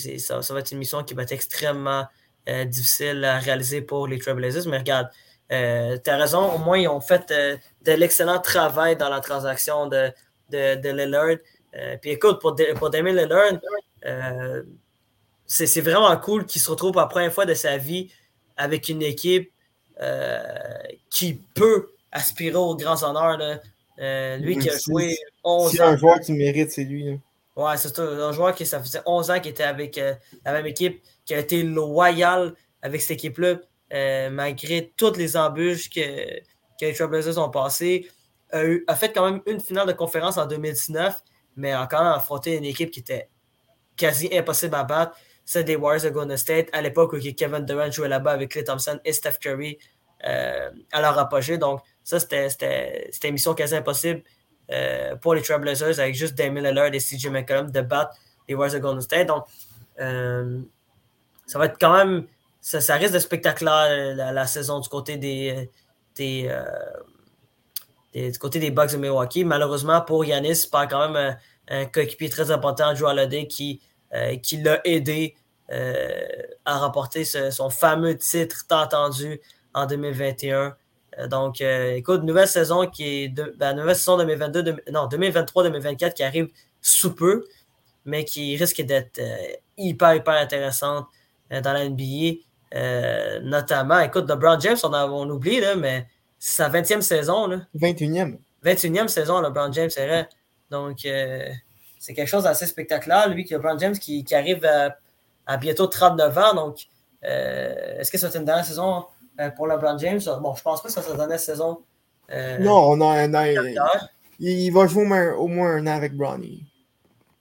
va 0.49 0.59
être 0.59 0.71
une 0.71 0.79
mission 0.79 1.03
qui 1.03 1.13
va 1.13 1.21
être 1.21 1.31
extrêmement 1.31 2.07
euh, 2.49 2.65
difficile 2.65 3.23
à 3.23 3.37
réaliser 3.37 3.83
pour 3.83 4.07
les 4.07 4.17
Trailblazers. 4.17 4.67
Mais 4.67 4.79
regarde, 4.79 5.09
euh, 5.51 5.95
tu 6.03 6.09
as 6.09 6.17
raison, 6.17 6.51
au 6.53 6.57
moins 6.57 6.79
ils 6.79 6.87
ont 6.87 6.99
fait 6.99 7.29
euh, 7.29 7.55
de 7.83 7.91
l'excellent 7.91 8.39
travail 8.39 8.95
dans 8.95 9.09
la 9.09 9.19
transaction 9.19 9.85
de, 9.85 10.11
de, 10.49 11.39
puis 12.01 12.09
écoute, 12.09 12.41
pour, 12.41 12.55
pour 12.77 12.89
Damien 12.89 13.13
Lillard, 13.13 13.59
c'est 15.65 15.81
vraiment 15.81 16.15
cool 16.17 16.45
qu'il 16.45 16.61
se 16.61 16.69
retrouve 16.69 16.93
pour 16.93 17.01
la 17.01 17.07
première 17.07 17.33
fois 17.33 17.45
de 17.45 17.53
sa 17.53 17.77
vie 17.77 18.09
avec 18.57 18.89
une 18.89 19.01
équipe 19.01 19.51
qui 21.09 21.41
peut 21.53 21.89
aspirer 22.11 22.55
aux 22.55 22.75
grands 22.75 23.03
honneurs. 23.03 23.59
lui 24.39 24.57
qui 24.57 24.69
a 24.69 24.77
joué 24.77 25.17
11 25.43 25.65
ans. 25.65 25.69
C'est 25.69 25.81
un 25.81 25.97
joueur 25.97 26.19
qui 26.19 26.33
mérite, 26.33 26.71
c'est 26.71 26.83
lui. 26.83 27.19
Ouais, 27.55 27.77
c'est 27.77 27.99
un 27.99 28.31
joueur 28.31 28.55
qui 28.55 28.65
ça 28.65 28.79
faisait 28.79 29.01
11 29.05 29.29
ans 29.29 29.39
qu'il 29.39 29.51
était 29.51 29.63
avec 29.63 29.97
euh, 29.99 30.15
la 30.43 30.53
même 30.53 30.65
équipe, 30.65 31.03
qui 31.23 31.35
a 31.35 31.39
été 31.39 31.61
loyal 31.61 32.55
avec 32.81 33.01
cette 33.01 33.11
équipe-là, 33.11 33.57
euh, 33.93 34.29
malgré 34.31 34.91
toutes 34.97 35.17
les 35.17 35.37
embûches 35.37 35.89
que, 35.89 35.99
que 35.99 36.85
les 36.85 36.93
Trailblazers 36.93 37.37
ont 37.37 37.51
passées. 37.51 38.09
A, 38.51 38.61
a, 38.87 38.95
fait 38.95 39.13
quand 39.13 39.29
même 39.29 39.41
une 39.45 39.59
finale 39.59 39.87
de 39.87 39.93
conférence 39.93 40.37
en 40.37 40.47
2019, 40.47 41.15
mais 41.55 41.75
encore 41.75 42.01
affronté 42.01 42.57
une 42.57 42.65
équipe 42.65 42.89
qui 42.89 43.01
était 43.01 43.29
quasi 43.95 44.35
impossible 44.35 44.75
à 44.75 44.83
battre. 44.83 45.15
C'est 45.45 45.63
des 45.63 45.75
Warriors 45.75 46.03
de 46.03 46.09
Golden 46.09 46.37
State, 46.37 46.67
à 46.71 46.81
l'époque 46.81 47.13
où 47.13 47.17
Kevin 47.19 47.65
Durant 47.65 47.91
jouait 47.91 48.07
là-bas 48.07 48.31
avec 48.31 48.51
Clay 48.51 48.63
Thompson 48.63 48.99
et 49.03 49.11
Steph 49.11 49.39
Curry 49.41 49.77
euh, 50.25 50.69
à 50.91 51.01
leur 51.01 51.17
apogée. 51.19 51.57
Donc, 51.57 51.81
ça, 52.03 52.19
c'était 52.19 53.09
une 53.23 53.31
mission 53.33 53.53
quasi 53.53 53.75
impossible. 53.75 54.23
Euh, 54.71 55.17
pour 55.17 55.35
les 55.35 55.41
Trailblazers 55.41 55.99
avec 55.99 56.15
juste 56.15 56.35
Damien 56.35 56.61
Lillard 56.61 56.93
et 56.93 56.97
CJ 56.97 57.27
McCollum 57.27 57.69
de 57.69 57.81
battre 57.81 58.15
les 58.47 58.55
Warriors 58.55 58.75
de 58.75 58.79
Golden 58.81 59.01
State. 59.01 59.27
Donc, 59.27 59.43
euh, 59.99 60.61
ça 61.45 61.59
va 61.59 61.65
être 61.65 61.77
quand 61.79 61.93
même. 61.93 62.27
Ça, 62.61 62.95
risque 62.95 63.13
de 63.13 63.19
spectaculaire 63.19 64.15
la, 64.15 64.47
saison 64.47 64.79
du 64.79 64.87
côté 64.87 65.17
des, 65.17 65.69
du 66.15 66.47
côté 68.39 68.59
des 68.59 68.71
Bucks 68.71 68.93
de 68.93 68.97
Milwaukee. 68.97 69.43
Malheureusement, 69.43 69.99
pour 69.99 70.23
Yanis, 70.23 70.55
c'est 70.55 70.71
pas 70.71 70.87
quand 70.87 71.09
même 71.09 71.37
un, 71.67 71.85
coéquipier 71.85 72.29
très 72.29 72.51
important, 72.51 72.95
Joe 72.95 73.11
Holiday, 73.11 73.47
qui, 73.47 73.81
qui 74.41 74.57
l'a 74.57 74.79
aidé 74.85 75.35
à 75.69 76.77
remporter 76.77 77.23
son 77.25 77.69
fameux 77.69 78.17
titre 78.17 78.65
tant 78.67 78.79
attendu 78.79 79.39
en 79.73 79.85
2021. 79.85 80.75
Euh, 81.19 81.27
donc, 81.27 81.61
euh, 81.61 81.95
écoute, 81.95 82.23
nouvelle 82.23 82.47
saison 82.47 82.87
qui 82.87 83.05
est 83.05 83.29
de, 83.29 83.53
ben, 83.57 83.73
nouvelle 83.73 83.95
saison 83.95 84.17
2022, 84.17 84.77
non, 84.91 85.07
2023-2024 85.07 86.13
qui 86.13 86.23
arrive 86.23 86.49
sous 86.81 87.13
peu, 87.13 87.45
mais 88.05 88.25
qui 88.25 88.55
risque 88.57 88.81
d'être 88.81 89.19
euh, 89.19 89.53
hyper, 89.77 90.15
hyper 90.15 90.33
intéressante 90.35 91.07
dans 91.51 91.73
la 91.73 91.87
NBA. 91.87 92.39
notamment, 93.43 93.99
écoute, 93.99 94.27
LeBron 94.27 94.59
James, 94.59 94.77
on, 94.83 94.93
a, 94.93 95.05
on 95.05 95.29
oublie, 95.29 95.59
là, 95.59 95.75
mais 95.75 96.07
c'est 96.39 96.63
sa 96.63 96.69
20e 96.69 97.01
saison. 97.01 97.45
Là. 97.45 97.57
21e. 97.75 98.39
21e 98.63 99.07
saison, 99.07 99.39
LeBron 99.39 99.71
James, 99.71 99.91
c'est 99.91 100.07
vrai. 100.07 100.27
Donc, 100.71 101.05
c'est 102.03 102.13
quelque 102.13 102.27
chose 102.27 102.43
d'assez 102.43 102.65
spectaculaire. 102.65 103.29
Lui, 103.29 103.47
LeBron 103.49 103.79
James 103.79 103.97
qui, 103.97 104.25
qui 104.25 104.35
arrive 104.35 104.65
à, 104.65 104.97
à, 105.47 105.55
bientôt 105.55 105.87
39 105.87 106.37
ans. 106.37 106.53
Donc, 106.53 106.79
est-ce 107.21 108.11
que 108.11 108.17
c'est 108.17 108.35
une 108.35 108.43
dernière 108.43 108.65
saison 108.65 109.05
euh, 109.39 109.49
pour 109.51 109.67
LeBron 109.67 109.97
James? 109.99 110.19
Bon, 110.41 110.53
je 110.53 110.61
pense 110.61 110.81
pas 110.81 110.89
que 110.89 110.93
ça 110.93 111.01
sera 111.01 111.13
sa 111.13 111.17
dernière 111.17 111.39
saison. 111.39 111.79
Euh, 112.29 112.57
non, 112.57 112.75
on 112.89 112.99
a 112.99 113.21
un 113.21 113.33
an. 113.33 113.45
Il, 114.37 114.69
va 114.71 114.85
jouer 114.85 115.03
au 115.37 115.47
moins, 115.47 115.75
un 115.77 115.87
an 115.87 115.95
avec 115.95 116.13
Bronny. 116.13 116.65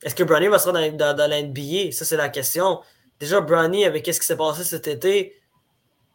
Est-ce 0.01 0.15
que 0.15 0.23
Bronny 0.23 0.47
va 0.47 0.61
se 0.61 0.69
rendre 0.69 0.97
dans, 0.97 1.17
dans, 1.17 1.29
la 1.29 1.43
NBA? 1.43 1.91
Ça, 1.91 2.05
c'est 2.05 2.17
la 2.17 2.29
question. 2.29 2.79
Déjà, 3.19 3.41
Bronny, 3.41 3.85
avec 3.85 4.07
ce 4.07 4.21
qui 4.21 4.27
s'est 4.27 4.37
passé 4.37 4.63
cet 4.63 4.87
été, 4.87 5.35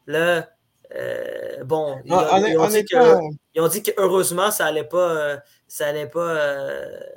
là, 0.06 0.48
euh, 0.96 1.66
bon, 1.66 1.98
ils, 2.06 2.14
ah, 2.14 2.40
ont, 2.60 2.68
dit 2.70 2.86
que, 2.86 2.96
ils, 3.56 3.62
ont 3.62 3.68
dit 3.68 3.84
que, 3.84 3.92
heureusement, 3.98 4.52
ça 4.52 4.68
allait 4.68 4.86
pas. 4.86 5.42
Ça 5.68 5.88
allait 5.88 6.08
pas. 6.08 6.62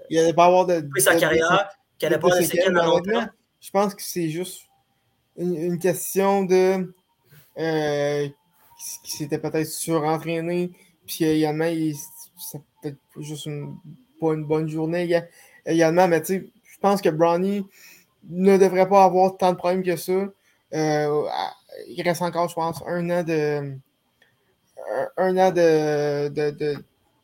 il 0.09 0.19
allait 0.19 0.35
pas 0.35 0.47
avoir 0.47 0.67
de. 0.67 0.89
sa 0.99 1.17
carrière, 1.17 1.69
qu'il 1.99 2.07
allait 2.07 2.19
pas 2.19 2.29
de 2.29 2.73
dans 2.73 2.87
longtemps. 2.87 3.27
Je 3.61 3.71
pense 3.71 3.95
que 3.95 4.03
c'est 4.03 4.29
juste 4.31 4.63
une, 5.37 5.55
une, 5.55 5.79
question 5.79 6.45
de 6.45 6.93
qui 9.03 9.11
s'était 9.11 9.39
peut-être 9.39 9.69
surentraîné, 9.69 10.71
puis 11.07 11.25
également, 11.25 11.71
c'est 12.39 12.63
peut-être 12.81 12.99
juste 13.19 13.49
pas 14.21 14.33
une 14.33 14.45
bonne 14.45 14.69
journée 14.69 15.23
également, 15.67 16.09
mais 16.09 16.21
tu 16.23 16.27
sais, 16.27 16.51
je 16.63 16.79
pense 16.79 17.03
que 17.03 17.09
Brownie 17.09 17.67
ne 18.29 18.57
devrait 18.57 18.89
pas 18.89 19.05
avoir 19.05 19.37
tant 19.37 19.53
de 19.53 19.57
problèmes 19.57 19.83
que 19.83 19.97
ça. 19.97 20.13
Euh, 20.73 21.29
il 21.89 22.03
reste 22.03 22.23
encore, 22.23 22.49
je 22.49 22.55
pense, 22.55 22.83
un 22.87 23.11
an 23.11 23.23
de 23.23 23.77
un 25.17 25.37
an 25.37 25.51
de, 25.51 26.29
de, 26.29 26.77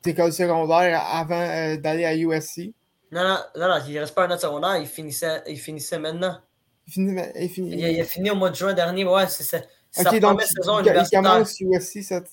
d'école 0.07 0.33
secondaire 0.33 1.05
avant 1.05 1.41
euh, 1.41 1.77
d'aller 1.77 2.05
à 2.05 2.17
USC. 2.17 2.73
Non, 3.13 3.23
non, 3.23 3.39
non, 3.57 3.69
non, 3.69 3.85
il 3.87 3.95
ne 3.95 4.01
reste 4.01 4.15
pas 4.15 4.25
un 4.25 4.35
de 4.35 4.41
secondaire, 4.41 4.77
il 4.77 4.87
finissait, 4.87 5.43
il 5.47 5.59
finissait 5.59 5.99
maintenant. 5.99 6.41
Il, 6.87 6.93
finit, 6.93 7.23
il, 7.35 7.49
finit, 7.49 7.71
il, 7.77 8.01
a, 8.01 8.05
fini 8.05 8.31
au 8.31 8.37
mois 8.37 8.51
de 8.51 8.57
juin 8.57 8.73
dernier, 8.73 9.05
ouais, 9.05 9.27
c'est 9.29 9.43
ça. 9.43 9.59
Ok, 9.99 10.19
donc 10.21 10.43
saison 10.43 10.81
il, 10.81 10.87
il 10.87 11.11
commence 11.11 11.61
USC 11.61 12.03
cette 12.03 12.29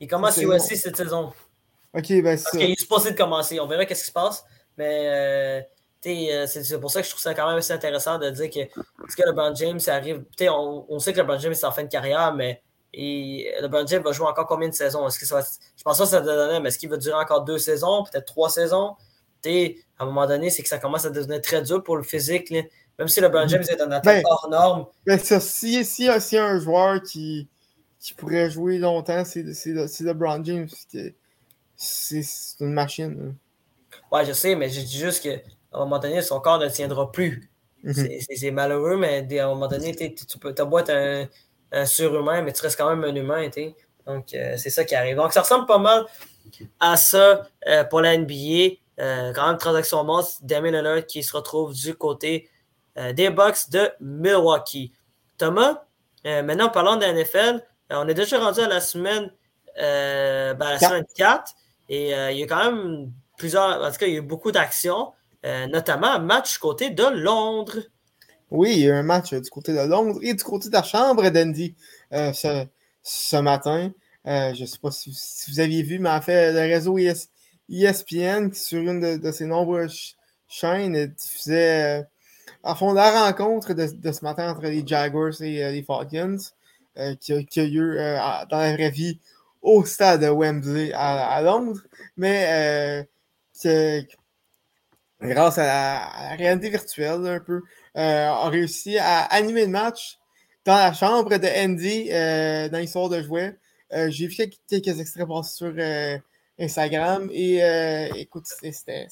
Il 0.00 0.08
commence 0.08 0.36
USC 0.36 0.76
cette 0.76 0.96
saison. 0.96 1.32
Ok, 1.94 2.08
ben 2.22 2.36
c'est 2.36 2.58
Il 2.58 2.72
est 2.72 2.80
supposé 2.80 3.12
de 3.12 3.16
commencer. 3.16 3.60
On 3.60 3.66
verra 3.66 3.84
qu'est-ce 3.86 4.02
qui 4.02 4.08
se 4.08 4.12
passe. 4.12 4.44
Mais 4.76 5.06
euh, 5.06 5.60
euh 6.06 6.46
c'est 6.46 6.80
pour 6.80 6.90
ça 6.90 7.00
que 7.00 7.06
je 7.06 7.10
trouve 7.10 7.22
ça 7.22 7.34
quand 7.34 7.46
même 7.46 7.58
assez 7.58 7.72
intéressant 7.72 8.18
de 8.18 8.30
dire 8.30 8.50
que 8.50 8.66
que 8.66 9.22
LeBron 9.24 9.54
James 9.54 9.80
arrive. 9.86 10.24
On, 10.42 10.86
on 10.88 10.98
sait 10.98 11.12
que 11.12 11.20
LeBron 11.20 11.38
James 11.38 11.52
est 11.52 11.64
en 11.64 11.70
fin 11.70 11.84
de 11.84 11.88
carrière, 11.88 12.34
mais 12.34 12.62
et 12.96 13.52
LeBron 13.60 13.86
James 13.86 14.02
va 14.02 14.12
jouer 14.12 14.26
encore 14.26 14.46
combien 14.46 14.68
de 14.68 14.74
saisons? 14.74 15.06
Est-ce 15.06 15.18
que 15.18 15.26
ça 15.26 15.36
va, 15.36 15.46
je 15.76 15.82
pense 15.82 15.98
que 15.98 16.04
ça 16.04 16.20
va 16.20 16.26
donner, 16.26 16.60
mais 16.60 16.68
est-ce 16.68 16.78
qu'il 16.78 16.88
va 16.88 16.96
durer 16.96 17.16
encore 17.16 17.42
deux 17.44 17.58
saisons, 17.58 18.04
peut-être 18.04 18.26
trois 18.26 18.50
saisons? 18.50 18.96
À 19.98 20.04
un 20.04 20.06
moment 20.06 20.26
donné, 20.26 20.50
c'est 20.50 20.62
que 20.62 20.68
ça 20.68 20.78
commence 20.78 21.04
à 21.04 21.10
devenir 21.10 21.40
très 21.40 21.62
dur 21.62 21.82
pour 21.82 21.96
le 21.96 22.02
physique. 22.02 22.50
Là. 22.50 22.62
Même 22.98 23.08
si 23.08 23.20
LeBron 23.20 23.46
James 23.48 23.62
est 23.62 23.80
un 23.80 23.90
athlète 23.90 24.22
ben, 24.22 24.30
hors 24.30 24.48
norme. 24.50 24.86
Ben 25.06 25.18
ça, 25.18 25.40
si, 25.40 25.84
si, 25.84 26.08
si, 26.20 26.38
un 26.38 26.58
joueur 26.58 27.02
qui, 27.02 27.48
qui 28.00 28.14
pourrait 28.14 28.50
jouer 28.50 28.78
longtemps, 28.78 29.24
c'est 29.24 29.44
LeBron 30.00 30.42
James. 30.44 30.68
C'est 31.76 32.24
une 32.60 32.72
machine. 32.72 33.34
Ouais, 34.10 34.24
je 34.24 34.32
sais, 34.32 34.54
mais 34.54 34.68
je 34.68 34.80
dis 34.80 34.98
juste 34.98 35.22
qu'à 35.22 35.40
un 35.72 35.80
moment 35.80 35.98
donné, 35.98 36.22
son 36.22 36.40
corps 36.40 36.58
ne 36.58 36.68
tiendra 36.68 37.10
plus. 37.10 37.50
Mhm. 37.82 38.08
C'est 38.34 38.50
malheureux, 38.50 38.96
mais 38.96 39.26
à 39.38 39.44
un 39.44 39.48
moment 39.48 39.68
donné, 39.68 39.94
tu 39.94 40.38
peux 40.38 40.54
as 40.56 40.64
beau 40.64 40.78
être 40.78 40.90
un, 40.90 41.22
un, 41.22 41.28
surhumain, 41.84 42.42
mais 42.42 42.52
tu 42.52 42.62
restes 42.62 42.78
quand 42.78 42.94
même 42.94 43.04
un 43.04 43.14
humain. 43.14 43.48
Donc, 44.06 44.34
euh, 44.34 44.54
c'est 44.56 44.70
ça 44.70 44.84
qui 44.84 44.94
arrive. 44.94 45.16
Donc, 45.16 45.32
ça 45.32 45.40
ressemble 45.40 45.66
pas 45.66 45.78
mal 45.78 46.04
à 46.80 46.96
ça 46.96 47.42
euh, 47.66 47.84
pour 47.84 48.00
la 48.00 48.16
NBA. 48.16 48.76
Euh, 49.00 49.32
quand 49.32 49.48
même, 49.48 49.58
transaction 49.58 50.04
monstre. 50.04 50.38
Damien 50.42 50.70
Lillard 50.70 51.06
qui 51.06 51.22
se 51.22 51.34
retrouve 51.36 51.74
du 51.74 51.94
côté 51.94 52.48
euh, 52.96 53.12
des 53.12 53.30
Bucks 53.30 53.70
de 53.70 53.90
Milwaukee. 54.00 54.92
Thomas, 55.36 55.82
euh, 56.26 56.42
maintenant 56.42 56.68
parlant 56.68 56.96
de 56.96 57.02
la 57.02 57.12
NFL, 57.12 57.64
euh, 57.92 57.96
on 57.96 58.06
est 58.06 58.14
déjà 58.14 58.38
rendu 58.38 58.60
à 58.60 58.68
la 58.68 58.80
semaine, 58.80 59.32
ben, 59.76 60.56
la 60.58 60.78
semaine 60.78 61.04
4 61.16 61.52
et 61.88 62.10
il 62.12 62.38
y 62.38 62.42
a 62.44 62.46
quand 62.46 62.70
même 62.70 63.10
plusieurs, 63.36 63.82
en 63.82 63.90
tout 63.90 63.98
cas, 63.98 64.06
il 64.06 64.12
y 64.12 64.16
a 64.16 64.18
eu 64.18 64.22
beaucoup 64.22 64.52
d'actions, 64.52 65.12
notamment 65.42 66.06
un 66.06 66.20
match 66.20 66.58
côté 66.58 66.90
de 66.90 67.04
Londres. 67.04 67.78
Oui, 68.50 68.72
il 68.72 68.78
y 68.80 68.84
a 68.84 68.88
eu 68.88 68.92
un 68.92 69.02
match 69.02 69.34
du 69.34 69.50
côté 69.50 69.72
de 69.72 69.80
Londres 69.80 70.18
et 70.22 70.34
du 70.34 70.44
côté 70.44 70.68
de 70.68 70.74
la 70.74 70.82
chambre 70.82 71.28
d'Andy 71.30 71.74
ce, 72.12 72.66
ce, 73.02 73.36
matin. 73.36 73.92
je 74.24 74.60
ne 74.60 74.66
sais 74.66 74.78
pas 74.78 74.90
si, 74.90 75.10
vous 75.48 75.60
aviez 75.60 75.82
vu, 75.82 75.98
mais 75.98 76.10
en 76.10 76.20
fait, 76.20 76.52
le 76.52 76.60
réseau 76.60 76.96
ESPN, 76.98 78.52
sur 78.52 78.80
une 78.80 79.18
de, 79.18 79.32
ses 79.32 79.46
nombreuses 79.46 80.16
chaînes, 80.48 81.06
diffusait 81.06 82.04
en 82.62 82.74
fond 82.74 82.92
la 82.92 83.26
rencontre 83.26 83.72
de, 83.74 84.12
ce 84.12 84.24
matin 84.24 84.50
entre 84.50 84.62
les 84.62 84.86
Jaguars 84.86 85.40
et 85.42 85.72
les 85.72 85.82
Falcons. 85.82 86.38
Euh, 86.96 87.16
qui, 87.16 87.32
a, 87.32 87.64
eu 87.64 87.98
euh, 87.98 88.18
dans 88.50 88.58
la 88.58 88.72
vraie 88.72 88.90
vie 88.90 89.18
au 89.62 89.84
stade 89.84 90.20
de 90.20 90.28
Wembley 90.28 90.92
à, 90.94 91.42
Londres, 91.42 91.80
mais 92.16 93.02
euh, 93.66 94.02
grâce 95.20 95.58
à 95.58 95.66
la, 95.66 96.36
réalité 96.36 96.70
virtuelle 96.70 97.26
un 97.26 97.40
peu, 97.40 97.62
a 97.94 98.48
réussi 98.48 98.98
à 98.98 99.22
animer 99.24 99.62
le 99.62 99.70
match 99.70 100.18
dans 100.64 100.76
la 100.76 100.92
chambre 100.92 101.36
de 101.36 101.46
Andy 101.46 102.08
dans 102.70 102.78
l'histoire 102.78 103.08
de 103.08 103.22
jouets. 103.22 103.56
J'ai 104.08 104.26
vu 104.26 104.36
quelques 104.68 105.00
extraits 105.00 105.26
sur 105.44 105.72
Instagram 106.58 107.30
et 107.32 107.60
écoute, 108.16 108.46
c'était 108.46 109.06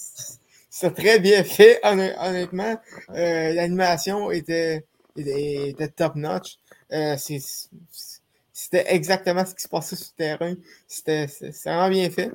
très 0.94 1.18
bien 1.20 1.44
fait, 1.44 1.80
honnêtement. 1.84 2.76
L'animation 3.08 4.30
était, 4.30 4.84
top-notch. 5.96 6.58
Euh, 6.92 7.16
c'était 8.52 8.84
exactement 8.94 9.44
ce 9.46 9.54
qui 9.54 9.62
se 9.62 9.68
passait 9.68 9.96
sur 9.96 10.08
le 10.18 10.24
terrain. 10.24 10.54
C'était 10.86 11.26
vraiment 11.64 11.88
bien 11.88 12.10
fait. 12.10 12.30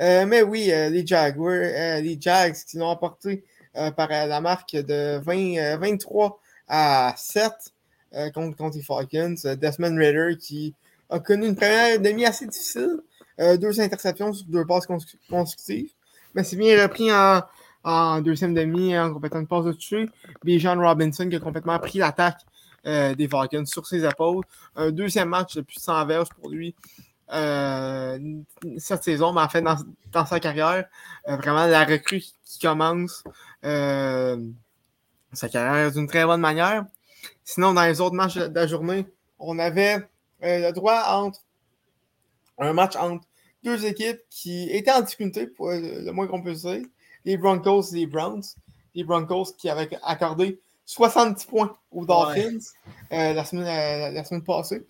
Euh, 0.00 0.26
mais 0.26 0.42
oui, 0.42 0.72
euh, 0.72 0.88
les 0.88 1.06
Jaguars, 1.06 2.00
les 2.00 2.16
Jags 2.18 2.56
qui 2.66 2.78
l'ont 2.78 2.86
emporté 2.86 3.44
par 3.74 4.08
la 4.08 4.40
marque 4.40 4.72
de 4.72 5.18
20, 5.18 5.76
23 5.78 6.40
à 6.68 7.14
7 7.16 7.52
contre, 8.34 8.56
contre, 8.56 8.76
les 8.76 8.82
Falcons. 8.82 9.34
Desmond 9.56 9.96
Ritter 9.96 10.36
qui 10.38 10.74
a 11.08 11.18
connu 11.20 11.46
une 11.46 11.56
première 11.56 12.00
demi 12.00 12.24
assez 12.24 12.46
difficile. 12.46 13.00
deux 13.38 13.80
interceptions 13.80 14.32
sur 14.32 14.46
deux 14.46 14.66
passes 14.66 14.86
consécutives. 15.28 15.90
Mais 16.34 16.44
c'est 16.44 16.56
bien 16.56 16.80
repris 16.82 17.10
en, 17.84 18.20
deuxième 18.20 18.54
demi 18.54 18.96
en 18.96 19.12
complétant 19.12 19.40
une 19.40 19.46
passe 19.46 19.64
de 19.64 19.72
toucher. 19.72 20.08
John 20.44 20.78
Robinson 20.80 21.28
qui 21.28 21.36
a 21.36 21.40
complètement 21.40 21.78
pris 21.78 21.98
l'attaque 21.98 22.40
euh, 22.86 23.14
des 23.14 23.28
Falcons 23.28 23.66
sur 23.66 23.86
ses 23.86 24.04
épaules. 24.04 24.44
Un 24.76 24.90
deuxième 24.90 25.28
match 25.28 25.56
de 25.56 25.60
plus 25.62 25.76
de 25.76 25.80
100 25.80 26.06
verges 26.06 26.28
pour 26.30 26.50
lui 26.50 26.74
euh, 26.98 27.09
cette 27.30 29.04
saison, 29.04 29.32
mais 29.32 29.40
en 29.40 29.48
fait, 29.48 29.62
dans, 29.62 30.26
sa 30.26 30.40
carrière, 30.40 30.86
euh, 31.28 31.36
vraiment 31.36 31.66
la 31.66 31.84
recrue 31.84 32.22
qui 32.44 32.58
commence 32.60 33.24
sa 33.62 35.48
carrière 35.48 35.92
d'une 35.92 36.06
très 36.06 36.24
bonne 36.24 36.40
manière. 36.40 36.84
Sinon, 37.44 37.74
dans 37.74 37.84
les 37.84 38.00
autres 38.00 38.16
matchs 38.16 38.36
de 38.36 38.54
la 38.54 38.66
journée, 38.66 39.06
on 39.38 39.58
avait 39.58 39.98
le 40.42 40.72
droit 40.72 41.04
entre 41.08 41.40
un 42.58 42.72
match 42.72 42.96
entre 42.96 43.24
deux 43.62 43.86
équipes 43.86 44.20
qui 44.30 44.70
étaient 44.70 44.92
en 44.92 45.02
difficulté, 45.02 45.46
pour 45.46 45.70
le 45.70 46.10
moins 46.10 46.26
qu'on 46.26 46.42
peut 46.42 46.52
dire, 46.52 46.82
les 47.24 47.36
Broncos 47.36 47.92
et 47.92 47.96
les 47.96 48.06
Browns. 48.06 48.42
Les 48.94 49.04
Broncos 49.04 49.52
qui 49.56 49.68
avaient 49.68 49.88
accordé 50.02 50.60
70 50.86 51.44
points 51.44 51.76
aux 51.92 52.04
Dolphins 52.04 52.58
euh, 53.12 53.32
la, 53.32 53.44
semaine, 53.44 53.66
euh, 53.66 54.10
la, 54.10 54.24
semaine 54.24 54.42
passée, 54.42 54.84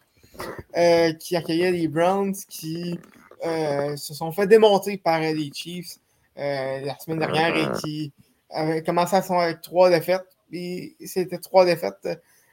euh, 0.76 1.12
qui 1.14 1.36
accueillait 1.36 1.72
les 1.72 1.88
Browns 1.88 2.34
qui 2.48 2.98
se 3.42 4.14
sont 4.14 4.32
fait 4.32 4.46
démonter 4.46 4.98
par 4.98 5.20
les 5.20 5.50
Chiefs 5.54 5.96
la 6.36 6.98
semaine 6.98 7.18
dernière 7.18 7.56
et 7.56 7.80
qui 7.80 8.12
avaient 8.50 8.82
commencé 8.82 9.16
à 9.16 9.22
son 9.22 9.38
avec 9.38 9.62
trois 9.62 9.90
défaites. 9.90 10.26
C'était 11.04 11.38
trois 11.38 11.64
défaites 11.64 12.08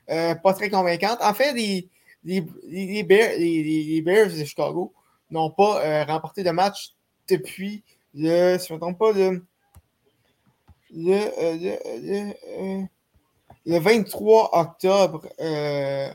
pas 0.08 0.54
très 0.54 0.70
convaincantes. 0.70 1.20
En 1.22 1.34
fait, 1.34 1.54
les, 1.54 3.04
Bears, 3.04 4.30
de 4.30 4.44
Chicago 4.46 4.94
n'ont 5.30 5.52
pas 5.52 6.06
remporté 6.06 6.44
de 6.44 6.52
match 6.52 6.94
depuis 7.28 7.84
le, 8.14 8.58
pas, 8.94 9.12
le, 9.12 9.42
le, 10.94 12.86
le 13.68 13.80
23 13.80 14.50
octobre, 14.54 15.28
euh, 15.42 16.10
euh, 16.10 16.14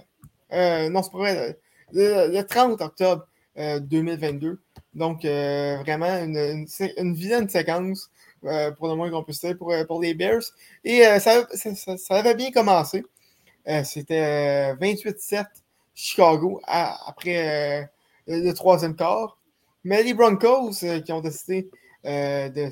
non, 0.52 1.02
c'est 1.02 1.12
pas 1.12 1.54
le, 1.92 2.42
30 2.42 2.80
octobre 2.80 3.26
2022. 3.56 4.48
Euh, 4.48 4.56
Donc, 4.94 5.24
vraiment, 5.24 6.18
une, 6.18 7.14
vilaine 7.14 7.48
séquence, 7.48 8.10
pour 8.40 8.88
le 8.88 8.94
moins 8.94 9.10
qu'on 9.10 9.24
puisse 9.24 9.40
dire, 9.40 9.56
pour, 9.56 10.00
les 10.00 10.14
Bears. 10.14 10.42
Et 10.84 11.02
ça, 11.18 11.46
avait 12.10 12.34
bien 12.34 12.50
commencé. 12.50 13.04
C'était 13.84 14.74
28-7 14.74 15.46
Chicago 15.94 16.60
après 16.66 17.90
le 18.26 18.52
troisième 18.52 18.96
quart. 18.96 19.38
Mais 19.84 20.02
les 20.02 20.14
Broncos 20.14 20.84
qui 21.04 21.12
ont 21.12 21.20
décidé 21.20 21.68
de, 22.04 22.70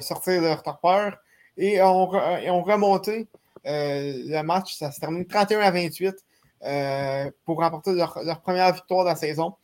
sortir 0.00 0.40
de 0.42 0.46
leur 0.46 0.62
torpeur 0.62 1.18
et 1.56 1.82
ont, 1.82 2.10
ont 2.12 2.62
remonté 2.62 3.28
euh, 3.66 4.12
le 4.26 4.42
match, 4.42 4.76
ça 4.76 4.90
se 4.90 5.00
termine 5.00 5.26
31 5.26 5.60
à 5.60 5.70
28 5.70 6.06
euh, 6.06 6.12
pour 7.44 7.58
remporter 7.58 7.92
leur, 7.92 8.40
première 8.42 8.72
victoire 8.72 9.04
de 9.04 9.10
la 9.10 9.16
saison. 9.16 9.54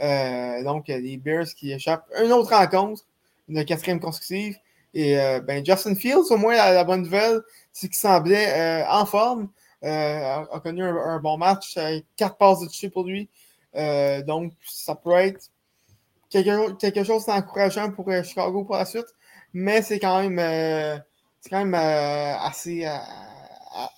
Euh, 0.00 0.62
donc, 0.62 0.88
les 0.88 1.16
Bears 1.16 1.46
qui 1.56 1.72
échappent 1.72 2.08
une 2.22 2.32
autre 2.32 2.54
rencontre, 2.54 3.04
une 3.48 3.64
quatrième 3.64 4.00
consécutive. 4.00 4.56
Et 4.94 5.16
ben, 5.44 5.64
Justin 5.64 5.94
Fields, 5.94 6.30
au 6.30 6.36
moins, 6.36 6.54
la, 6.54 6.84
bonne 6.84 7.02
nouvelle, 7.02 7.40
c'est 7.72 7.88
qu'il 7.88 7.96
semblait 7.96 8.84
en 8.88 9.06
forme. 9.06 9.48
a, 9.82 10.44
connu 10.62 10.84
un, 10.84 11.18
bon 11.18 11.38
match, 11.38 11.78
quatre 12.16 12.36
passes 12.36 12.60
de 12.60 12.66
toucher 12.66 12.90
pour 12.90 13.04
lui. 13.04 13.28
donc, 14.26 14.52
ça 14.66 14.94
peut 14.94 15.12
être 15.12 15.48
quelque, 16.28 16.72
quelque 16.74 17.04
chose 17.04 17.24
d'encourageant 17.26 17.90
pour 17.90 18.10
Chicago 18.22 18.64
pour 18.64 18.76
la 18.76 18.84
suite. 18.84 19.06
Mais 19.54 19.82
c'est 19.82 19.98
quand 19.98 20.20
même, 20.20 20.38
c'est 21.40 21.50
quand 21.50 21.64
même 21.64 21.74
assez, 21.74 22.86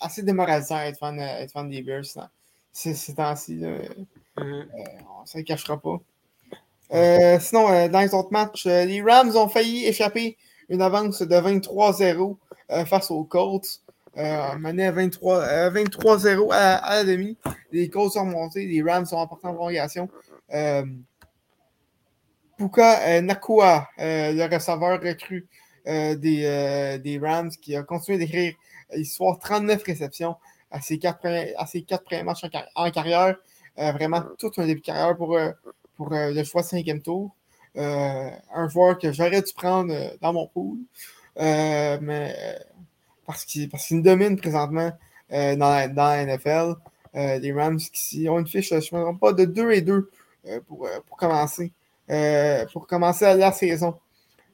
assez 0.01 0.22
démoralisant 0.22 0.81
être 0.81 0.99
fan, 0.99 1.18
être 1.18 1.53
fan 1.53 1.68
des 1.68 1.83
Bears 1.83 2.05
ces, 2.75 3.14
temps-ci. 3.14 3.57
Mm-hmm. 3.57 4.07
Euh, 4.41 4.64
on 5.18 5.22
ne 5.22 5.27
se 5.27 5.39
le 5.39 5.45
cachera 5.45 5.81
pas. 5.81 6.01
Euh, 6.93 7.39
sinon, 7.41 7.70
euh, 7.70 7.89
dans 7.89 8.01
les 8.01 8.12
autres 8.14 8.33
matchs, 8.33 8.66
les 8.66 9.01
Rams 9.01 9.35
ont 9.37 9.49
failli 9.49 9.87
échapper 9.87 10.37
une 10.68 10.83
avance 10.83 11.22
de 11.22 11.37
23-0 11.37 12.37
face 12.87 13.11
aux 13.11 13.25
Colts. 13.25 13.81
mené 14.16 14.87
à 14.87 14.93
23-0 14.93 16.53
à, 16.53 16.97
la 16.97 17.05
demi. 17.05 17.37
Les 17.72 17.89
Colts 17.89 18.12
sont 18.12 18.25
remontés, 18.25 18.66
les 18.66 18.83
Rams 18.83 19.07
sont 19.07 19.16
emportés 19.16 19.47
en 19.47 19.55
prolongation. 19.55 20.09
Puka 22.57 23.20
Nakua, 23.22 23.89
le 23.99 24.55
receveur 24.55 25.01
recru 25.01 25.47
des, 25.87 26.99
des 27.03 27.18
Rams, 27.18 27.51
qui 27.51 27.77
a 27.77 27.83
continué 27.83 28.18
d'écrire 28.18 28.55
Histoire 28.97 29.38
39 29.38 29.82
réceptions 29.84 30.36
à 30.70 30.80
ses 30.80 30.99
quatre 30.99 31.20
premiers, 31.20 32.22
matchs 32.24 32.45
en, 32.74 32.90
carrière. 32.90 33.36
Euh, 33.78 33.90
vraiment 33.92 34.22
tout 34.38 34.53
un 34.59 34.66
début 34.66 34.80
de 34.80 34.86
carrière 34.86 35.16
pour, 35.16 35.36
euh, 35.36 35.51
euh, 36.01 36.32
le 36.32 36.45
choix 36.45 36.62
cinquième 36.62 37.01
tour. 37.01 37.34
un 37.76 38.68
joueur 38.68 38.99
que 38.99 39.12
j'aurais 39.12 39.42
dû 39.42 39.53
prendre 39.53 39.92
dans 40.20 40.32
mon 40.32 40.47
pool. 40.47 40.78
mais 41.36 42.34
parce 43.26 43.45
qu'il 43.45 43.70
domine 44.03 44.36
présentement 44.36 44.92
dans, 45.30 45.92
la, 45.95 46.24
NFL. 46.24 46.74
les 47.14 47.53
Rams 47.53 47.78
qui 47.92 48.28
ont 48.28 48.38
une 48.38 48.47
fiche, 48.47 48.68
je 48.68 48.95
ne 48.95 49.12
me 49.12 49.18
pas, 49.18 49.32
de 49.32 49.45
2 49.45 49.72
et 49.72 49.80
2 49.80 50.11
pour, 50.66 50.88
pour 51.07 51.16
commencer. 51.16 51.72
pour 52.72 52.86
commencer 52.86 53.34
la 53.34 53.53
saison. 53.53 53.99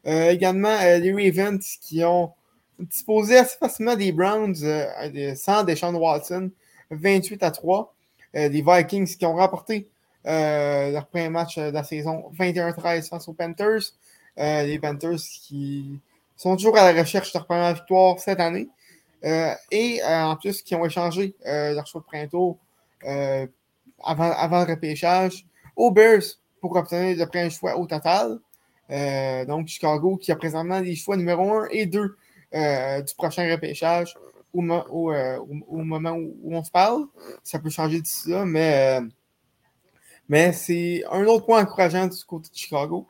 également, 0.05 0.78
les 0.80 1.12
Ravens 1.12 1.62
qui 1.80 2.05
ont 2.05 2.32
disposé 2.81 3.39
assez 3.39 3.57
facilement 3.57 3.97
des 3.97 4.12
Browns 4.12 4.57
euh, 4.62 5.35
sans 5.35 5.64
Deshaun 5.64 5.95
Watson, 5.95 6.51
28 6.91 7.43
à 7.43 7.51
3. 7.51 7.95
Euh, 8.37 8.49
les 8.49 8.62
Vikings 8.62 9.16
qui 9.16 9.26
ont 9.26 9.35
remporté 9.35 9.89
euh, 10.26 10.91
leur 10.91 11.07
premier 11.07 11.28
match 11.28 11.59
de 11.59 11.70
la 11.70 11.83
saison 11.85 12.31
21-13 12.39 13.09
face 13.09 13.28
aux 13.28 13.33
Panthers. 13.33 13.93
les 14.37 14.78
Panthers 14.78 15.18
qui 15.18 15.99
sont 16.37 16.57
toujours 16.57 16.76
à 16.76 16.93
la 16.93 17.01
recherche 17.01 17.33
de 17.33 17.39
leur 17.39 17.47
première 17.47 17.74
victoire 17.74 18.18
cette 18.18 18.41
année. 18.41 18.68
et 19.70 20.01
en 20.05 20.37
plus, 20.37 20.62
qui 20.62 20.74
ont 20.74 20.85
échangé 20.85 21.35
leur 21.45 21.87
choix 21.87 22.01
de 22.01 22.07
printemps 22.07 22.59
avant, 24.03 24.31
avant 24.33 24.64
le 24.64 24.70
repêchage 24.72 25.45
aux 25.76 25.91
Bears 25.91 26.22
pour 26.61 26.76
obtenir 26.76 27.16
le 27.18 27.26
premier 27.26 27.51
choix 27.51 27.76
au 27.76 27.87
total. 27.87 28.39
donc, 29.47 29.68
Chicago 29.68 30.16
qui 30.16 30.33
a 30.33 30.37
présentement 30.37 30.81
les 30.81 30.97
choix 30.97 31.16
numéro 31.16 31.53
1 31.53 31.68
et 31.70 31.87
2 31.87 32.01
euh, 32.01 32.16
du 32.53 33.15
prochain 33.17 33.51
repêchage 33.51 34.15
euh, 34.57 35.39
au, 35.69 35.77
moment 35.79 36.13
où, 36.13 36.55
on 36.55 36.65
se 36.65 36.71
parle. 36.71 37.07
Ça 37.45 37.59
peut 37.59 37.71
changer 37.71 38.01
d'ici 38.01 38.31
là, 38.31 38.45
mais, 38.45 39.01
euh, 39.01 39.07
mais 40.29 40.53
c'est 40.53 41.05
un 41.11 41.25
autre 41.27 41.47
point 41.47 41.63
encourageant 41.63 42.07
du 42.07 42.25
côté 42.25 42.51
de 42.51 42.57
Chicago. 42.57 43.07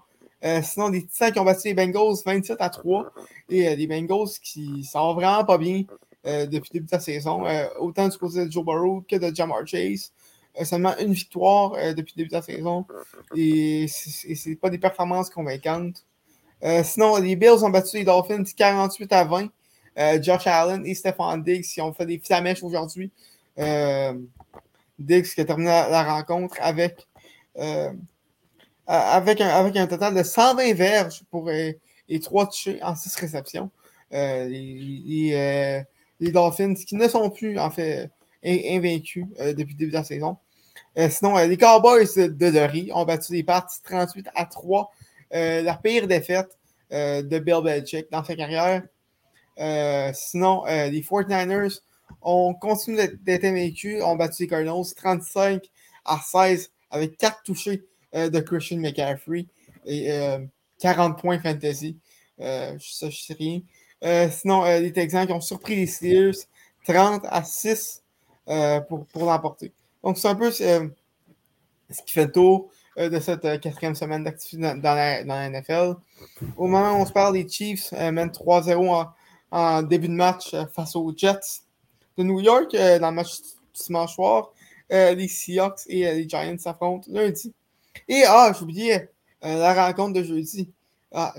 sinon, 0.63 0.91
des 0.91 1.07
Titans 1.07 1.33
qui 1.33 1.39
ont 1.41 1.45
battu 1.45 1.69
les 1.69 1.75
Bengals 1.75 2.17
27 2.25 2.61
à 2.61 2.69
3. 2.69 3.13
Et 3.49 3.75
des 3.77 3.87
Bengals 3.87 4.29
qui 4.43 4.85
sont 4.85 5.15
vraiment 5.15 5.45
pas 5.45 5.59
bien 5.59 5.85
depuis 6.25 6.71
le 6.73 6.75
début 6.75 6.87
de 6.87 6.93
la 6.93 7.01
saison. 7.01 7.45
autant 7.79 8.09
du 8.09 8.19
côté 8.19 8.45
de 8.45 8.51
Joe 8.51 8.65
Burrow 8.65 9.03
que 9.09 9.17
de 9.17 9.35
Jamar 9.35 9.67
Chase. 9.67 10.13
seulement 10.65 10.97
une 10.99 11.13
victoire 11.13 11.73
depuis 11.95 12.15
le 12.17 12.23
début 12.23 12.29
de 12.29 12.35
la 12.35 12.43
saison. 12.43 12.87
Et 13.35 13.87
c'est 13.89 14.57
pas 14.57 14.71
des 14.71 14.79
performances 14.79 15.31
convaincantes. 15.31 16.05
Sinon, 16.85 17.17
les 17.17 17.37
Bills 17.37 17.65
ont 17.65 17.71
battu 17.71 17.97
les 17.97 18.05
Dolphins 18.05 18.45
48 18.57 19.13
à 19.13 19.25
20. 19.25 19.49
Josh 20.23 20.47
Allen 20.47 20.87
et 20.87 20.95
Stephon 20.95 21.37
Diggs 21.39 21.65
qui 21.65 21.81
ont 21.81 21.93
fait 21.93 22.07
des 22.07 22.19
flamèches 22.19 22.63
aujourd'hui. 22.63 23.11
Diggs 25.01 25.35
qui 25.35 25.41
a 25.41 25.45
terminé 25.45 25.69
la, 25.69 26.05
rencontre 26.05 26.57
avec, 26.61 27.09
euh, 27.59 27.91
avec, 28.87 29.41
un, 29.41 29.87
total 29.87 30.15
de 30.15 30.23
120 30.23 30.75
verges 30.75 31.23
pour 31.31 31.49
euh, 31.49 31.73
les 32.09 32.21
trois 32.21 32.47
touchés 32.47 32.81
en 32.83 32.95
6 32.95 33.17
réceptions. 33.17 33.71
Euh, 34.13 34.47
les, 34.47 35.85
Dolphins 36.33 36.75
qui 36.75 36.97
ne 36.97 37.09
sont 37.09 37.31
plus 37.31 37.59
invaincus 37.59 39.27
depuis 39.39 39.47
le 39.47 39.55
début 39.55 39.75
de 39.75 39.93
la 39.93 40.05
saison. 40.05 40.37
sinon, 41.09 41.37
les 41.39 41.57
Cowboys 41.57 42.15
de, 42.15 42.27
de 42.29 42.93
ont 42.93 43.05
battu 43.07 43.33
les 43.33 43.43
Pats 43.43 43.67
38 43.85 44.29
à 44.35 44.45
3. 44.45 44.91
La 45.31 45.75
pire 45.83 46.07
défaite 46.07 46.59
de 46.91 47.39
Bill 47.39 47.63
Belichick 47.63 48.11
dans 48.11 48.25
sa 48.25 48.35
carrière. 48.37 48.83
sinon, 50.15 50.65
les 50.67 51.03
49ers 51.03 51.81
on 52.23 52.55
continue 52.55 52.99
d'être 53.23 53.45
invaincus. 53.45 54.03
On 54.05 54.17
battu 54.17 54.43
les 54.43 54.49
Cardinals 54.49 54.95
35 54.97 55.65
à 56.05 56.19
16 56.19 56.71
avec 56.91 57.17
4 57.19 57.43
touchés 57.43 57.85
euh, 58.15 58.29
de 58.29 58.41
Christian 58.41 58.79
McCaffrey 58.79 59.47
et 59.87 60.11
40 60.81 61.13
euh, 61.13 61.21
points 61.21 61.39
fantasy. 61.39 61.97
Euh, 62.41 62.77
ça, 62.81 63.11
je 63.11 63.21
sais 63.21 63.35
rien. 63.35 64.31
sinon, 64.31 64.65
les 64.65 64.93
Texans 64.93 65.27
qui 65.27 65.33
ont 65.33 65.41
surpris 65.41 65.77
les 65.77 65.87
Steelers 65.87 66.39
30 66.87 67.25
à 67.29 67.45
6 67.45 68.03
pour, 68.89 69.07
pour 69.07 69.25
l'emporter. 69.25 69.73
Donc, 70.03 70.19
c'est 70.19 70.29
un 70.29 70.35
peu 70.35 70.51
ce 70.51 70.89
qui 72.07 72.13
fait 72.13 72.27
le 72.27 72.33
tour 72.33 72.71
de 73.09 73.21
cette 73.21 73.61
quatrième 73.61 73.95
semaine 73.95 74.25
d'activité 74.25 74.75
dans, 74.75 74.95
la, 74.95 75.49
NFL. 75.51 75.95
Au 76.57 76.67
moment 76.67 76.93
où 76.93 77.03
on 77.03 77.07
se 77.07 77.13
parle, 77.13 77.35
les 77.35 77.49
Chiefs 77.49 77.93
mènent 77.93 78.29
3-0 78.29 79.07
en, 79.51 79.83
début 79.83 80.09
de 80.09 80.15
match 80.15 80.55
face 80.75 80.95
aux 80.95 81.13
Jets 81.17 81.63
de 82.21 82.25
New 82.25 82.41
York 82.41 82.75
euh, 82.75 82.99
dans 82.99 83.11
le 83.11 83.17
match 83.17 83.39
dimanche 83.87 84.15
soir. 84.15 84.53
Euh, 84.93 85.15
les 85.15 85.29
Seahawks 85.29 85.83
et 85.87 86.07
euh, 86.07 86.15
les 86.15 86.29
Giants 86.29 86.59
s'affrontent 86.59 87.07
lundi. 87.11 87.55
Et 88.09 88.25
ah, 88.27 88.53
oublié 88.61 89.09
la 89.43 89.87
rencontre 89.87 90.19
de 90.19 90.23
jeudi. 90.23 90.71
Ah, 91.13 91.35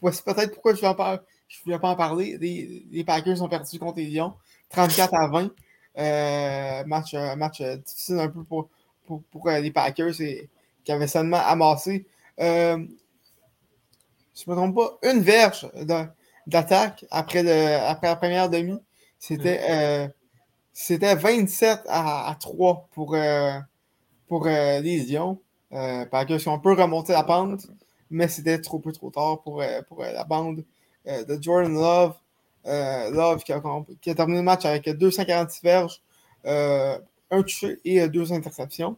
voici 0.00 0.22
peut-être 0.22 0.52
pourquoi 0.52 0.74
je 0.74 0.84
ne 0.84 1.64
voulais 1.64 1.78
pas 1.78 1.90
en 1.90 1.96
parler. 1.96 2.36
Les, 2.38 3.04
Packers 3.04 3.40
ont 3.42 3.48
perdu 3.48 3.78
contre 3.78 3.98
les 3.98 4.06
Lions, 4.06 4.34
34 4.70 5.14
à 5.14 5.28
20. 5.28 6.84
match, 6.86 7.14
match 7.14 7.62
difficile 7.62 8.18
un 8.18 8.28
peu 8.28 8.42
pour, 8.42 8.68
pour, 9.06 9.48
les 9.48 9.70
Packers 9.70 10.14
qui 10.84 10.92
avaient 10.92 11.08
seulement 11.08 11.38
amassé, 11.38 12.06
je 14.40 14.50
ne 14.50 14.54
me 14.54 14.56
trompe 14.56 14.76
pas, 14.76 15.10
une 15.10 15.20
verge 15.20 15.70
d'attaque 16.46 17.04
après, 17.10 17.74
après 17.74 18.06
la 18.08 18.16
première 18.16 18.48
demi. 18.48 18.78
C'était, 19.18 19.60
euh, 19.68 20.08
27 21.14 21.82
à, 21.88 22.34
3 22.40 22.88
pour, 22.92 23.14
euh, 23.14 23.52
pour 24.26 24.46
euh, 24.46 24.80
les 24.80 25.04
Lions. 25.04 25.38
Euh, 25.72 26.06
Packers 26.06 26.48
ont 26.48 26.54
un 26.54 26.58
peu 26.58 26.72
remonté 26.72 27.12
la 27.12 27.22
pente, 27.22 27.66
mais 28.10 28.28
c'était 28.28 28.60
trop 28.60 28.78
peu 28.78 28.92
trop 28.92 29.10
tard 29.10 29.42
pour, 29.42 29.62
pour 29.88 30.02
la 30.02 30.24
bande 30.24 30.64
de 31.06 31.38
Jordan 31.40 31.74
Love. 31.74 32.14
Love 32.64 33.42
qui 33.44 33.52
a, 33.52 33.62
qui 34.00 34.10
a, 34.10 34.14
terminé 34.14 34.38
le 34.38 34.44
match 34.44 34.64
avec 34.64 34.88
246 34.88 35.62
verges, 35.62 36.02
un 36.44 37.42
touché 37.42 37.78
et 37.84 38.08
deux 38.08 38.32
interceptions. 38.32 38.96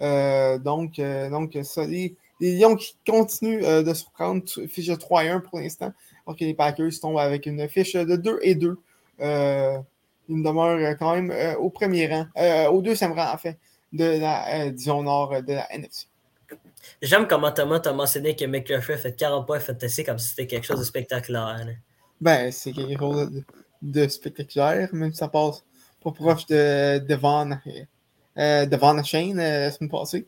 Donc, 0.00 1.00
donc 1.00 1.58
ça, 1.62 1.86
les, 1.86 2.16
Lions 2.40 2.76
qui 2.76 2.96
continuent 3.06 3.62
de 3.62 3.94
surprendre, 3.94 4.42
fiche 4.68 4.88
de 4.88 4.96
3 4.96 5.22
1 5.22 5.40
pour 5.40 5.60
l'instant, 5.60 5.92
alors 6.26 6.36
que 6.36 6.44
les 6.44 6.52
Packers 6.52 6.90
tombent 7.00 7.18
avec 7.18 7.46
une 7.46 7.66
fiche 7.68 7.94
de 7.94 8.16
2 8.16 8.40
et 8.42 8.54
2 8.54 8.76
euh, 9.20 9.78
il 10.28 10.36
me 10.36 10.44
demeure 10.44 10.78
euh, 10.78 10.94
quand 10.94 11.14
même 11.14 11.30
euh, 11.30 11.54
au 11.56 11.70
premier 11.70 12.08
rang, 12.08 12.26
au 12.70 12.82
deuxième 12.82 13.12
rang, 13.12 13.32
en 13.32 13.36
fait, 13.36 13.58
de 13.92 14.20
la 14.20 14.70
disons 14.70 15.02
nord 15.02 15.42
de 15.42 15.52
la 15.52 15.72
NFC. 15.72 16.06
J'aime 17.00 17.26
comment 17.26 17.50
Thomas 17.50 17.80
t'a 17.80 17.92
mentionné 17.92 18.36
que 18.36 18.44
McCaffrey 18.44 18.96
fait 18.98 19.16
40 19.16 19.46
points 19.46 19.60
fantasy 19.60 20.04
comme 20.04 20.18
si 20.18 20.28
c'était 20.28 20.46
quelque 20.46 20.64
chose 20.64 20.78
de 20.78 20.84
spectaculaire. 20.84 21.66
Ben, 22.20 22.50
c'est 22.50 22.72
quelque 22.72 22.98
chose 22.98 23.44
de, 23.82 24.08
spectaculaire, 24.08 24.88
même 24.92 25.12
si 25.12 25.18
ça 25.18 25.28
passe 25.28 25.64
pas 26.02 26.10
proche 26.10 26.46
de, 26.46 26.98
de 26.98 27.14
Van, 27.14 27.50
euh, 27.50 27.80
de 28.36 28.76
Van 28.76 29.02
Shane 29.02 29.36
la 29.36 29.70
semaine 29.70 29.90
passée. 29.90 30.26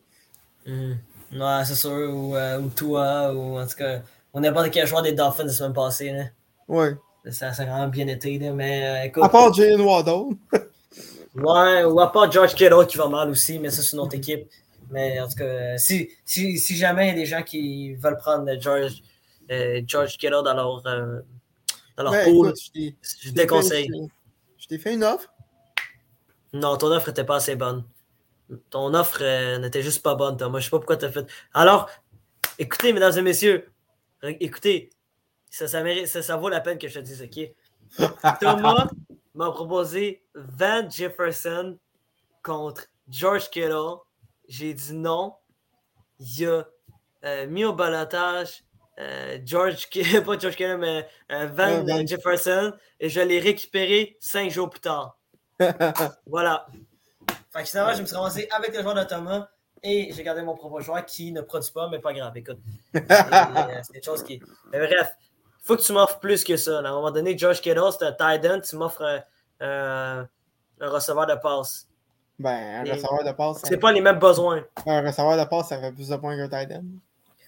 Mm. 0.65 0.93
Ouais, 1.33 1.65
c'est 1.65 1.75
sûr. 1.75 1.91
Ou, 1.91 2.35
ou, 2.35 2.69
toi, 2.69 3.33
ou 3.33 3.59
en 3.59 3.67
tout 3.67 3.77
cas, 3.77 4.01
on 4.33 4.41
n'importe 4.41 4.71
quel 4.71 4.87
joueur 4.87 5.01
des 5.01 5.13
Dolphins 5.13 5.43
la 5.43 5.51
semaine 5.51 5.73
passée. 5.73 6.11
Là. 6.11 6.23
Ouais. 6.67 6.95
Ça, 7.31 7.47
a 7.47 7.51
vraiment 7.51 7.87
bien 7.87 8.07
été. 8.07 8.37
mais 8.51 8.85
euh, 8.85 9.03
écoute, 9.05 9.23
à 9.23 9.29
part 9.29 9.53
Jalen 9.53 9.81
Waddle. 9.81 10.35
ouais, 11.35 11.83
ou 11.83 11.99
à 11.99 12.11
part 12.11 12.31
George 12.31 12.55
Kittle 12.55 12.85
qui 12.87 12.97
va 12.97 13.07
mal 13.07 13.29
aussi, 13.29 13.59
mais 13.59 13.69
ça, 13.69 13.81
c'est 13.81 13.95
une 13.95 14.01
autre 14.01 14.15
équipe. 14.15 14.47
Mais 14.89 15.19
en 15.19 15.27
tout 15.27 15.35
cas, 15.35 15.77
si, 15.77 16.09
si, 16.23 16.57
si 16.57 16.75
jamais 16.75 17.07
il 17.07 17.09
y 17.09 17.11
a 17.11 17.15
des 17.15 17.25
gens 17.25 17.43
qui 17.43 17.95
veulent 17.95 18.17
prendre 18.17 18.49
George, 18.59 19.01
euh, 19.51 19.81
George 19.85 20.17
Kittle 20.17 20.43
dans 20.45 20.53
leur, 20.53 20.87
euh, 20.87 21.19
dans 21.97 22.03
leur 22.03 22.13
ben, 22.13 22.25
pool, 22.25 22.53
je, 22.73 22.91
je 23.21 23.31
déconseille. 23.31 23.89
Je 24.57 24.67
t'ai 24.67 24.77
fait 24.77 24.93
une 24.93 25.03
offre? 25.03 25.27
Non, 26.53 26.77
ton 26.77 26.87
offre 26.91 27.09
n'était 27.09 27.25
pas 27.25 27.35
assez 27.35 27.55
bonne. 27.55 27.83
Ton 28.69 28.93
offre 28.93 29.23
n'était 29.57 29.81
juste 29.81 30.03
pas 30.03 30.15
bonne, 30.15 30.37
Thomas. 30.37 30.59
Je 30.59 30.65
sais 30.65 30.69
pas 30.71 30.77
pourquoi 30.77 30.97
tu 30.97 31.05
as 31.05 31.11
fait. 31.11 31.25
Alors, 31.53 31.89
écoutez, 32.59 32.93
mesdames 32.93 33.17
et 33.17 33.21
messieurs, 33.21 33.69
écoutez, 34.23 34.89
ça, 35.49 35.67
ça, 35.67 36.37
vaut 36.37 36.49
la 36.49 36.61
peine 36.61 36.77
que 36.77 36.87
je 36.87 36.99
te 36.99 36.99
dise, 36.99 37.21
OK? 37.21 38.09
Thomas 38.39 38.87
m'a 39.35 39.51
proposé 39.51 40.23
Van 40.35 40.89
Jefferson 40.89 41.77
contre 42.43 42.83
George 43.09 43.49
Kittle. 43.49 43.97
J'ai 44.47 44.73
dit 44.73 44.93
non. 44.93 45.35
Il 46.19 46.47
a 46.47 46.67
euh, 47.25 47.47
mis 47.47 47.65
au 47.65 47.73
balotage 47.73 48.63
euh, 48.99 49.37
George, 49.45 49.89
pas 50.25 50.37
George 50.39 50.55
Kittle, 50.55 50.77
mais 50.77 51.07
euh, 51.31 51.47
Van, 51.47 52.05
Jefferson. 52.05 52.73
Et 52.99 53.09
je 53.09 53.21
l'ai 53.21 53.39
récupéré 53.39 54.17
cinq 54.19 54.49
jours 54.49 54.69
plus 54.69 54.81
tard. 54.81 55.17
voilà. 56.25 56.67
Fait 57.57 57.63
que 57.63 57.69
finalement, 57.69 57.93
je 57.95 58.01
me 58.01 58.05
suis 58.05 58.15
ramassé 58.15 58.47
avec 58.51 58.75
le 58.75 58.83
joueur 58.83 58.93
de 58.93 59.03
Thomas 59.03 59.47
et 59.81 60.11
j'ai 60.13 60.23
gardé 60.23 60.43
mon 60.43 60.55
propre 60.55 60.79
joueur 60.79 61.03
qui 61.05 61.31
ne 61.31 61.41
produit 61.41 61.71
pas, 61.71 61.89
mais 61.89 61.97
pas 61.97 62.13
grave. 62.13 62.37
Écoute, 62.37 62.59
c'est 62.93 63.93
quelque 63.93 64.05
chose 64.05 64.23
qui. 64.23 64.39
Mais 64.71 64.77
bref, 64.77 65.15
faut 65.63 65.75
que 65.75 65.81
tu 65.81 65.91
m'offres 65.91 66.19
plus 66.19 66.43
que 66.43 66.55
ça. 66.55 66.77
À 66.77 66.81
un 66.81 66.91
moment 66.91 67.09
donné, 67.09 67.35
Josh 67.35 67.59
Kittle, 67.59 67.89
c'est 67.97 68.05
un 68.05 68.11
tight 68.11 68.45
end, 68.45 68.59
tu 68.61 68.75
m'offres 68.75 69.23
un, 69.59 70.27
receveur 70.79 71.25
de 71.25 71.33
passe. 71.33 71.87
Ben, 72.37 72.85
un 72.85 72.93
receveur 72.93 73.23
de 73.23 73.31
passe. 73.31 73.61
C'est 73.63 73.77
pas 73.77 73.91
les 73.91 74.01
mêmes 74.01 74.19
besoins. 74.19 74.63
Un 74.85 75.01
receveur 75.01 75.35
de 75.35 75.49
passe, 75.49 75.69
ça 75.69 75.79
fait 75.79 75.91
plus 75.91 76.09
de 76.09 76.15
points 76.15 76.37
qu'un 76.37 76.49
tight 76.49 76.71
end. 76.77 76.85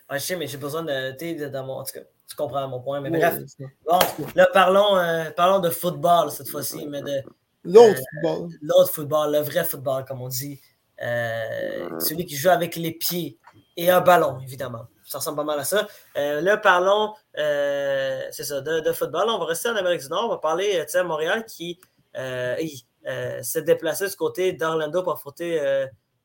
Ouais, 0.10 0.18
je 0.18 0.26
sais, 0.26 0.36
mais 0.36 0.48
j'ai 0.48 0.58
besoin 0.58 0.82
de. 0.82 1.62
Mon. 1.62 1.74
En 1.74 1.84
tout 1.84 1.94
cas, 1.94 2.00
tu 2.28 2.36
comprends 2.36 2.68
mon 2.68 2.80
point. 2.80 3.00
Mais 3.00 3.12
bref. 3.12 3.38
Bon, 3.86 4.00
là, 4.34 4.48
parlons, 4.52 4.98
euh, 4.98 5.30
parlons 5.30 5.60
de 5.60 5.70
football 5.70 6.32
cette 6.32 6.50
fois-ci, 6.50 6.88
mais 6.88 7.04
de. 7.04 7.22
L'autre 7.64 8.00
euh, 8.00 8.04
football. 8.14 8.50
L'autre 8.62 8.92
football, 8.92 9.32
le 9.32 9.40
vrai 9.40 9.64
football, 9.64 10.06
comme 10.06 10.22
on 10.22 10.30
dit. 10.30 10.60
Euh, 11.02 12.00
celui 12.00 12.26
qui 12.26 12.36
joue 12.36 12.50
avec 12.50 12.76
les 12.76 12.92
pieds 12.92 13.40
et 13.78 13.90
un 13.90 14.02
ballon, 14.02 14.40
évidemment 14.42 14.88
ça 15.06 15.18
ressemble 15.18 15.38
pas 15.38 15.44
mal 15.44 15.60
à 15.60 15.64
ça. 15.64 15.88
Euh, 16.18 16.40
là, 16.40 16.56
parlons, 16.56 17.16
euh, 17.36 18.22
c'est 18.30 18.44
ça, 18.44 18.62
de, 18.62 18.92
football. 18.92 19.28
On 19.28 19.40
va 19.40 19.46
rester 19.46 19.68
en 19.68 19.76
Amérique 19.76 20.02
du 20.02 20.10
Nord. 20.10 20.26
On 20.26 20.30
va 20.30 20.38
parler, 20.38 20.84
tu 20.86 20.92
sais, 20.92 21.04
Montréal 21.04 21.46
qui 21.46 21.80
s'est 22.14 23.62
déplacé 23.64 24.08
du 24.08 24.16
côté 24.16 24.54
d'Orlando 24.54 25.02
pour 25.02 25.14
affronter, 25.14 25.60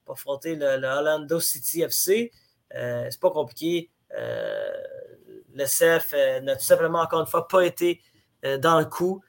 pour 0.04 0.16
affronter 0.16 0.54
le, 0.54 0.86
Orlando 0.86 1.40
City 1.40 1.80
FC. 1.80 2.30
c'est 2.70 3.20
pas 3.20 3.30
compliqué. 3.30 3.90
le 4.10 5.64
CF 5.64 6.12
n'a 6.42 6.54
tout 6.54 6.64
simplement, 6.64 7.00
encore 7.00 7.20
une 7.20 7.26
fois, 7.26 7.48
pas 7.48 7.62
été 7.62 8.02
dans 8.58 8.78
le 8.78 8.84
coup. 8.84 9.22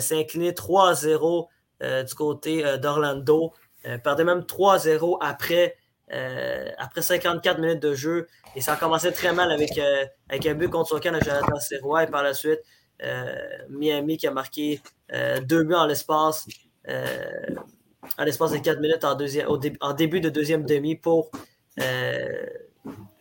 S'est 0.00 0.18
incliné 0.18 0.52
3-0 0.52 1.46
du 1.80 2.14
côté 2.14 2.78
d'Orlando. 2.78 3.52
perdait 4.02 4.24
même 4.24 4.40
3-0 4.40 5.18
après 5.20 5.76
euh, 6.12 6.68
après 6.76 7.00
54 7.00 7.58
minutes 7.58 7.80
de 7.80 7.94
jeu. 7.94 8.28
Et 8.54 8.60
ça 8.60 8.74
a 8.74 8.76
commencé 8.76 9.12
très 9.12 9.32
mal 9.32 9.50
avec, 9.50 9.78
euh, 9.78 10.04
un 10.30 10.54
but 10.54 10.68
contre 10.68 10.90
Sokan 10.90 11.14
à 11.14 11.20
Jonathan 11.20 11.58
Serrois. 11.58 12.02
Et 12.04 12.06
par 12.06 12.22
la 12.22 12.34
suite, 12.34 12.60
euh, 13.02 13.34
Miami 13.70 14.18
qui 14.18 14.26
a 14.26 14.30
marqué 14.30 14.80
deux 15.42 15.64
buts 15.64 15.74
en 15.74 15.86
l'espace 15.86 16.46
l'espace 18.18 18.52
de 18.52 18.58
4 18.58 18.80
minutes 18.80 19.04
en, 19.04 19.14
deuxième, 19.14 19.46
en 19.80 19.92
début 19.92 20.20
de 20.20 20.28
deuxième 20.28 20.64
demi 20.64 20.96
pour 20.96 21.30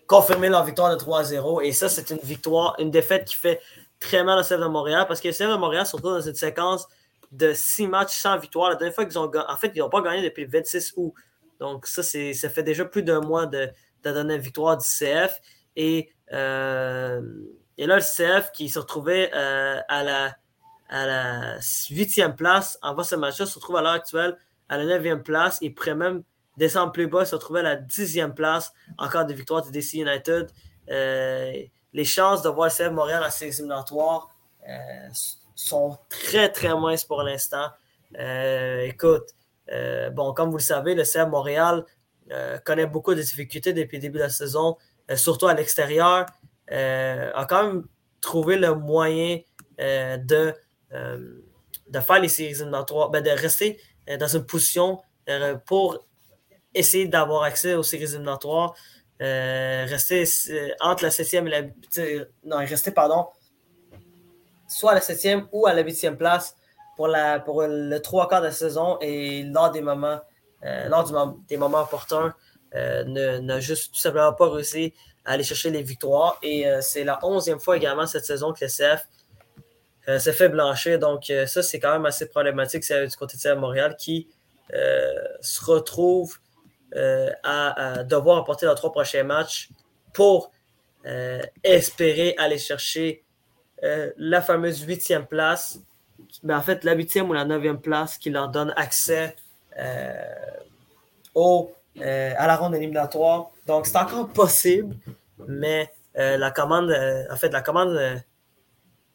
confirmer 0.07 0.49
leur 0.49 0.66
victoire 0.66 0.91
de 0.91 1.01
3-0. 1.01 1.64
Et 1.64 1.72
ça, 1.72 1.88
c'est 1.88 2.09
une 2.09 2.20
victoire, 2.24 2.76
une 2.80 2.91
défaite 2.91 3.26
qui 3.26 3.36
fait 3.36 3.62
très 4.01 4.25
mal 4.25 4.37
au 4.37 4.41
CF 4.41 4.59
de 4.59 4.65
Montréal 4.65 5.05
parce 5.07 5.21
que 5.21 5.29
le 5.29 5.33
CF 5.33 5.51
de 5.51 5.55
Montréal 5.55 5.85
se 5.85 5.95
retrouve 5.95 6.15
dans 6.15 6.21
une 6.21 6.35
séquence 6.35 6.87
de 7.31 7.53
six 7.53 7.87
matchs 7.87 8.17
sans 8.17 8.37
victoire. 8.37 8.69
La 8.69 8.75
dernière 8.75 8.93
fois 8.93 9.05
qu'ils 9.05 9.17
ont 9.17 9.27
gagné, 9.27 9.45
en 9.47 9.55
fait, 9.55 9.71
ils 9.73 9.79
n'ont 9.79 9.89
pas 9.89 10.01
gagné 10.01 10.21
depuis 10.21 10.43
le 10.43 10.51
26 10.51 10.93
août. 10.97 11.13
Donc, 11.61 11.87
ça, 11.87 12.03
ça 12.03 12.49
fait 12.49 12.63
déjà 12.63 12.83
plus 12.83 13.03
d'un 13.03 13.21
mois 13.21 13.45
de, 13.45 13.69
de 14.03 14.11
donner 14.11 14.35
une 14.35 14.41
victoire 14.41 14.75
du 14.75 14.85
CF. 14.85 15.39
Et, 15.77 16.11
euh, 16.33 17.21
et 17.77 17.85
là, 17.85 17.95
le 17.95 18.01
CF 18.01 18.51
qui 18.51 18.67
se 18.67 18.79
retrouvait 18.79 19.31
euh, 19.33 19.79
à 19.87 20.03
la 20.03 20.35
à 20.91 21.05
la 21.05 21.57
huitième 21.89 22.35
place 22.35 22.77
en 22.81 22.93
bas 22.93 23.05
ce 23.05 23.15
match-là 23.15 23.45
se 23.45 23.55
retrouve 23.55 23.77
à 23.77 23.81
l'heure 23.81 23.93
actuelle 23.93 24.37
à 24.67 24.77
la 24.77 24.85
neuvième 24.85 25.21
place 25.21 25.57
et 25.61 25.69
pourrait 25.69 25.95
même 25.95 26.23
descendre 26.57 26.91
plus 26.91 27.07
bas, 27.07 27.25
se 27.25 27.35
retrouver 27.35 27.59
à 27.59 27.63
la 27.63 27.75
dixième 27.75 28.33
place, 28.33 28.71
encore 28.97 29.25
des 29.25 29.33
victoires 29.33 29.65
de 29.65 29.69
DC 29.69 29.95
United. 29.95 30.49
Euh, 30.89 31.53
les 31.93 32.05
chances 32.05 32.41
de 32.41 32.49
voir 32.49 32.69
le 32.69 32.73
CF 32.73 32.91
Montréal 32.91 33.23
en 33.23 33.29
séries 33.29 33.51
éliminatoires 33.51 34.29
euh, 34.67 35.09
sont 35.55 35.97
très, 36.09 36.49
très 36.49 36.73
minces 36.75 37.05
pour 37.05 37.21
l'instant. 37.23 37.67
Euh, 38.17 38.81
écoute, 38.81 39.29
bon, 40.13 40.33
comme 40.33 40.49
vous 40.49 40.57
le 40.57 40.63
savez, 40.63 40.95
le 40.95 41.03
CF 41.03 41.27
Montréal 41.27 41.85
connaît 42.65 42.85
beaucoup 42.85 43.13
de 43.13 43.21
difficultés 43.21 43.73
depuis 43.73 43.97
le 43.97 44.01
début 44.01 44.17
de 44.17 44.23
la 44.23 44.29
saison, 44.29 44.77
surtout 45.15 45.47
à 45.47 45.53
l'extérieur. 45.53 46.25
a 46.69 47.45
quand 47.45 47.63
même 47.63 47.83
trouvé 48.21 48.57
le 48.57 48.75
moyen 48.75 49.39
de, 49.77 50.53
de 50.91 51.99
faire 51.99 52.19
les 52.19 52.27
séries 52.27 52.51
éliminatoires, 52.51 53.09
ben, 53.09 53.23
de 53.23 53.29
rester 53.29 53.79
dans 54.19 54.27
une 54.27 54.45
position 54.45 54.99
pour 55.65 56.05
essayer 56.73 57.07
d'avoir 57.07 57.43
accès 57.43 57.75
aux 57.75 57.83
séries 57.83 58.13
éliminatoires. 58.13 58.73
Euh, 59.22 59.86
rester 59.88 60.24
euh, 60.49 60.69
entre 60.80 61.03
la 61.03 61.09
7e 61.09 61.45
et 61.45 61.49
la. 61.49 61.61
Non, 62.43 62.57
rester, 62.57 62.91
pardon, 62.91 63.28
soit 64.67 64.91
à 64.91 64.95
la 64.95 64.99
7e 64.99 65.45
ou 65.51 65.67
à 65.67 65.74
la 65.74 65.84
8e 65.84 66.15
place 66.15 66.55
pour, 66.95 67.07
la, 67.07 67.39
pour 67.39 67.61
le 67.61 67.99
trois 67.99 68.28
quarts 68.28 68.41
de 68.41 68.47
la 68.47 68.51
saison 68.51 68.97
et 68.99 69.43
lors 69.43 69.69
des 69.69 69.82
moments, 69.82 70.19
euh, 70.65 70.89
lors 70.89 71.36
des 71.47 71.57
moments 71.57 71.82
opportuns, 71.82 72.34
ne, 72.74 73.59
juste 73.59 73.93
tout 73.93 73.99
simplement 73.99 74.34
pas 74.34 74.49
réussi 74.49 74.93
à 75.24 75.34
aller 75.34 75.43
chercher 75.43 75.69
les 75.69 75.84
victoires. 75.84 76.39
Et 76.41 76.65
c'est 76.82 77.03
la 77.03 77.19
11e 77.22 77.59
fois 77.59 77.78
également 77.78 78.07
cette 78.07 78.26
saison 78.26 78.53
que 78.53 78.65
le 78.65 78.69
CF 78.69 79.07
s'est 80.19 80.34
fait 80.34 80.49
blanchir. 80.49 80.97
Donc, 80.97 81.32
ça, 81.45 81.61
c'est 81.61 81.80
quand 81.80 81.91
même 81.91 82.05
assez 82.07 82.28
problématique 82.28 82.84
c'est 82.84 83.05
du 83.05 83.15
côté 83.15 83.38
de 83.38 83.41
CF 83.41 83.59
Montréal 83.59 83.95
qui 83.99 84.30
se 84.72 85.63
retrouve 85.63 86.39
euh, 86.95 87.29
à, 87.43 88.03
devoir 88.03 88.39
apporter 88.39 88.65
leurs 88.65 88.75
trois 88.75 88.91
prochains 88.91 89.23
matchs 89.23 89.69
pour 90.13 90.51
euh, 91.05 91.41
espérer 91.63 92.35
aller 92.37 92.57
chercher 92.57 93.23
euh, 93.83 94.11
la 94.17 94.41
fameuse 94.41 94.81
huitième 94.81 95.25
place, 95.25 95.79
mais 96.43 96.53
en 96.53 96.61
fait 96.61 96.83
la 96.83 96.93
huitième 96.93 97.29
ou 97.29 97.33
la 97.33 97.45
neuvième 97.45 97.79
place 97.79 98.17
qui 98.17 98.29
leur 98.29 98.49
donne 98.49 98.73
accès 98.75 99.37
au, 101.33 101.71
à 101.97 102.47
la 102.47 102.57
ronde 102.57 102.75
éliminatoire. 102.75 103.51
Donc 103.67 103.85
c'est 103.85 103.97
encore 103.97 104.27
possible, 104.27 104.93
mais 105.47 105.89
la 106.13 106.51
commande, 106.51 106.93
en 107.31 107.35
fait, 107.37 107.49
la 107.49 107.61
commande 107.61 108.21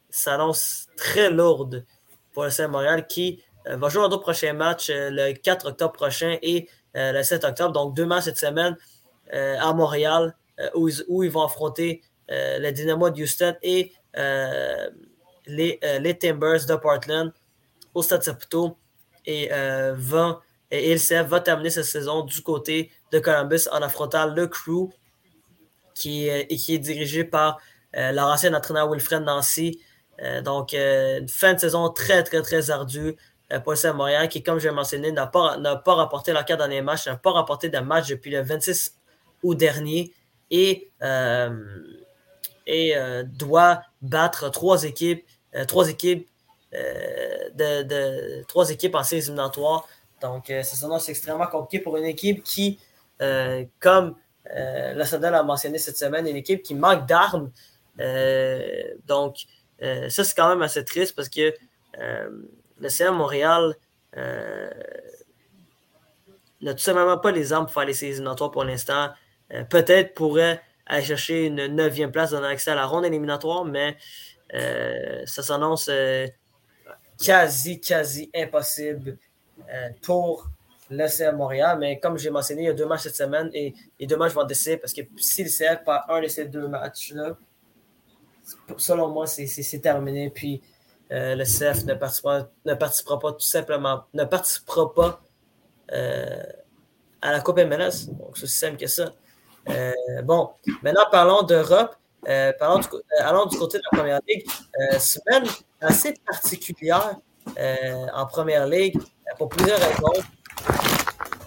s'annonce 0.08 0.86
très 0.96 1.28
lourde 1.28 1.84
pour 2.32 2.44
le 2.44 2.50
Saint-Montréal 2.50 3.06
qui 3.06 3.44
va 3.66 3.90
jouer 3.90 4.00
leurs 4.00 4.08
deux 4.08 4.20
prochains 4.20 4.54
matchs 4.54 4.90
le 4.90 5.34
4 5.34 5.68
octobre 5.68 5.92
prochain 5.92 6.38
et 6.40 6.68
le 6.96 7.22
7 7.22 7.44
octobre. 7.44 7.72
Donc, 7.72 7.98
matchs 7.98 8.24
cette 8.24 8.38
semaine 8.38 8.76
euh, 9.34 9.56
à 9.58 9.72
Montréal 9.72 10.36
euh, 10.60 10.68
où 10.74 11.22
ils, 11.22 11.30
vont 11.30 11.42
affronter 11.42 12.02
le 12.28 12.70
Dynamo 12.70 13.10
de 13.10 13.22
Houston 13.22 13.54
et 13.62 13.92
les, 15.46 15.80
les, 16.00 16.18
Timbers 16.18 16.66
de 16.66 16.76
Portland 16.76 17.32
au 17.94 18.02
Stade 18.02 18.22
Saputo. 18.22 18.76
Et, 19.28 19.48
va, 19.94 20.40
et 20.70 20.96
va 21.24 21.40
terminer 21.40 21.70
cette 21.70 21.84
saison 21.84 22.22
du 22.22 22.40
côté 22.42 22.92
de 23.12 23.18
Columbus 23.18 23.68
en 23.72 23.82
affrontant 23.82 24.26
le 24.26 24.46
Crew 24.46 24.90
qui, 25.94 26.28
qui 26.48 26.74
est 26.74 26.78
dirigé 26.78 27.24
par 27.24 27.58
leur 27.92 28.28
ancien 28.28 28.54
entraîneur 28.54 28.88
Wilfred 28.88 29.22
Nancy. 29.22 29.80
donc, 30.44 30.72
une 30.72 31.28
fin 31.28 31.54
de 31.54 31.58
saison 31.58 31.88
très, 31.90 32.22
très, 32.22 32.42
très 32.42 32.70
ardue. 32.70 33.16
Euh, 33.52 33.60
pour 33.60 33.74
Montréal, 33.94 34.28
qui, 34.28 34.42
comme 34.42 34.58
je 34.58 34.68
l'ai 34.68 34.74
mentionné, 34.74 35.12
n'a 35.12 35.26
pas, 35.26 35.56
pas 35.84 35.94
rapporté 35.94 36.32
leur 36.32 36.44
quatre 36.44 36.58
derniers 36.58 36.82
matchs, 36.82 37.06
n'a 37.06 37.16
pas 37.16 37.32
rapporté 37.32 37.68
de 37.68 37.78
match 37.78 38.08
depuis 38.08 38.30
le 38.30 38.42
26 38.42 38.96
août 39.44 39.54
dernier 39.54 40.12
et, 40.50 40.90
euh, 41.02 41.64
et 42.66 42.96
euh, 42.96 43.22
doit 43.22 43.82
battre 44.02 44.50
trois 44.50 44.84
équipes, 44.84 45.24
trois 45.68 45.88
équipes 45.88 46.28
de, 46.72 47.82
de, 47.82 48.44
trois 48.48 48.70
équipes 48.70 48.96
en 48.96 49.02
séries 49.02 49.22
éliminatoires. 49.22 49.88
Donc, 50.20 50.46
c'est 50.48 51.10
extrêmement 51.10 51.46
compliqué 51.46 51.82
pour 51.82 51.96
une 51.96 52.04
équipe 52.04 52.42
qui, 52.42 52.78
comme 53.78 54.16
la 54.44 55.04
Sadal 55.06 55.34
a 55.34 55.42
mentionné 55.42 55.78
cette 55.78 55.96
semaine, 55.96 56.26
une 56.26 56.36
équipe 56.36 56.62
qui 56.62 56.74
manque 56.74 57.06
d'armes. 57.06 57.50
donc, 59.06 59.46
ça, 59.80 60.24
c'est 60.24 60.34
quand 60.34 60.48
même 60.48 60.62
assez 60.62 60.84
triste 60.84 61.14
parce 61.16 61.30
que 61.30 61.54
le 62.78 62.88
CM 62.88 63.14
Montréal 63.14 63.74
euh, 64.16 64.70
n'a 66.60 66.74
tout 66.74 66.82
simplement 66.82 67.18
pas 67.18 67.30
les 67.30 67.52
armes 67.52 67.66
pour 67.66 67.74
faire 67.74 67.84
les 67.84 67.94
séries 67.94 68.12
éliminatoires 68.12 68.50
pour 68.50 68.64
l'instant. 68.64 69.10
Euh, 69.52 69.64
peut-être 69.64 70.14
pourrait 70.14 70.60
aller 70.86 71.04
chercher 71.04 71.46
une 71.46 71.66
neuvième 71.66 72.12
place 72.12 72.30
dans 72.30 72.42
accès 72.42 72.70
à 72.70 72.74
la 72.74 72.86
ronde 72.86 73.04
éliminatoire, 73.04 73.64
mais 73.64 73.96
euh, 74.54 75.22
ça 75.26 75.42
s'annonce 75.42 75.90
quasi, 77.22 77.80
quasi 77.80 78.30
impossible 78.34 79.18
pour 80.02 80.48
le 80.90 81.08
CM 81.08 81.36
Montréal. 81.36 81.78
Mais 81.78 81.98
comme 81.98 82.18
j'ai 82.18 82.30
mentionné, 82.30 82.62
il 82.62 82.66
y 82.66 82.68
a 82.68 82.72
deux 82.72 82.86
matchs 82.86 83.02
cette 83.02 83.16
semaine 83.16 83.50
et 83.52 83.74
les 83.98 84.06
deux 84.06 84.16
matchs 84.16 84.32
vont 84.32 84.44
décider 84.44 84.76
parce 84.76 84.92
que 84.92 85.00
si 85.16 85.42
le 85.42 85.50
CF 85.50 85.84
perd 85.84 86.02
un 86.08 86.20
de 86.20 86.28
ces 86.28 86.46
deux 86.46 86.68
matchs-là, 86.68 87.36
selon 88.76 89.08
moi, 89.08 89.26
c'est 89.26 89.80
terminé. 89.80 90.30
Puis 90.30 90.62
euh, 91.12 91.36
le 91.36 91.44
CF 91.44 91.84
ne 91.84 91.94
participera, 91.94 93.18
pas 93.18 93.32
tout 93.32 93.40
simplement, 93.40 94.04
ne 94.12 94.24
participera 94.24 94.92
pas 94.92 95.20
euh, 95.92 96.42
à 97.22 97.32
la 97.32 97.40
Coupe 97.40 97.58
MLS. 97.58 98.06
Donc, 98.08 98.36
c'est 98.36 98.44
aussi 98.44 98.58
simple 98.58 98.76
que 98.76 98.86
ça. 98.86 99.12
Euh, 99.68 99.92
bon, 100.24 100.50
maintenant 100.82 101.04
parlons 101.10 101.42
d'Europe. 101.42 101.96
parlons 102.58 102.80
du, 102.80 102.88
allons 103.20 103.46
du 103.46 103.56
côté 103.56 103.78
de 103.78 103.82
la 103.92 103.98
Première 103.98 104.20
Ligue. 104.26 104.46
semaine 104.98 105.44
assez 105.80 106.14
particulière 106.26 107.16
en 108.14 108.26
Première 108.26 108.66
Ligue 108.66 108.98
pour 109.38 109.48
plusieurs 109.48 109.78
raisons. 109.78 110.22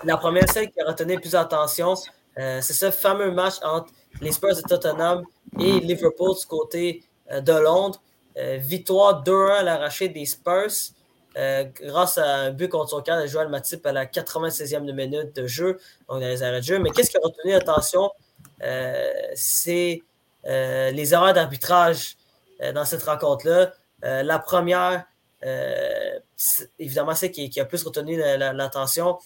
La 0.06 0.16
première, 0.16 0.50
celle 0.50 0.72
qui 0.72 0.80
a 0.80 0.86
retenu 0.86 1.20
plus 1.20 1.32
d'attention, 1.32 1.96
c'est 2.36 2.62
ce 2.62 2.92
fameux 2.92 3.32
match 3.32 3.56
entre 3.62 3.92
les 4.22 4.32
Spurs 4.32 4.56
de 4.56 4.62
Tottenham 4.62 5.26
et 5.60 5.80
Liverpool 5.82 6.36
du 6.40 6.46
côté 6.46 7.04
de 7.30 7.54
Londres. 7.54 8.02
Euh, 8.38 8.58
victoire 8.58 9.24
2-1 9.24 9.60
à 9.60 9.64
l'arraché 9.64 10.08
des 10.08 10.26
Spurs 10.26 10.94
euh, 11.38 11.64
grâce 11.82 12.18
à 12.18 12.36
un 12.36 12.52
but 12.52 12.70
contre 12.70 12.92
son 12.92 13.02
camp 13.02 13.20
de 13.20 13.26
Joël 13.26 13.50
Matip 13.50 13.86
à 13.86 13.92
la 13.92 14.06
96e 14.06 14.92
minute 14.94 15.36
de 15.36 15.48
jeu, 15.48 15.80
donc 16.08 16.20
dans 16.22 16.28
les 16.28 16.44
arrêts 16.44 16.60
de 16.60 16.66
jeu. 16.66 16.80
Mais 16.80 16.92
qu'est-ce 16.92 17.10
qui 17.10 17.18
a 17.18 17.22
retenu 17.24 17.52
l'attention? 17.52 18.12
Euh, 18.64 19.12
c'est 19.36 20.04
les 20.46 21.14
erreurs 21.14 21.34
d'arbitrage 21.34 22.16
dans 22.74 22.86
cette 22.86 23.04
rencontre-là. 23.04 23.74
la 24.02 24.40
première, 24.40 25.06
évidemment, 26.80 27.14
c'est 27.14 27.30
qui, 27.30 27.50
qui, 27.50 27.60
a 27.60 27.66
plus 27.66 27.84
retenu 27.84 28.18
l'attention. 28.18 29.20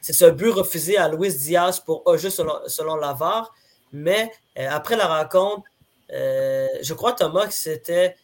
C'est 0.00 0.12
ce 0.12 0.24
but 0.24 0.50
refusé 0.50 0.98
à 0.98 1.08
Luis 1.08 1.32
Diaz 1.32 1.80
pour 1.80 2.16
jeu 2.18 2.28
selon, 2.28 2.54
selon 2.66 2.96
l'avare. 2.96 3.54
Mais 3.92 4.32
après 4.56 4.96
la 4.96 5.06
rencontre, 5.06 5.62
je 6.10 6.92
crois, 6.92 7.12
Thomas, 7.12 7.46
que 7.46 7.54
c'était 7.54 8.16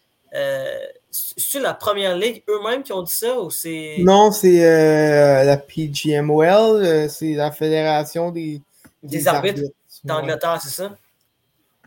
c'est 1.11 1.61
la 1.61 1.75
première 1.75 2.17
ligue 2.17 2.43
eux-mêmes 2.49 2.83
qui 2.83 2.93
ont 2.93 3.03
dit 3.03 3.13
ça 3.13 3.39
ou 3.39 3.51
c'est. 3.51 3.97
Non, 4.01 4.33
c'est 4.33 4.65
euh, 4.65 5.45
la 5.45 5.57
PGMOL, 5.57 6.85
euh, 6.85 7.09
c'est 7.09 7.35
la 7.35 7.53
Fédération 7.53 8.31
des. 8.31 8.61
Des, 9.03 9.29
arbitres, 9.29 9.61
d'Angleterre, 10.03 10.59
c'est 10.63 10.71
ça? 10.71 10.97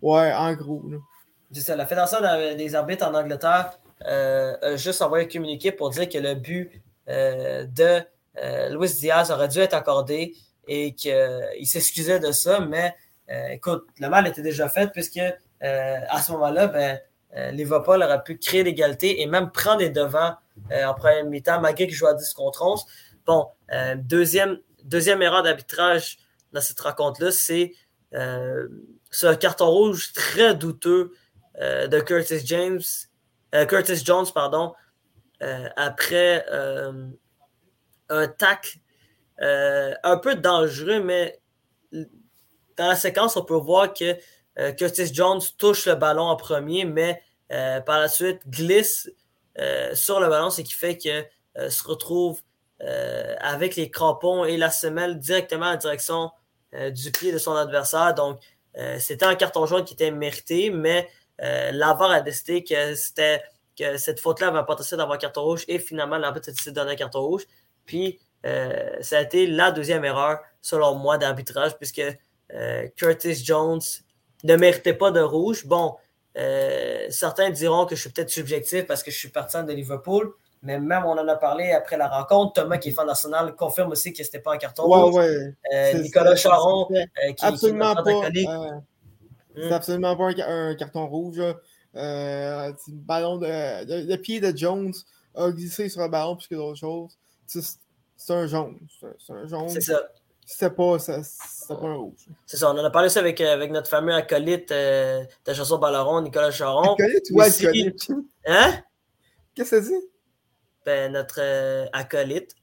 Ouais, 0.01 0.31
en 0.33 0.53
gros. 0.53 0.83
C'est 1.51 1.61
ça, 1.61 1.75
la 1.75 1.87
Fédération 1.87 2.19
des 2.55 2.75
arbitres 2.75 3.07
en 3.07 3.13
Angleterre 3.13 3.79
a 4.01 4.75
juste 4.75 5.01
envoyé 5.01 5.25
un 5.25 5.29
communiqué 5.29 5.71
pour 5.71 5.89
dire 5.89 6.07
que 6.07 6.19
le 6.19 6.35
but 6.35 6.69
de 7.07 8.01
Luis 8.69 8.93
Diaz 8.99 9.31
aurait 9.31 9.47
dû 9.47 9.59
être 9.59 9.73
accordé 9.73 10.35
et 10.67 10.93
qu'il 10.93 11.65
s'excusait 11.65 12.19
de 12.19 12.31
ça, 12.31 12.59
mais 12.59 12.93
écoute, 13.49 13.87
le 13.99 14.09
mal 14.09 14.27
était 14.27 14.43
déjà 14.43 14.69
fait 14.69 14.91
puisque 14.91 15.21
à 15.61 16.21
ce 16.21 16.31
moment-là, 16.33 16.67
ben, 16.67 16.99
euh, 17.37 17.51
Liverpool 17.51 18.01
aurait 18.01 18.23
pu 18.23 18.37
créer 18.37 18.63
l'égalité 18.63 19.21
et 19.21 19.27
même 19.27 19.51
prendre 19.51 19.79
les 19.79 19.91
devants 19.91 20.35
euh, 20.71 20.85
en 20.85 20.93
première 20.95 21.25
mi-temps, 21.25 21.61
malgré 21.61 21.85
qu'il 21.85 21.95
joue 21.95 22.07
à 22.07 22.15
10 22.15 22.33
contre 22.33 22.63
11. 22.63 22.83
Bon, 23.25 23.47
euh, 23.71 23.95
deuxième, 23.95 24.57
deuxième 24.83 25.21
erreur 25.21 25.43
d'arbitrage 25.43 26.17
dans 26.51 26.61
cette 26.61 26.79
rencontre-là, 26.79 27.31
c'est 27.31 27.73
ce 29.11 29.35
carton 29.35 29.69
rouge 29.69 30.13
très 30.13 30.55
douteux 30.55 31.11
de 31.59 31.99
Curtis 31.99 32.39
James, 32.45 32.79
Curtis 33.67 34.01
Jones, 34.03 34.25
pardon, 34.33 34.73
après 35.75 36.45
un 38.09 38.27
tac 38.29 38.79
un 39.39 40.17
peu 40.23 40.35
dangereux, 40.35 41.03
mais 41.03 41.37
dans 41.91 42.87
la 42.87 42.95
séquence, 42.95 43.35
on 43.35 43.43
peut 43.43 43.55
voir 43.55 43.93
que 43.93 44.15
Curtis 44.71 45.13
Jones 45.13 45.41
touche 45.57 45.85
le 45.85 45.95
ballon 45.95 46.23
en 46.23 46.37
premier, 46.37 46.85
mais 46.85 47.21
par 47.49 47.99
la 47.99 48.07
suite 48.07 48.39
glisse 48.47 49.11
sur 49.93 50.19
le 50.19 50.27
ballon, 50.27 50.49
ce 50.49 50.61
qui 50.61 50.73
fait 50.73 50.97
que 50.97 51.69
se 51.69 51.83
retrouve 51.83 52.41
avec 53.39 53.75
les 53.75 53.89
crampons 53.89 54.45
et 54.45 54.57
la 54.57 54.69
semelle 54.69 55.19
directement 55.19 55.67
en 55.67 55.75
direction 55.75 56.31
du 56.91 57.11
pied 57.11 57.31
de 57.31 57.37
son 57.37 57.55
adversaire. 57.55 58.13
Donc, 58.13 58.39
c'était 58.99 59.25
un 59.25 59.35
carton 59.35 59.65
jaune 59.65 59.83
qui 59.83 59.93
était 59.93 60.11
mérité, 60.11 60.69
mais 60.69 61.09
l'avare 61.39 62.11
a 62.11 62.21
décidé 62.21 62.63
que 62.63 62.95
c'était 62.95 63.41
que 63.77 63.97
cette 63.97 64.19
faute-là 64.19 64.47
avait 64.47 64.57
un 64.57 64.63
potentiel 64.63 64.97
d'avoir 64.97 65.19
carton 65.19 65.43
rouge 65.43 65.63
et 65.67 65.77
finalement 65.77 66.17
l'arbitre 66.17 66.49
a 66.49 66.51
décidé 66.51 66.71
de 66.71 66.75
donner 66.75 66.91
un 66.93 66.95
carton 66.95 67.21
rouge. 67.21 67.43
Puis 67.85 68.19
ça 68.43 69.17
a 69.17 69.21
été 69.21 69.47
la 69.47 69.71
deuxième 69.71 70.05
erreur, 70.05 70.39
selon 70.61 70.95
moi, 70.95 71.17
d'arbitrage, 71.17 71.77
puisque 71.77 72.03
Curtis 72.95 73.43
Jones 73.43 73.81
ne 74.43 74.55
méritait 74.55 74.93
pas 74.93 75.11
de 75.11 75.19
rouge. 75.19 75.65
Bon, 75.65 75.95
certains 77.09 77.49
diront 77.49 77.85
que 77.85 77.95
je 77.95 78.01
suis 78.01 78.09
peut-être 78.09 78.29
subjectif 78.29 78.85
parce 78.85 79.03
que 79.03 79.11
je 79.11 79.17
suis 79.17 79.29
partisane 79.29 79.65
de 79.65 79.73
Liverpool, 79.73 80.33
mais 80.61 80.79
même 80.79 81.05
on 81.05 81.11
en 81.11 81.27
a 81.27 81.35
parlé 81.35 81.71
après 81.71 81.97
la 81.97 82.07
rencontre. 82.07 82.53
Thomas, 82.53 82.77
qui 82.77 82.89
est 82.89 82.91
fan 82.91 83.07
national, 83.07 83.55
confirme 83.55 83.91
aussi 83.91 84.11
que 84.11 84.19
ce 84.19 84.23
n'était 84.23 84.39
pas 84.39 84.53
un 84.53 84.57
carton 84.57 84.83
rouge. 84.83 85.15
Ouais. 85.15 85.55
Euh, 85.73 85.93
Nicolas 85.99 86.35
Charon, 86.35 86.87
euh, 86.91 87.33
qui, 87.33 87.45
absolument 87.45 87.95
pas, 87.95 88.03
euh, 88.09 88.79
C'est 89.55 89.71
absolument 89.71 90.15
pas 90.15 90.31
un, 90.43 90.75
carton 90.75 91.07
rouge. 91.07 91.41
le 91.93 92.73
ballon 92.87 93.37
de, 93.37 94.07
le 94.07 94.15
pied 94.17 94.39
de 94.39 94.55
Jones 94.55 94.93
a 95.35 95.51
glissé 95.51 95.89
sur 95.89 96.01
le 96.01 96.09
ballon 96.09 96.35
plus 96.35 96.47
que 96.47 96.55
d'autres 96.55 96.79
choses. 96.79 97.17
C'est 97.45 98.33
un 98.33 98.47
jaune. 98.47 98.79
C'est 99.19 99.33
un 99.33 99.45
jaune. 99.45 99.69
C'est 99.69 99.81
ça. 99.81 100.01
C'était 100.49 100.69
pas, 100.69 100.97
pas 100.97 101.73
un 101.73 101.95
rouge. 101.95 102.25
C'est 102.45 102.55
ça, 102.55 102.71
on 102.71 102.77
en 102.77 102.85
a 102.85 102.89
parlé 102.89 103.07
aussi 103.07 103.19
avec, 103.19 103.41
avec 103.41 103.69
notre 103.69 103.89
fameux 103.89 104.13
acolyte 104.13 104.69
de 104.69 105.27
la 105.45 105.53
chanson 105.53 105.77
Balleron, 105.77 106.21
Nicolas 106.21 106.51
Charon. 106.51 106.93
Acolyte? 106.93 107.27
Ou 107.31 107.41
acolyte? 107.41 108.11
Hein? 108.45 108.79
Qu'est-ce 109.53 109.71
que 109.71 109.81
ça 109.81 109.89
dit? 109.89 110.07
Ben, 110.85 111.11
notre 111.11 111.41
euh, 111.41 111.85
acolyte. 111.91 112.53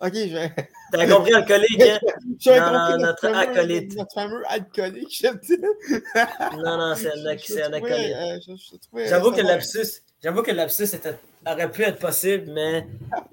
Ok, 0.00 0.12
je. 0.14 0.48
T'as 0.92 1.08
compris 1.08 1.34
alcoolique, 1.34 1.82
hein? 1.82 1.98
J'ai 2.38 2.60
non, 2.60 2.66
compris 2.66 2.92
non, 2.92 2.98
notre, 2.98 3.26
acolyte. 3.26 3.96
Notre 3.96 4.14
fameux 4.14 4.42
alcoolique, 4.48 5.18
j'aime 5.20 5.38
dire. 5.38 5.58
non, 6.52 6.78
non, 6.78 6.94
c'est 6.94 7.10
un, 7.10 7.66
un 7.70 7.72
acolyte. 7.72 8.14
Euh, 8.14 9.06
j'avoue 9.08 9.32
que 9.32 9.40
l'absus, 9.40 10.02
j'avoue 10.22 10.42
que 10.42 10.52
l'absus 10.52 10.84
aurait 11.44 11.70
pu 11.72 11.82
être 11.82 11.98
possible, 11.98 12.52
mais 12.52 12.86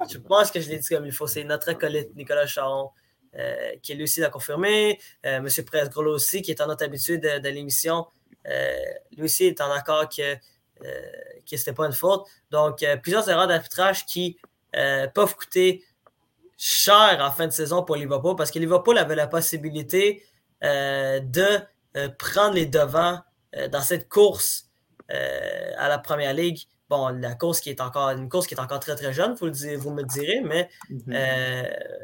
je 0.09 0.17
pense 0.17 0.49
que 0.49 0.59
je 0.59 0.69
l'ai 0.69 0.79
dit 0.79 0.87
comme 0.89 1.05
il 1.05 1.11
faut. 1.11 1.27
C'est 1.27 1.43
notre 1.43 1.69
acolyte, 1.69 2.15
Nicolas 2.15 2.47
Charon. 2.47 2.89
Euh, 3.39 3.75
qui 3.81 3.93
lui 3.93 4.03
aussi 4.03 4.19
l'a 4.19 4.29
confirmé. 4.29 4.99
Euh, 5.25 5.39
Monsieur 5.39 5.63
Presgrolo 5.63 6.13
aussi, 6.13 6.41
qui 6.41 6.51
est 6.51 6.59
en 6.59 6.67
notre 6.67 6.83
habitude 6.83 7.21
de, 7.21 7.39
de 7.39 7.47
l'émission, 7.47 8.07
euh, 8.45 8.75
lui 9.15 9.23
aussi 9.23 9.45
est 9.45 9.61
en 9.61 9.71
accord 9.71 10.09
que 10.09 10.35
que 10.81 11.57
ce 11.57 11.57
n'était 11.57 11.73
pas 11.73 11.85
une 11.85 11.93
faute. 11.93 12.25
Donc, 12.49 12.83
plusieurs 13.03 13.29
erreurs 13.29 13.45
d'arbitrage 13.45 14.03
qui 14.07 14.39
peuvent 14.73 15.35
coûter 15.35 15.85
cher 16.57 17.19
en 17.21 17.29
fin 17.29 17.45
de 17.45 17.51
saison 17.51 17.83
pour 17.83 17.97
Liverpool 17.97 18.35
parce 18.35 18.49
que 18.49 18.57
Liverpool 18.57 18.97
avait 18.97 19.13
la 19.13 19.27
possibilité 19.27 20.25
de 20.63 21.59
prendre 22.17 22.55
les 22.55 22.65
devants 22.65 23.19
dans 23.69 23.81
cette 23.81 24.09
course 24.09 24.71
à 25.07 25.87
la 25.87 25.99
première 25.99 26.33
ligue. 26.33 26.61
Bon, 26.89 27.09
la 27.09 27.35
course 27.35 27.61
qui 27.61 27.69
est 27.69 27.79
encore 27.79 28.09
une 28.09 28.27
course 28.27 28.47
qui 28.47 28.55
est 28.55 28.59
encore 28.59 28.79
très 28.79 28.95
très 28.95 29.13
jeune, 29.13 29.35
vous, 29.35 29.45
le 29.45 29.77
vous 29.77 29.91
me 29.91 30.01
le 30.01 30.07
direz, 30.07 30.41
mais, 30.41 30.67
mm-hmm. 30.89 32.01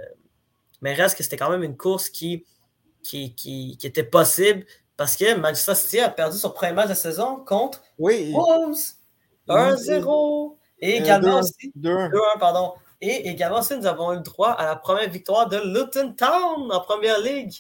Mais 0.82 0.94
reste 0.94 1.18
que 1.18 1.24
c'était 1.24 1.38
quand 1.38 1.50
même 1.50 1.64
une 1.64 1.78
course 1.78 2.10
qui, 2.10 2.46
qui, 3.04 3.34
qui, 3.36 3.78
qui 3.78 3.88
était 3.88 4.04
possible 4.04 4.66
parce 4.98 5.16
que 5.16 5.36
Manchester 5.36 5.76
City 5.76 6.00
a 6.00 6.10
perdu 6.10 6.38
son 6.38 6.50
premier 6.50 6.74
match 6.74 6.86
de 6.86 6.90
la 6.90 6.96
saison 6.96 7.38
contre 7.46 7.84
oui. 8.00 8.34
Wolves. 8.34 8.96
1-0. 9.48 10.56
Et 10.80 10.94
euh, 10.94 11.04
également 11.04 11.40
aussi. 11.40 11.72
2-1, 11.80 12.12
pardon. 12.40 12.74
Et 13.00 13.30
également 13.30 13.60
aussi, 13.60 13.78
nous 13.78 13.86
avons 13.86 14.14
eu 14.14 14.18
le 14.18 14.24
droit 14.24 14.50
à 14.50 14.66
la 14.66 14.76
première 14.76 15.10
victoire 15.10 15.48
de 15.48 15.58
Luton 15.58 16.14
Town 16.14 16.72
en 16.72 16.82
première 16.82 17.20
ligue. 17.22 17.54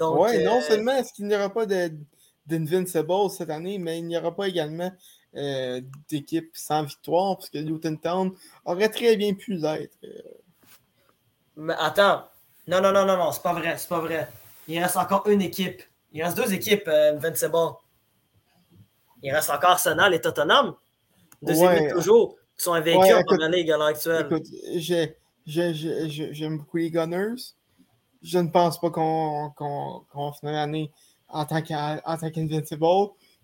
Oui, 0.00 0.42
non 0.42 0.58
euh, 0.58 0.60
seulement 0.62 0.92
est-ce 0.96 1.12
qu'il 1.12 1.26
n'y 1.28 1.36
aura 1.36 1.50
pas 1.50 1.64
d'Invincible 2.46 3.30
cette 3.30 3.50
année, 3.50 3.78
mais 3.78 3.98
il 3.98 4.06
n'y 4.06 4.16
aura 4.16 4.34
pas 4.34 4.48
également 4.48 4.90
euh, 5.36 5.80
d'équipe 6.08 6.50
sans 6.54 6.82
victoire, 6.82 7.36
parce 7.36 7.50
que 7.50 7.58
Luton 7.58 7.96
Town 7.96 8.32
aurait 8.64 8.88
très 8.88 9.16
bien 9.16 9.34
pu 9.34 9.54
l'être. 9.54 9.96
Mais 11.56 11.74
attends. 11.78 12.24
Non, 12.66 12.80
non, 12.80 12.92
non, 12.92 13.04
non, 13.04 13.16
non, 13.16 13.32
c'est 13.32 13.42
pas 13.42 13.52
vrai, 13.52 13.76
c'est 13.76 13.88
pas 13.88 14.00
vrai. 14.00 14.28
Il 14.68 14.80
reste 14.80 14.96
encore 14.96 15.26
une 15.28 15.42
équipe 15.42 15.82
il 16.12 16.22
reste 16.22 16.36
deux 16.36 16.52
équipes, 16.52 16.88
euh, 16.88 17.16
Invincible. 17.16 17.56
Il 19.22 19.32
reste 19.32 19.50
encore 19.50 19.70
Arsenal 19.70 20.12
et 20.14 20.20
Tottenham. 20.20 20.74
Deux 21.40 21.62
équipes 21.62 21.92
toujours 21.92 22.36
qui 22.56 22.64
sont 22.64 22.74
invaincus 22.74 23.14
en 23.14 23.22
première 23.24 23.48
ligue 23.48 23.70
à 23.70 23.78
l'heure 23.78 23.86
actuelle. 23.86 24.26
Écoute, 24.26 24.46
j'aime 25.46 26.58
beaucoup 26.58 26.76
les 26.76 26.90
Gunners. 26.90 27.54
Je 28.22 28.38
ne 28.38 28.48
pense 28.48 28.78
pas 28.80 28.90
qu'on 28.90 29.50
qu 29.56 30.46
l'année 30.46 30.92
en 31.28 31.44
tant 31.44 31.62
qu'Invincible. 31.62 32.86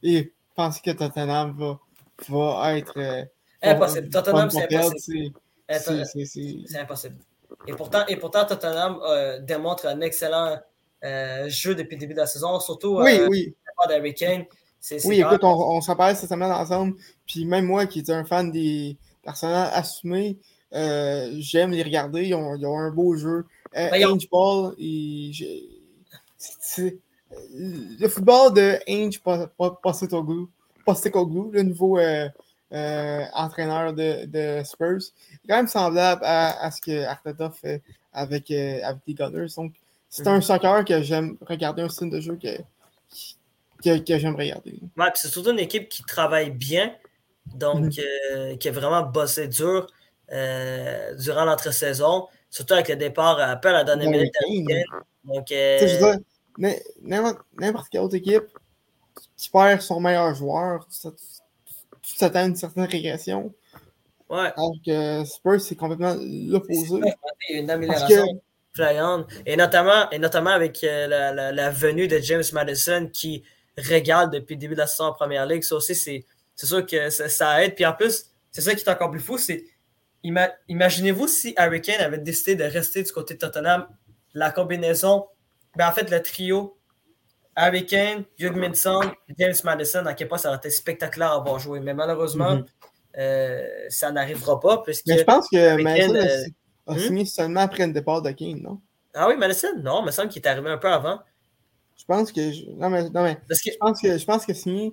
Et 0.02 0.18
je 0.22 0.54
pense 0.54 0.80
que 0.80 0.90
Tottenham 0.90 1.56
va, 1.58 1.78
va 2.28 2.76
être. 2.76 2.98
Euh, 2.98 3.24
impossible. 3.62 4.10
Tottenham, 4.10 4.50
c'est 4.50 4.74
impossible. 4.74 5.38
C'est 5.68 6.78
impossible. 6.78 7.16
Et 7.66 7.72
pourtant, 7.72 8.06
et 8.06 8.16
pourtant 8.16 8.44
Tottenham 8.44 9.00
euh, 9.02 9.38
démontre 9.40 9.86
un 9.86 10.00
excellent 10.00 10.58
euh, 11.04 11.48
jeu 11.48 11.74
depuis 11.74 11.96
le 11.96 12.00
début 12.00 12.14
de 12.14 12.20
la 12.20 12.26
saison, 12.26 12.60
surtout 12.60 13.00
oui, 13.00 13.18
euh, 13.18 13.28
oui. 13.28 13.54
d'Harry 13.88 14.14
Kane. 14.14 14.44
oui, 15.04 15.20
écoute, 15.20 15.44
on, 15.44 15.76
on 15.76 15.80
s'en 15.80 15.96
parlait 15.96 16.14
cette 16.14 16.28
semaine 16.28 16.50
ensemble. 16.50 16.96
Puis 17.26 17.44
même 17.44 17.66
moi, 17.66 17.86
qui 17.86 18.00
étais 18.00 18.12
un 18.12 18.24
fan 18.24 18.50
des 18.50 18.98
personnages 19.22 19.70
assumés, 19.72 20.38
euh, 20.74 21.30
j'aime 21.38 21.70
les 21.70 21.82
regarder. 21.82 22.26
Ils 22.26 22.34
ont, 22.34 22.54
ils 22.54 22.66
ont, 22.66 22.78
un 22.78 22.90
beau 22.90 23.16
jeu. 23.16 23.46
Euh, 23.76 24.06
Ange 24.06 24.28
Paul, 24.28 24.74
le 24.78 25.32
football 28.08 28.54
de 28.54 28.78
Ange 28.88 29.20
Postecoglou, 30.84 31.50
le 31.52 31.62
nouveau 31.62 31.98
euh, 32.72 32.76
euh, 32.76 33.24
entraîneur 33.34 33.92
de, 33.92 34.26
de, 34.26 34.62
Spurs, 34.64 35.12
quand 35.48 35.56
même 35.56 35.68
semblable 35.68 36.22
à, 36.24 36.64
à 36.64 36.70
ce 36.70 36.80
que 36.80 37.04
Arteta 37.04 37.50
fait 37.50 37.82
avec, 38.12 38.50
avec 38.50 39.00
les 39.06 39.14
Gunners. 39.14 39.54
Donc, 39.56 39.74
c'est 40.10 40.26
un 40.26 40.40
soccer 40.40 40.84
que 40.84 41.02
j'aime 41.02 41.36
regarder, 41.46 41.82
un 41.82 41.88
style 41.88 42.10
de 42.10 42.20
jeu 42.20 42.38
que, 42.40 42.58
que, 43.84 43.98
que 43.98 44.18
j'aime 44.18 44.36
regarder. 44.36 44.78
Ouais, 44.96 45.06
c'est 45.14 45.28
surtout 45.28 45.50
une 45.50 45.58
équipe 45.58 45.88
qui 45.88 46.02
travaille 46.02 46.50
bien, 46.50 46.94
donc 47.46 47.80
mhm. 47.80 47.92
euh, 48.32 48.56
qui 48.56 48.68
a 48.68 48.72
vraiment 48.72 49.02
bossé 49.02 49.48
dur 49.48 49.86
euh, 50.32 51.14
durant 51.16 51.44
l'entre-saison, 51.44 52.26
surtout 52.50 52.74
avec 52.74 52.88
le 52.88 52.96
départ 52.96 53.38
à 53.38 53.56
peu 53.56 53.68
à 53.68 53.72
la 53.72 53.84
dernière 53.84 54.10
minute. 54.10 54.32
Donc, 55.24 55.52
euh... 55.52 56.16
n'importe 56.58 57.88
quelle 57.90 58.00
autre 58.00 58.16
équipe 58.16 58.48
qui 59.36 59.50
perd 59.50 59.80
son 59.80 60.00
meilleur 60.00 60.34
joueur, 60.34 60.86
tu 62.08 62.16
t'attends 62.16 62.40
à 62.40 62.44
une 62.44 62.56
certaine 62.56 62.84
régression. 62.84 63.52
Ouais. 64.30 64.52
Alors 64.56 64.74
que 64.84 65.24
Spurs, 65.24 65.60
c'est 65.60 65.76
complètement 65.76 66.16
l'opposé. 66.18 67.00
une 67.50 67.70
amélioration. 67.70 68.40
Et 69.44 69.56
notamment, 69.56 70.08
et 70.10 70.18
notamment 70.18 70.50
avec 70.50 70.84
euh, 70.84 71.06
la, 71.08 71.52
la, 71.52 71.70
venue 71.70 72.06
de 72.06 72.18
James 72.18 72.44
Madison 72.52 73.08
qui 73.12 73.42
régale 73.76 74.30
depuis 74.30 74.54
le 74.54 74.60
début 74.60 74.74
de 74.74 74.80
la 74.80 74.86
saison 74.86 75.06
en 75.06 75.12
première 75.12 75.46
ligue. 75.46 75.64
Ça 75.64 75.74
aussi, 75.74 75.96
c'est, 75.96 76.24
c'est 76.54 76.66
sûr 76.66 76.86
que 76.86 77.10
ça, 77.10 77.64
aide. 77.64 77.74
Puis 77.74 77.84
en 77.84 77.92
plus, 77.92 78.26
c'est 78.52 78.60
ça 78.60 78.74
qui 78.74 78.82
est 78.82 78.88
encore 78.88 79.10
plus 79.10 79.20
fou, 79.20 79.36
c'est 79.36 79.64
imaginez-vous 80.68 81.26
si 81.26 81.54
Harry 81.56 81.80
Kane 81.80 82.00
avait 82.00 82.18
décidé 82.18 82.54
de 82.54 82.64
rester 82.64 83.02
du 83.02 83.10
côté 83.10 83.34
de 83.34 83.38
Tottenham, 83.38 83.88
la 84.34 84.50
combinaison, 84.50 85.26
ben 85.76 85.88
en 85.88 85.92
fait, 85.92 86.10
le 86.10 86.22
trio 86.22 86.77
Harry 87.60 87.84
Kane, 87.84 88.24
Minson, 88.38 89.00
James 89.36 89.54
Madison, 89.64 90.06
à 90.06 90.14
quel 90.14 90.28
point 90.28 90.38
ça 90.38 90.48
aurait 90.48 90.58
été 90.58 90.70
spectaculaire 90.70 91.32
à 91.32 91.36
avoir 91.36 91.58
joué. 91.58 91.80
Mais 91.80 91.92
malheureusement, 91.92 92.56
mm-hmm. 92.56 92.64
euh, 93.18 93.66
ça 93.88 94.12
n'arrivera 94.12 94.60
pas. 94.60 94.82
Puisque 94.82 95.06
Mais 95.08 95.18
je 95.18 95.24
pense 95.24 95.48
que 95.48 95.82
Madison, 95.82 96.52
a 96.86 96.94
hmm? 96.94 96.98
signé 96.98 97.24
seulement 97.24 97.60
après 97.60 97.86
le 97.86 97.92
départ 97.92 98.22
de 98.22 98.30
Kane, 98.30 98.62
non? 98.62 98.80
Ah 99.12 99.28
oui, 99.28 99.36
Madison? 99.36 99.76
Non, 99.82 100.02
il 100.02 100.06
me 100.06 100.10
semble 100.12 100.28
qu'il 100.28 100.40
est 100.40 100.46
arrivé 100.46 100.70
un 100.70 100.78
peu 100.78 100.88
avant. 100.88 101.18
Je 101.96 102.04
pense 102.04 102.30
que. 102.30 102.70
Non, 102.76 102.90
mais, 102.90 103.10
non, 103.10 103.24
mais 103.24 103.34
que... 103.34 103.42
je 103.50 103.76
pense 103.78 104.00
que 104.00 104.16
je 104.16 104.24
pense 104.24 104.46
que 104.46 104.54
signé 104.54 104.92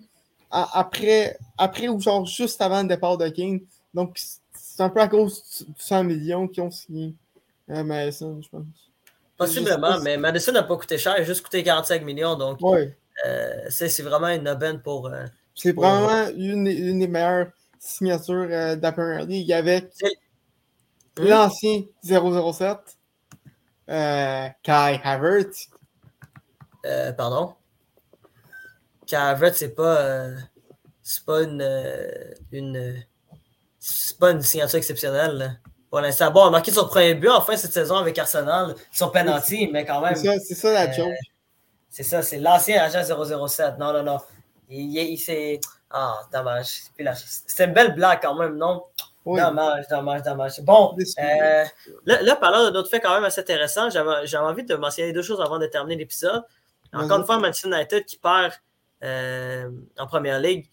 après, 0.49 1.37
après 1.57 1.87
ou 1.87 1.99
genre 1.99 2.25
juste 2.25 2.61
avant 2.61 2.81
le 2.81 2.87
départ 2.87 3.17
de 3.17 3.27
Kane. 3.29 3.59
Donc, 3.93 4.17
c'est 4.53 4.81
un 4.81 4.89
peu 4.89 5.01
à 5.01 5.07
cause 5.07 5.65
du 5.67 5.73
100 5.77 6.03
millions 6.03 6.47
qui 6.47 6.61
ont 6.61 6.71
signé 6.71 7.13
euh, 7.69 7.83
Madison, 7.83 8.41
je 8.41 8.49
pense. 8.49 8.84
Possiblement, 9.37 9.99
mais 10.01 10.17
Madison 10.17 10.53
n'a 10.53 10.63
pas 10.63 10.77
coûté 10.77 10.97
cher, 10.97 11.15
il 11.17 11.21
a 11.21 11.23
juste 11.23 11.43
coûté 11.43 11.61
45 11.63 12.03
millions. 12.03 12.35
Donc, 12.35 12.59
ouais. 12.61 12.95
c'est 13.69 14.01
vraiment 14.01 14.29
une 14.29 14.47
aubaine 14.47 14.81
pour. 14.81 15.11
c'est 15.53 15.75
vraiment 15.75 16.29
une, 16.29 16.67
une, 16.67 16.99
des 16.99 17.07
meilleures 17.07 17.47
signatures 17.79 18.47
Premier 18.93 19.25
League 19.25 19.51
avec 19.51 19.91
l'ancien 21.17 21.83
007, 22.03 22.97
Kai 23.87 25.01
Havertz. 25.03 25.69
pardon? 27.17 27.55
Kai 29.05 29.17
Havertz, 29.17 29.57
c'est 29.57 29.75
pas. 29.75 30.29
c'est 31.03 31.25
pas 31.25 31.43
une. 31.43 31.61
une 32.51 33.03
c'est 33.87 34.17
pas 34.17 34.31
une 34.31 34.41
signature 34.41 34.77
exceptionnelle. 34.77 35.59
Pour 35.95 36.01
l'instant, 36.01 36.29
bon, 36.29 36.41
on 36.41 36.47
a 36.47 36.49
marqué 36.49 36.71
son 36.71 36.87
premier 36.87 37.13
but 37.13 37.29
en 37.29 37.39
fin 37.39 37.55
cette 37.55 37.71
saison 37.71 37.95
avec 37.95 38.19
Arsenal, 38.19 38.75
son 38.91 39.09
penalty, 39.11 39.69
mais 39.71 39.85
quand 39.85 40.01
même. 40.01 40.13
C'est 40.13 40.53
ça, 40.53 40.73
la 40.73 40.89
euh, 40.89 40.91
joke. 40.91 41.13
c'est 41.89 42.03
ça, 42.03 42.21
c'est 42.21 42.37
l'ancien 42.37 42.83
agent 42.83 43.01
007. 43.47 43.77
Non, 43.79 43.93
non, 43.93 44.03
non. 44.03 44.17
Il, 44.67 44.93
il, 44.93 45.17
s'est. 45.17 45.61
Ah, 45.89 46.19
dommage. 46.33 46.81
C'était 47.47 47.63
une 47.63 47.71
belle 47.71 47.95
blague 47.95 48.19
quand 48.21 48.35
même, 48.35 48.57
non? 48.57 48.83
Dommage, 49.25 49.87
dommage, 49.87 50.21
dommage. 50.23 50.59
Bon, 50.63 50.97
euh, 50.99 51.63
là, 52.05 52.21
là, 52.21 52.35
parlant 52.35 52.69
d'un 52.69 52.77
autre 52.77 52.89
fait 52.89 52.99
quand 52.99 53.15
même 53.15 53.23
assez 53.23 53.39
intéressant, 53.39 53.89
j'avais 53.89 54.35
envie 54.35 54.65
de 54.65 54.75
mentionner 54.75 55.13
deux 55.13 55.21
choses 55.21 55.39
avant 55.39 55.59
de 55.59 55.67
terminer 55.67 55.95
l'épisode. 55.95 56.43
Encore 56.91 57.19
une 57.19 57.25
fois, 57.25 57.37
Manchester 57.37 57.69
United 57.69 58.03
qui 58.03 58.17
perd 58.17 58.51
euh, 59.01 59.69
en 59.97 60.07
première 60.07 60.41
ligue. 60.41 60.67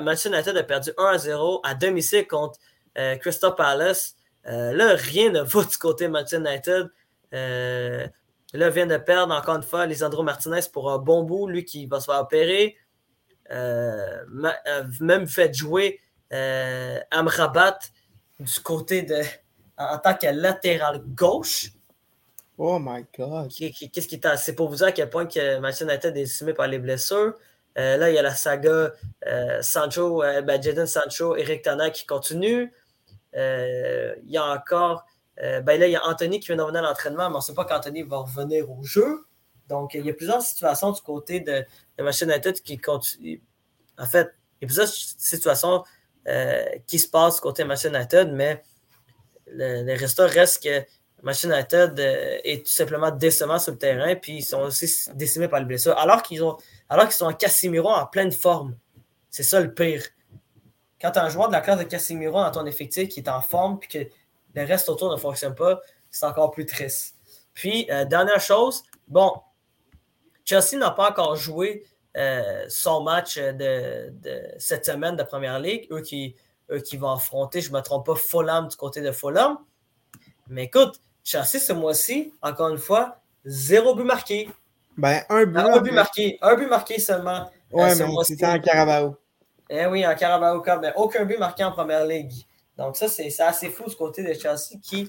Manchester 0.00 0.30
United 0.30 0.56
a 0.56 0.62
perdu 0.62 0.90
1 0.96 1.18
0 1.18 1.60
à 1.62 1.74
domicile 1.74 2.26
contre 2.26 2.58
euh, 2.98 3.16
Crystal 3.16 3.54
Palace. 3.54 4.16
Euh, 4.46 4.72
là, 4.72 4.94
rien 4.94 5.30
ne 5.30 5.40
va 5.40 5.64
du 5.64 5.76
côté 5.76 6.08
Manchester 6.08 6.38
United. 6.38 6.90
Euh, 7.32 8.06
là, 8.52 8.70
vient 8.70 8.86
de 8.86 8.96
perdre 8.96 9.34
encore 9.34 9.56
une 9.56 9.62
fois 9.62 9.86
Lisandro 9.86 10.22
Martinez 10.22 10.60
pour 10.72 10.90
un 10.90 10.98
bon 10.98 11.22
bout, 11.22 11.48
lui 11.48 11.64
qui 11.64 11.86
va 11.86 12.00
se 12.00 12.06
faire 12.06 12.20
opérer. 12.20 12.76
même 15.00 15.26
fait 15.26 15.54
jouer 15.54 16.00
Amrabat 17.10 17.78
du 18.40 18.60
côté 18.60 19.02
de. 19.02 19.20
en 19.76 19.98
tant 19.98 20.14
que 20.14 20.26
latéral 20.26 21.02
gauche. 21.06 21.70
Oh 22.56 22.78
my 22.78 23.04
God. 23.18 23.50
Qu'est-ce 23.52 24.06
qui 24.06 24.14
est 24.14 24.36
C'est 24.36 24.54
pour 24.54 24.68
vous 24.68 24.76
dire 24.76 24.86
à 24.86 24.92
quel 24.92 25.10
point 25.10 25.26
que 25.26 25.58
Manchester 25.58 25.86
United 25.86 26.10
est 26.10 26.20
décimé 26.20 26.54
par 26.54 26.68
les 26.68 26.78
blessures. 26.78 27.34
là, 27.74 28.08
il 28.10 28.14
y 28.14 28.18
a 28.18 28.22
la 28.22 28.34
saga 28.34 28.92
Sancho, 29.62 30.20
ben, 30.20 30.62
Jadon 30.62 30.86
Sancho, 30.86 31.34
Eric 31.34 31.62
Tana 31.62 31.90
qui 31.90 32.06
continue. 32.06 32.72
Euh, 33.36 34.14
il 34.24 34.30
y 34.30 34.36
a 34.36 34.44
encore. 34.44 35.04
Euh, 35.42 35.60
ben 35.60 35.80
là, 35.80 35.86
il 35.86 35.92
y 35.92 35.96
a 35.96 36.06
Anthony 36.06 36.38
qui 36.38 36.46
vient 36.46 36.56
de 36.56 36.62
revenir 36.62 36.84
à 36.84 36.88
l'entraînement, 36.88 37.28
mais 37.28 37.36
on 37.36 37.38
ne 37.38 37.42
sait 37.42 37.54
pas 37.54 37.64
quand 37.64 37.76
Anthony 37.76 38.02
va 38.02 38.18
revenir 38.18 38.70
au 38.70 38.82
jeu. 38.84 39.26
Donc, 39.68 39.94
il 39.94 40.06
y 40.06 40.10
a 40.10 40.14
plusieurs 40.14 40.42
situations 40.42 40.92
du 40.92 41.00
côté 41.00 41.40
de, 41.40 41.64
de 41.98 42.04
Machine 42.04 42.30
United 42.30 42.60
qui 42.60 42.78
continuent. 42.78 43.40
En 43.98 44.06
fait, 44.06 44.32
il 44.60 44.62
y 44.62 44.64
a 44.64 44.66
plusieurs 44.66 44.88
situations 44.88 45.82
euh, 46.28 46.64
qui 46.86 46.98
se 46.98 47.08
passent 47.08 47.36
du 47.36 47.40
côté 47.40 47.62
de 47.62 47.68
Machine 47.68 47.94
United, 47.94 48.30
mais 48.32 48.62
le, 49.46 49.82
le 49.82 49.92
résultat 49.92 50.26
reste 50.26 50.62
que 50.62 50.84
Machine 51.22 51.50
United 51.50 51.98
est 52.44 52.66
tout 52.66 52.72
simplement 52.72 53.10
décevant 53.10 53.58
sur 53.58 53.72
le 53.72 53.78
terrain, 53.78 54.14
puis 54.14 54.36
ils 54.38 54.42
sont 54.42 54.60
aussi 54.60 55.10
décimés 55.14 55.48
par 55.48 55.58
les 55.58 55.64
blessures, 55.64 55.96
alors 55.96 56.22
qu'ils 56.22 56.44
ont 56.44 56.58
qu'ils 56.90 57.12
sont 57.12 57.26
en 57.26 57.32
Casimiro 57.32 57.88
en 57.88 58.06
pleine 58.06 58.30
forme. 58.30 58.76
C'est 59.30 59.42
ça 59.42 59.60
le 59.60 59.72
pire 59.72 60.04
quand 61.04 61.10
tu 61.10 61.18
as 61.18 61.24
un 61.24 61.28
joueur 61.28 61.48
de 61.48 61.52
la 61.52 61.60
classe 61.60 61.78
de 61.78 61.84
Casimiro 61.84 62.40
dans 62.40 62.50
ton 62.50 62.64
effectif 62.64 63.10
qui 63.10 63.20
est 63.20 63.28
en 63.28 63.42
forme 63.42 63.78
puis 63.78 63.90
que 63.90 64.10
le 64.54 64.64
reste 64.64 64.88
autour 64.88 65.12
ne 65.12 65.18
fonctionne 65.18 65.54
pas, 65.54 65.82
c'est 66.10 66.24
encore 66.24 66.50
plus 66.50 66.64
triste. 66.64 67.16
Puis, 67.52 67.86
euh, 67.90 68.06
dernière 68.06 68.40
chose, 68.40 68.82
bon, 69.06 69.34
Chelsea 70.46 70.78
n'a 70.78 70.92
pas 70.92 71.10
encore 71.10 71.36
joué 71.36 71.84
euh, 72.16 72.64
son 72.70 73.02
match 73.02 73.36
de, 73.36 74.14
cette 74.56 74.86
semaine 74.86 75.14
de 75.14 75.24
Première 75.24 75.58
Ligue. 75.58 75.86
Eux 75.90 76.00
qui, 76.00 76.36
qui 76.86 76.96
vont 76.96 77.10
affronter, 77.10 77.60
je 77.60 77.70
ne 77.70 77.76
me 77.76 77.82
trompe 77.82 78.06
pas, 78.06 78.14
Fulham 78.14 78.68
du 78.68 78.76
côté 78.76 79.02
de 79.02 79.12
Fulham. 79.12 79.58
Mais 80.48 80.64
écoute, 80.64 81.02
Chelsea 81.22 81.58
ce 81.58 81.74
mois-ci, 81.74 82.32
encore 82.40 82.70
une 82.70 82.78
fois, 82.78 83.18
zéro 83.44 83.94
but 83.94 84.04
marqué. 84.04 84.48
Ben, 84.96 85.22
un 85.28 85.44
but, 85.44 85.58
un 85.58 85.80
but 85.82 85.92
marqué. 85.92 86.38
Un 86.40 86.54
but 86.54 86.66
marqué 86.66 86.98
seulement. 86.98 87.50
Ouais, 87.70 88.00
euh, 88.00 88.06
mais 88.06 88.24
c'était 88.24 88.46
en 88.46 88.58
Carabao. 88.58 89.18
Eh 89.70 89.86
oui, 89.86 90.06
en 90.06 90.14
Carabao 90.14 90.60
Cup, 90.60 90.78
mais 90.82 90.92
aucun 90.96 91.24
but 91.24 91.38
marqué 91.38 91.64
en 91.64 91.72
première 91.72 92.04
ligue. 92.04 92.32
Donc, 92.76 92.96
ça, 92.96 93.08
c'est 93.08 93.40
assez 93.40 93.70
fou 93.70 93.88
du 93.88 93.96
côté 93.96 94.22
de 94.22 94.38
Chelsea 94.38 94.78
qui, 94.82 95.08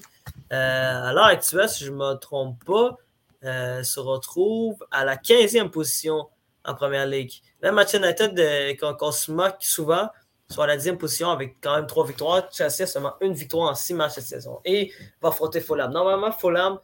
euh, 0.52 1.04
à 1.04 1.12
l'heure 1.12 1.26
actuelle, 1.26 1.68
si 1.68 1.84
je 1.84 1.90
ne 1.90 1.96
me 1.96 2.14
trompe 2.14 2.64
pas, 2.64 2.96
euh, 3.44 3.82
se 3.82 4.00
retrouve 4.00 4.76
à 4.90 5.04
la 5.04 5.16
15e 5.16 5.68
position 5.68 6.28
en 6.64 6.74
première 6.74 7.06
ligue. 7.06 7.32
Là, 7.60 7.72
Manchester 7.72 7.98
United, 7.98 8.38
euh, 8.38 8.94
qu'on 8.94 9.12
se 9.12 9.30
moque 9.30 9.56
souvent, 9.60 10.08
soit 10.48 10.64
à 10.64 10.68
la 10.68 10.76
10e 10.76 10.96
position 10.96 11.30
avec 11.30 11.56
quand 11.60 11.76
même 11.76 11.86
trois 11.86 12.06
victoires. 12.06 12.48
Chelsea 12.52 12.82
a 12.82 12.86
seulement 12.86 13.14
une 13.20 13.34
victoire 13.34 13.70
en 13.70 13.74
six 13.74 13.94
matchs 13.94 14.14
cette 14.14 14.24
saison 14.24 14.60
et 14.64 14.92
va 15.20 15.28
affronter 15.28 15.60
Fulham. 15.60 15.92
Normalement, 15.92 16.32
Fulham, 16.32 16.78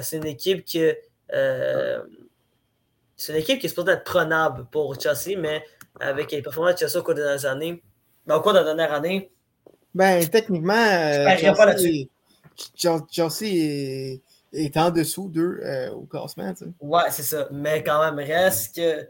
c'est 0.00 0.16
une 0.16 0.26
équipe 0.26 0.64
qui. 0.64 0.82
c'est 3.16 3.32
une 3.32 3.38
équipe 3.38 3.60
qui 3.60 3.66
est 3.66 3.68
supposée 3.68 3.92
être 3.92 4.04
prenable 4.04 4.66
pour 4.70 5.00
Chelsea, 5.00 5.38
mais 5.38 5.64
avec 6.00 6.32
les 6.32 6.42
performances 6.42 6.74
de 6.74 6.78
Chelsea 6.80 6.98
au 6.98 7.02
cours 7.02 7.14
des 7.14 7.22
dernières 7.22 7.46
années. 7.46 7.82
Ben, 8.26 8.36
au 8.36 8.40
cours 8.40 8.52
de 8.52 8.58
la 8.58 8.64
dernière 8.64 8.92
année. 8.92 9.30
Ben, 9.94 10.26
techniquement, 10.28 10.74
euh, 10.74 11.28
Chelsea, 11.36 12.08
Chelsea 13.10 13.42
est, 13.42 14.22
est, 14.52 14.76
en 14.76 14.90
dessous 14.90 15.28
d'eux 15.28 15.60
euh, 15.62 15.90
au 15.90 16.02
classement. 16.02 16.52
Tu 16.54 16.64
sais. 16.64 16.70
Ouais, 16.80 17.10
c'est 17.10 17.22
ça. 17.22 17.48
Mais 17.52 17.82
quand 17.84 18.02
même, 18.02 18.18
reste 18.18 18.76
que 18.76 19.08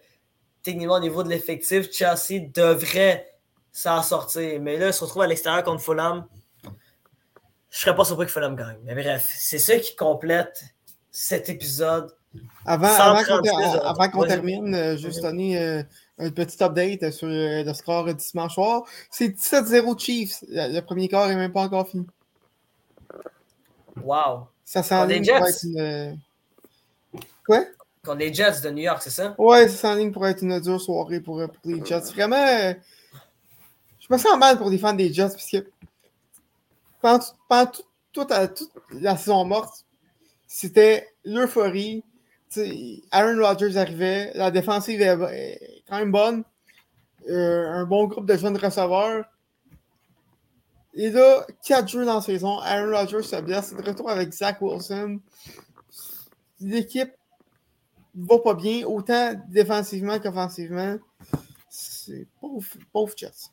techniquement, 0.63 0.97
au 0.97 1.01
niveau 1.01 1.23
de 1.23 1.29
l'effectif, 1.29 1.91
Chelsea 1.93 2.49
devrait 2.53 3.27
s'en 3.73 4.03
sortir. 4.03 4.61
Mais 4.61 4.77
là, 4.77 4.89
il 4.89 4.93
se 4.93 5.03
retrouve 5.03 5.23
à 5.23 5.27
l'extérieur 5.27 5.63
contre 5.63 5.83
Fulham. 5.83 6.27
Je 7.71 7.81
serais 7.81 7.97
pas 7.97 8.05
surpris 8.05 8.27
que 8.27 8.33
Fulham 8.33 8.55
gagne. 8.55 8.79
Mais 8.85 8.95
bref, 8.95 9.33
c'est 9.37 9.59
ça 9.59 9.77
qui 9.79 9.97
complète 9.97 10.63
cet 11.11 11.49
épisode. 11.49 12.13
Avant, 12.67 12.89
avant 12.89 14.09
qu'on 14.11 14.27
termine, 14.27 14.75
euh, 14.75 14.97
juste 14.97 15.23
donner 15.23 15.85
un 16.19 16.31
petit 16.31 16.63
update 16.63 17.11
sur 17.11 17.29
euh, 17.29 17.65
le 17.65 17.75
score 17.75 18.07
du 18.07 18.15
dimanche 18.15 18.55
soir. 18.55 18.85
C'est 19.11 19.29
17-0 19.29 19.99
Chiefs. 19.99 20.45
Le, 20.49 20.81
premier 20.81 21.09
quart 21.09 21.29
n'est 21.29 21.37
même 21.37 21.53
pas 21.53 21.63
encore 21.63 21.89
fini. 21.89 22.07
Wow. 24.03 24.47
Ça 24.65 24.83
s'enligne 24.83 25.27
pour 25.27 25.47
être 25.47 25.65
une. 25.65 25.81
Euh, 25.81 26.13
quoi? 27.47 27.65
Contre 28.05 28.19
les 28.19 28.33
Jets 28.33 28.61
de 28.63 28.71
New 28.71 28.83
York, 28.83 29.01
c'est 29.03 29.11
ça? 29.11 29.35
Ouais, 29.39 29.69
ça 29.69 29.89
s'enligne 29.89 30.13
pour 30.13 30.27
être 30.27 30.43
une 30.43 30.61
dure 30.61 30.81
soirée 30.81 31.21
pour, 31.21 31.41
euh, 31.41 31.47
les 31.65 31.85
Jets. 31.85 32.13
Vraiment, 32.15 32.75
je 33.99 34.07
me 34.11 34.19
sens 34.19 34.39
mal 34.39 34.59
pour 34.59 34.71
les 34.71 34.79
fans 34.79 34.93
des 34.93 35.13
Jets 35.13 35.29
parce 35.29 35.51
que 35.51 35.67
pendant, 37.01 37.73
toute, 38.13 38.33
la 38.93 39.17
saison 39.17 39.45
morte, 39.45 39.85
c'était 40.47 41.09
l'euphorie. 41.25 42.05
Aaron 43.11 43.43
Rodgers 43.43 43.77
arrivait, 43.77 44.33
la 44.35 44.51
défensive 44.51 45.01
est 45.01 45.83
quand 45.89 45.99
même 45.99 46.13
bonne. 46.13 46.45
Euh, 47.29 47.67
un 47.71 47.85
bon 47.85 48.07
groupe 48.07 48.27
de 48.27 48.37
jeunes 48.37 48.57
receveurs. 48.57 49.25
Et 50.95 51.11
là, 51.11 51.47
quatre 51.65 51.89
jeux 51.89 52.05
dans 52.05 52.17
la 52.17 52.21
saison. 52.21 52.59
Aaron 52.61 52.97
Rodgers 52.97 53.23
se 53.23 53.41
blesse. 53.41 53.75
De 53.75 53.83
retour 53.83 54.11
avec 54.11 54.33
Zach 54.33 54.61
Wilson. 54.61 55.21
L'équipe 56.61 57.13
va 58.15 58.39
pas 58.39 58.55
bien, 58.55 58.87
autant 58.87 59.35
défensivement 59.49 60.19
qu'offensivement. 60.19 60.97
C'est 61.69 62.27
pauvre, 62.41 62.65
pauvre 62.93 63.13
Jets. 63.17 63.51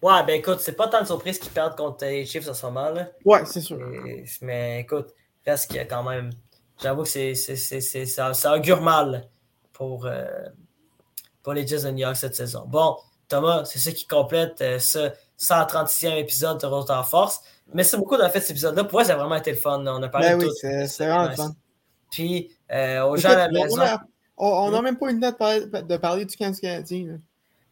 Ouais, 0.00 0.24
ben 0.26 0.38
écoute, 0.38 0.60
c'est 0.60 0.76
pas 0.76 0.88
tant 0.88 1.00
de 1.00 1.06
surprise 1.06 1.38
qu'ils 1.38 1.52
perdent 1.52 1.76
contre 1.76 2.04
les 2.04 2.24
Chiefs 2.24 2.48
en 2.48 2.54
ce 2.54 2.66
moment. 2.66 2.90
Là. 2.90 3.08
Ouais, 3.24 3.44
c'est 3.44 3.60
sûr. 3.60 3.78
mais 4.40 4.80
écoute, 4.80 5.08
reste 5.44 5.68
qu'il 5.68 5.76
y 5.76 5.80
a 5.80 5.84
quand 5.84 6.04
même. 6.04 6.30
J'avoue 6.82 7.04
que 7.04 7.08
c'est, 7.08 7.34
ça, 7.34 8.34
ça 8.34 8.54
augure 8.54 8.82
mal 8.82 9.28
pour, 9.72 10.06
euh, 10.06 10.24
pour 11.42 11.54
les 11.54 11.66
Jets 11.66 11.82
de 11.82 11.90
New 11.90 11.98
York 11.98 12.16
cette 12.16 12.34
saison. 12.34 12.64
Bon, 12.66 12.96
Thomas, 13.28 13.64
c'est 13.64 13.78
ce 13.78 13.90
qui 13.90 14.06
complète 14.06 14.60
euh, 14.60 14.78
ce 14.78 15.10
136e 15.38 16.16
épisode 16.16 16.60
de 16.60 16.66
Retour 16.66 16.96
en 16.96 17.02
Force. 17.02 17.40
Merci 17.72 17.96
beaucoup 17.96 18.14
d'avoir 18.14 18.30
fait 18.30 18.40
cet 18.40 18.50
épisode-là. 18.50 18.84
Pour 18.84 18.94
moi, 18.94 19.04
ça 19.04 19.14
a 19.14 19.16
vraiment 19.16 19.36
été 19.36 19.50
le 19.50 19.56
fun. 19.56 19.84
On 19.86 20.02
a 20.02 20.08
parlé 20.08 20.30
ben 20.30 20.38
de 20.38 20.44
oui, 20.44 20.50
c'est 20.86 21.06
vraiment 21.06 21.28
le 21.28 21.34
fun. 21.34 21.54
Puis, 22.10 22.50
euh, 22.70 23.04
aux 23.04 23.16
gens 23.16 23.30
à 23.30 23.36
la 23.36 23.48
maison. 23.48 23.82
On 24.36 24.70
n'a 24.70 24.82
même 24.82 24.98
pas 24.98 25.10
eu 25.10 25.14
le 25.14 25.20
temps 25.20 25.30
de 25.30 25.36
parler, 25.36 25.66
de 25.66 25.96
parler 25.96 26.24
du 26.26 26.36
Kansas 26.36 26.60
canadien. 26.60 27.18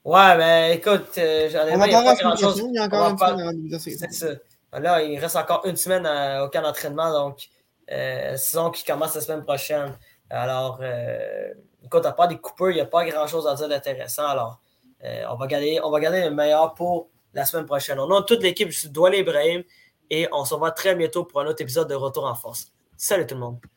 Ouais, 0.03 0.37
ben 0.37 0.73
écoute, 0.73 1.11
j'en 1.15 1.67
ai 1.67 1.79
pas 1.79 2.15
grand-chose. 2.15 2.63
Il 2.67 2.75
y 2.75 2.79
a 2.79 2.85
encore 2.85 3.11
une 3.11 3.19
semaine 3.19 3.79
C'est 3.79 4.13
ça. 4.13 4.29
Là, 4.73 5.03
il 5.03 5.19
reste 5.19 5.37
encore 5.37 5.63
une 5.67 5.77
semaine 5.77 6.07
au 6.43 6.49
camp 6.49 6.63
d'entraînement, 6.63 7.13
donc 7.13 7.49
saison 7.89 8.71
qui 8.71 8.85
commence 8.85 9.15
la 9.15 9.21
semaine 9.21 9.45
prochaine. 9.45 9.97
Alors, 10.31 10.79
euh, 10.81 11.53
écoute, 11.85 12.07
à 12.07 12.13
part 12.13 12.29
des 12.29 12.39
coupeurs, 12.39 12.71
il 12.71 12.75
n'y 12.75 12.81
a 12.81 12.87
pas 12.87 13.05
grand-chose 13.05 13.47
à 13.47 13.55
dire 13.55 13.69
d'intéressant. 13.69 14.27
Alors, 14.27 14.61
euh, 15.05 15.25
on, 15.31 15.37
va 15.37 15.47
garder, 15.47 15.81
on 15.83 15.91
va 15.91 16.01
garder 16.01 16.23
le 16.23 16.31
meilleur 16.31 16.75
pour 16.75 17.09
la 17.35 17.45
semaine 17.45 17.67
prochaine. 17.67 17.99
On 18.01 18.11
a 18.11 18.23
toute 18.23 18.43
l'équipe, 18.43 18.71
je 18.71 18.81
suis 18.81 18.89
Doual 18.89 19.15
Ibrahim 19.15 19.63
et 20.11 20.29
on 20.33 20.45
se 20.45 20.55
revoit 20.55 20.73
très 20.73 20.95
bientôt 20.95 21.25
pour 21.25 21.41
un 21.41 21.47
autre 21.47 21.63
épisode 21.63 21.89
de 21.89 21.95
Retour 21.95 22.25
en 22.25 22.35
force. 22.35 22.73
Salut 22.97 23.27
tout 23.27 23.35
le 23.35 23.41
monde. 23.41 23.74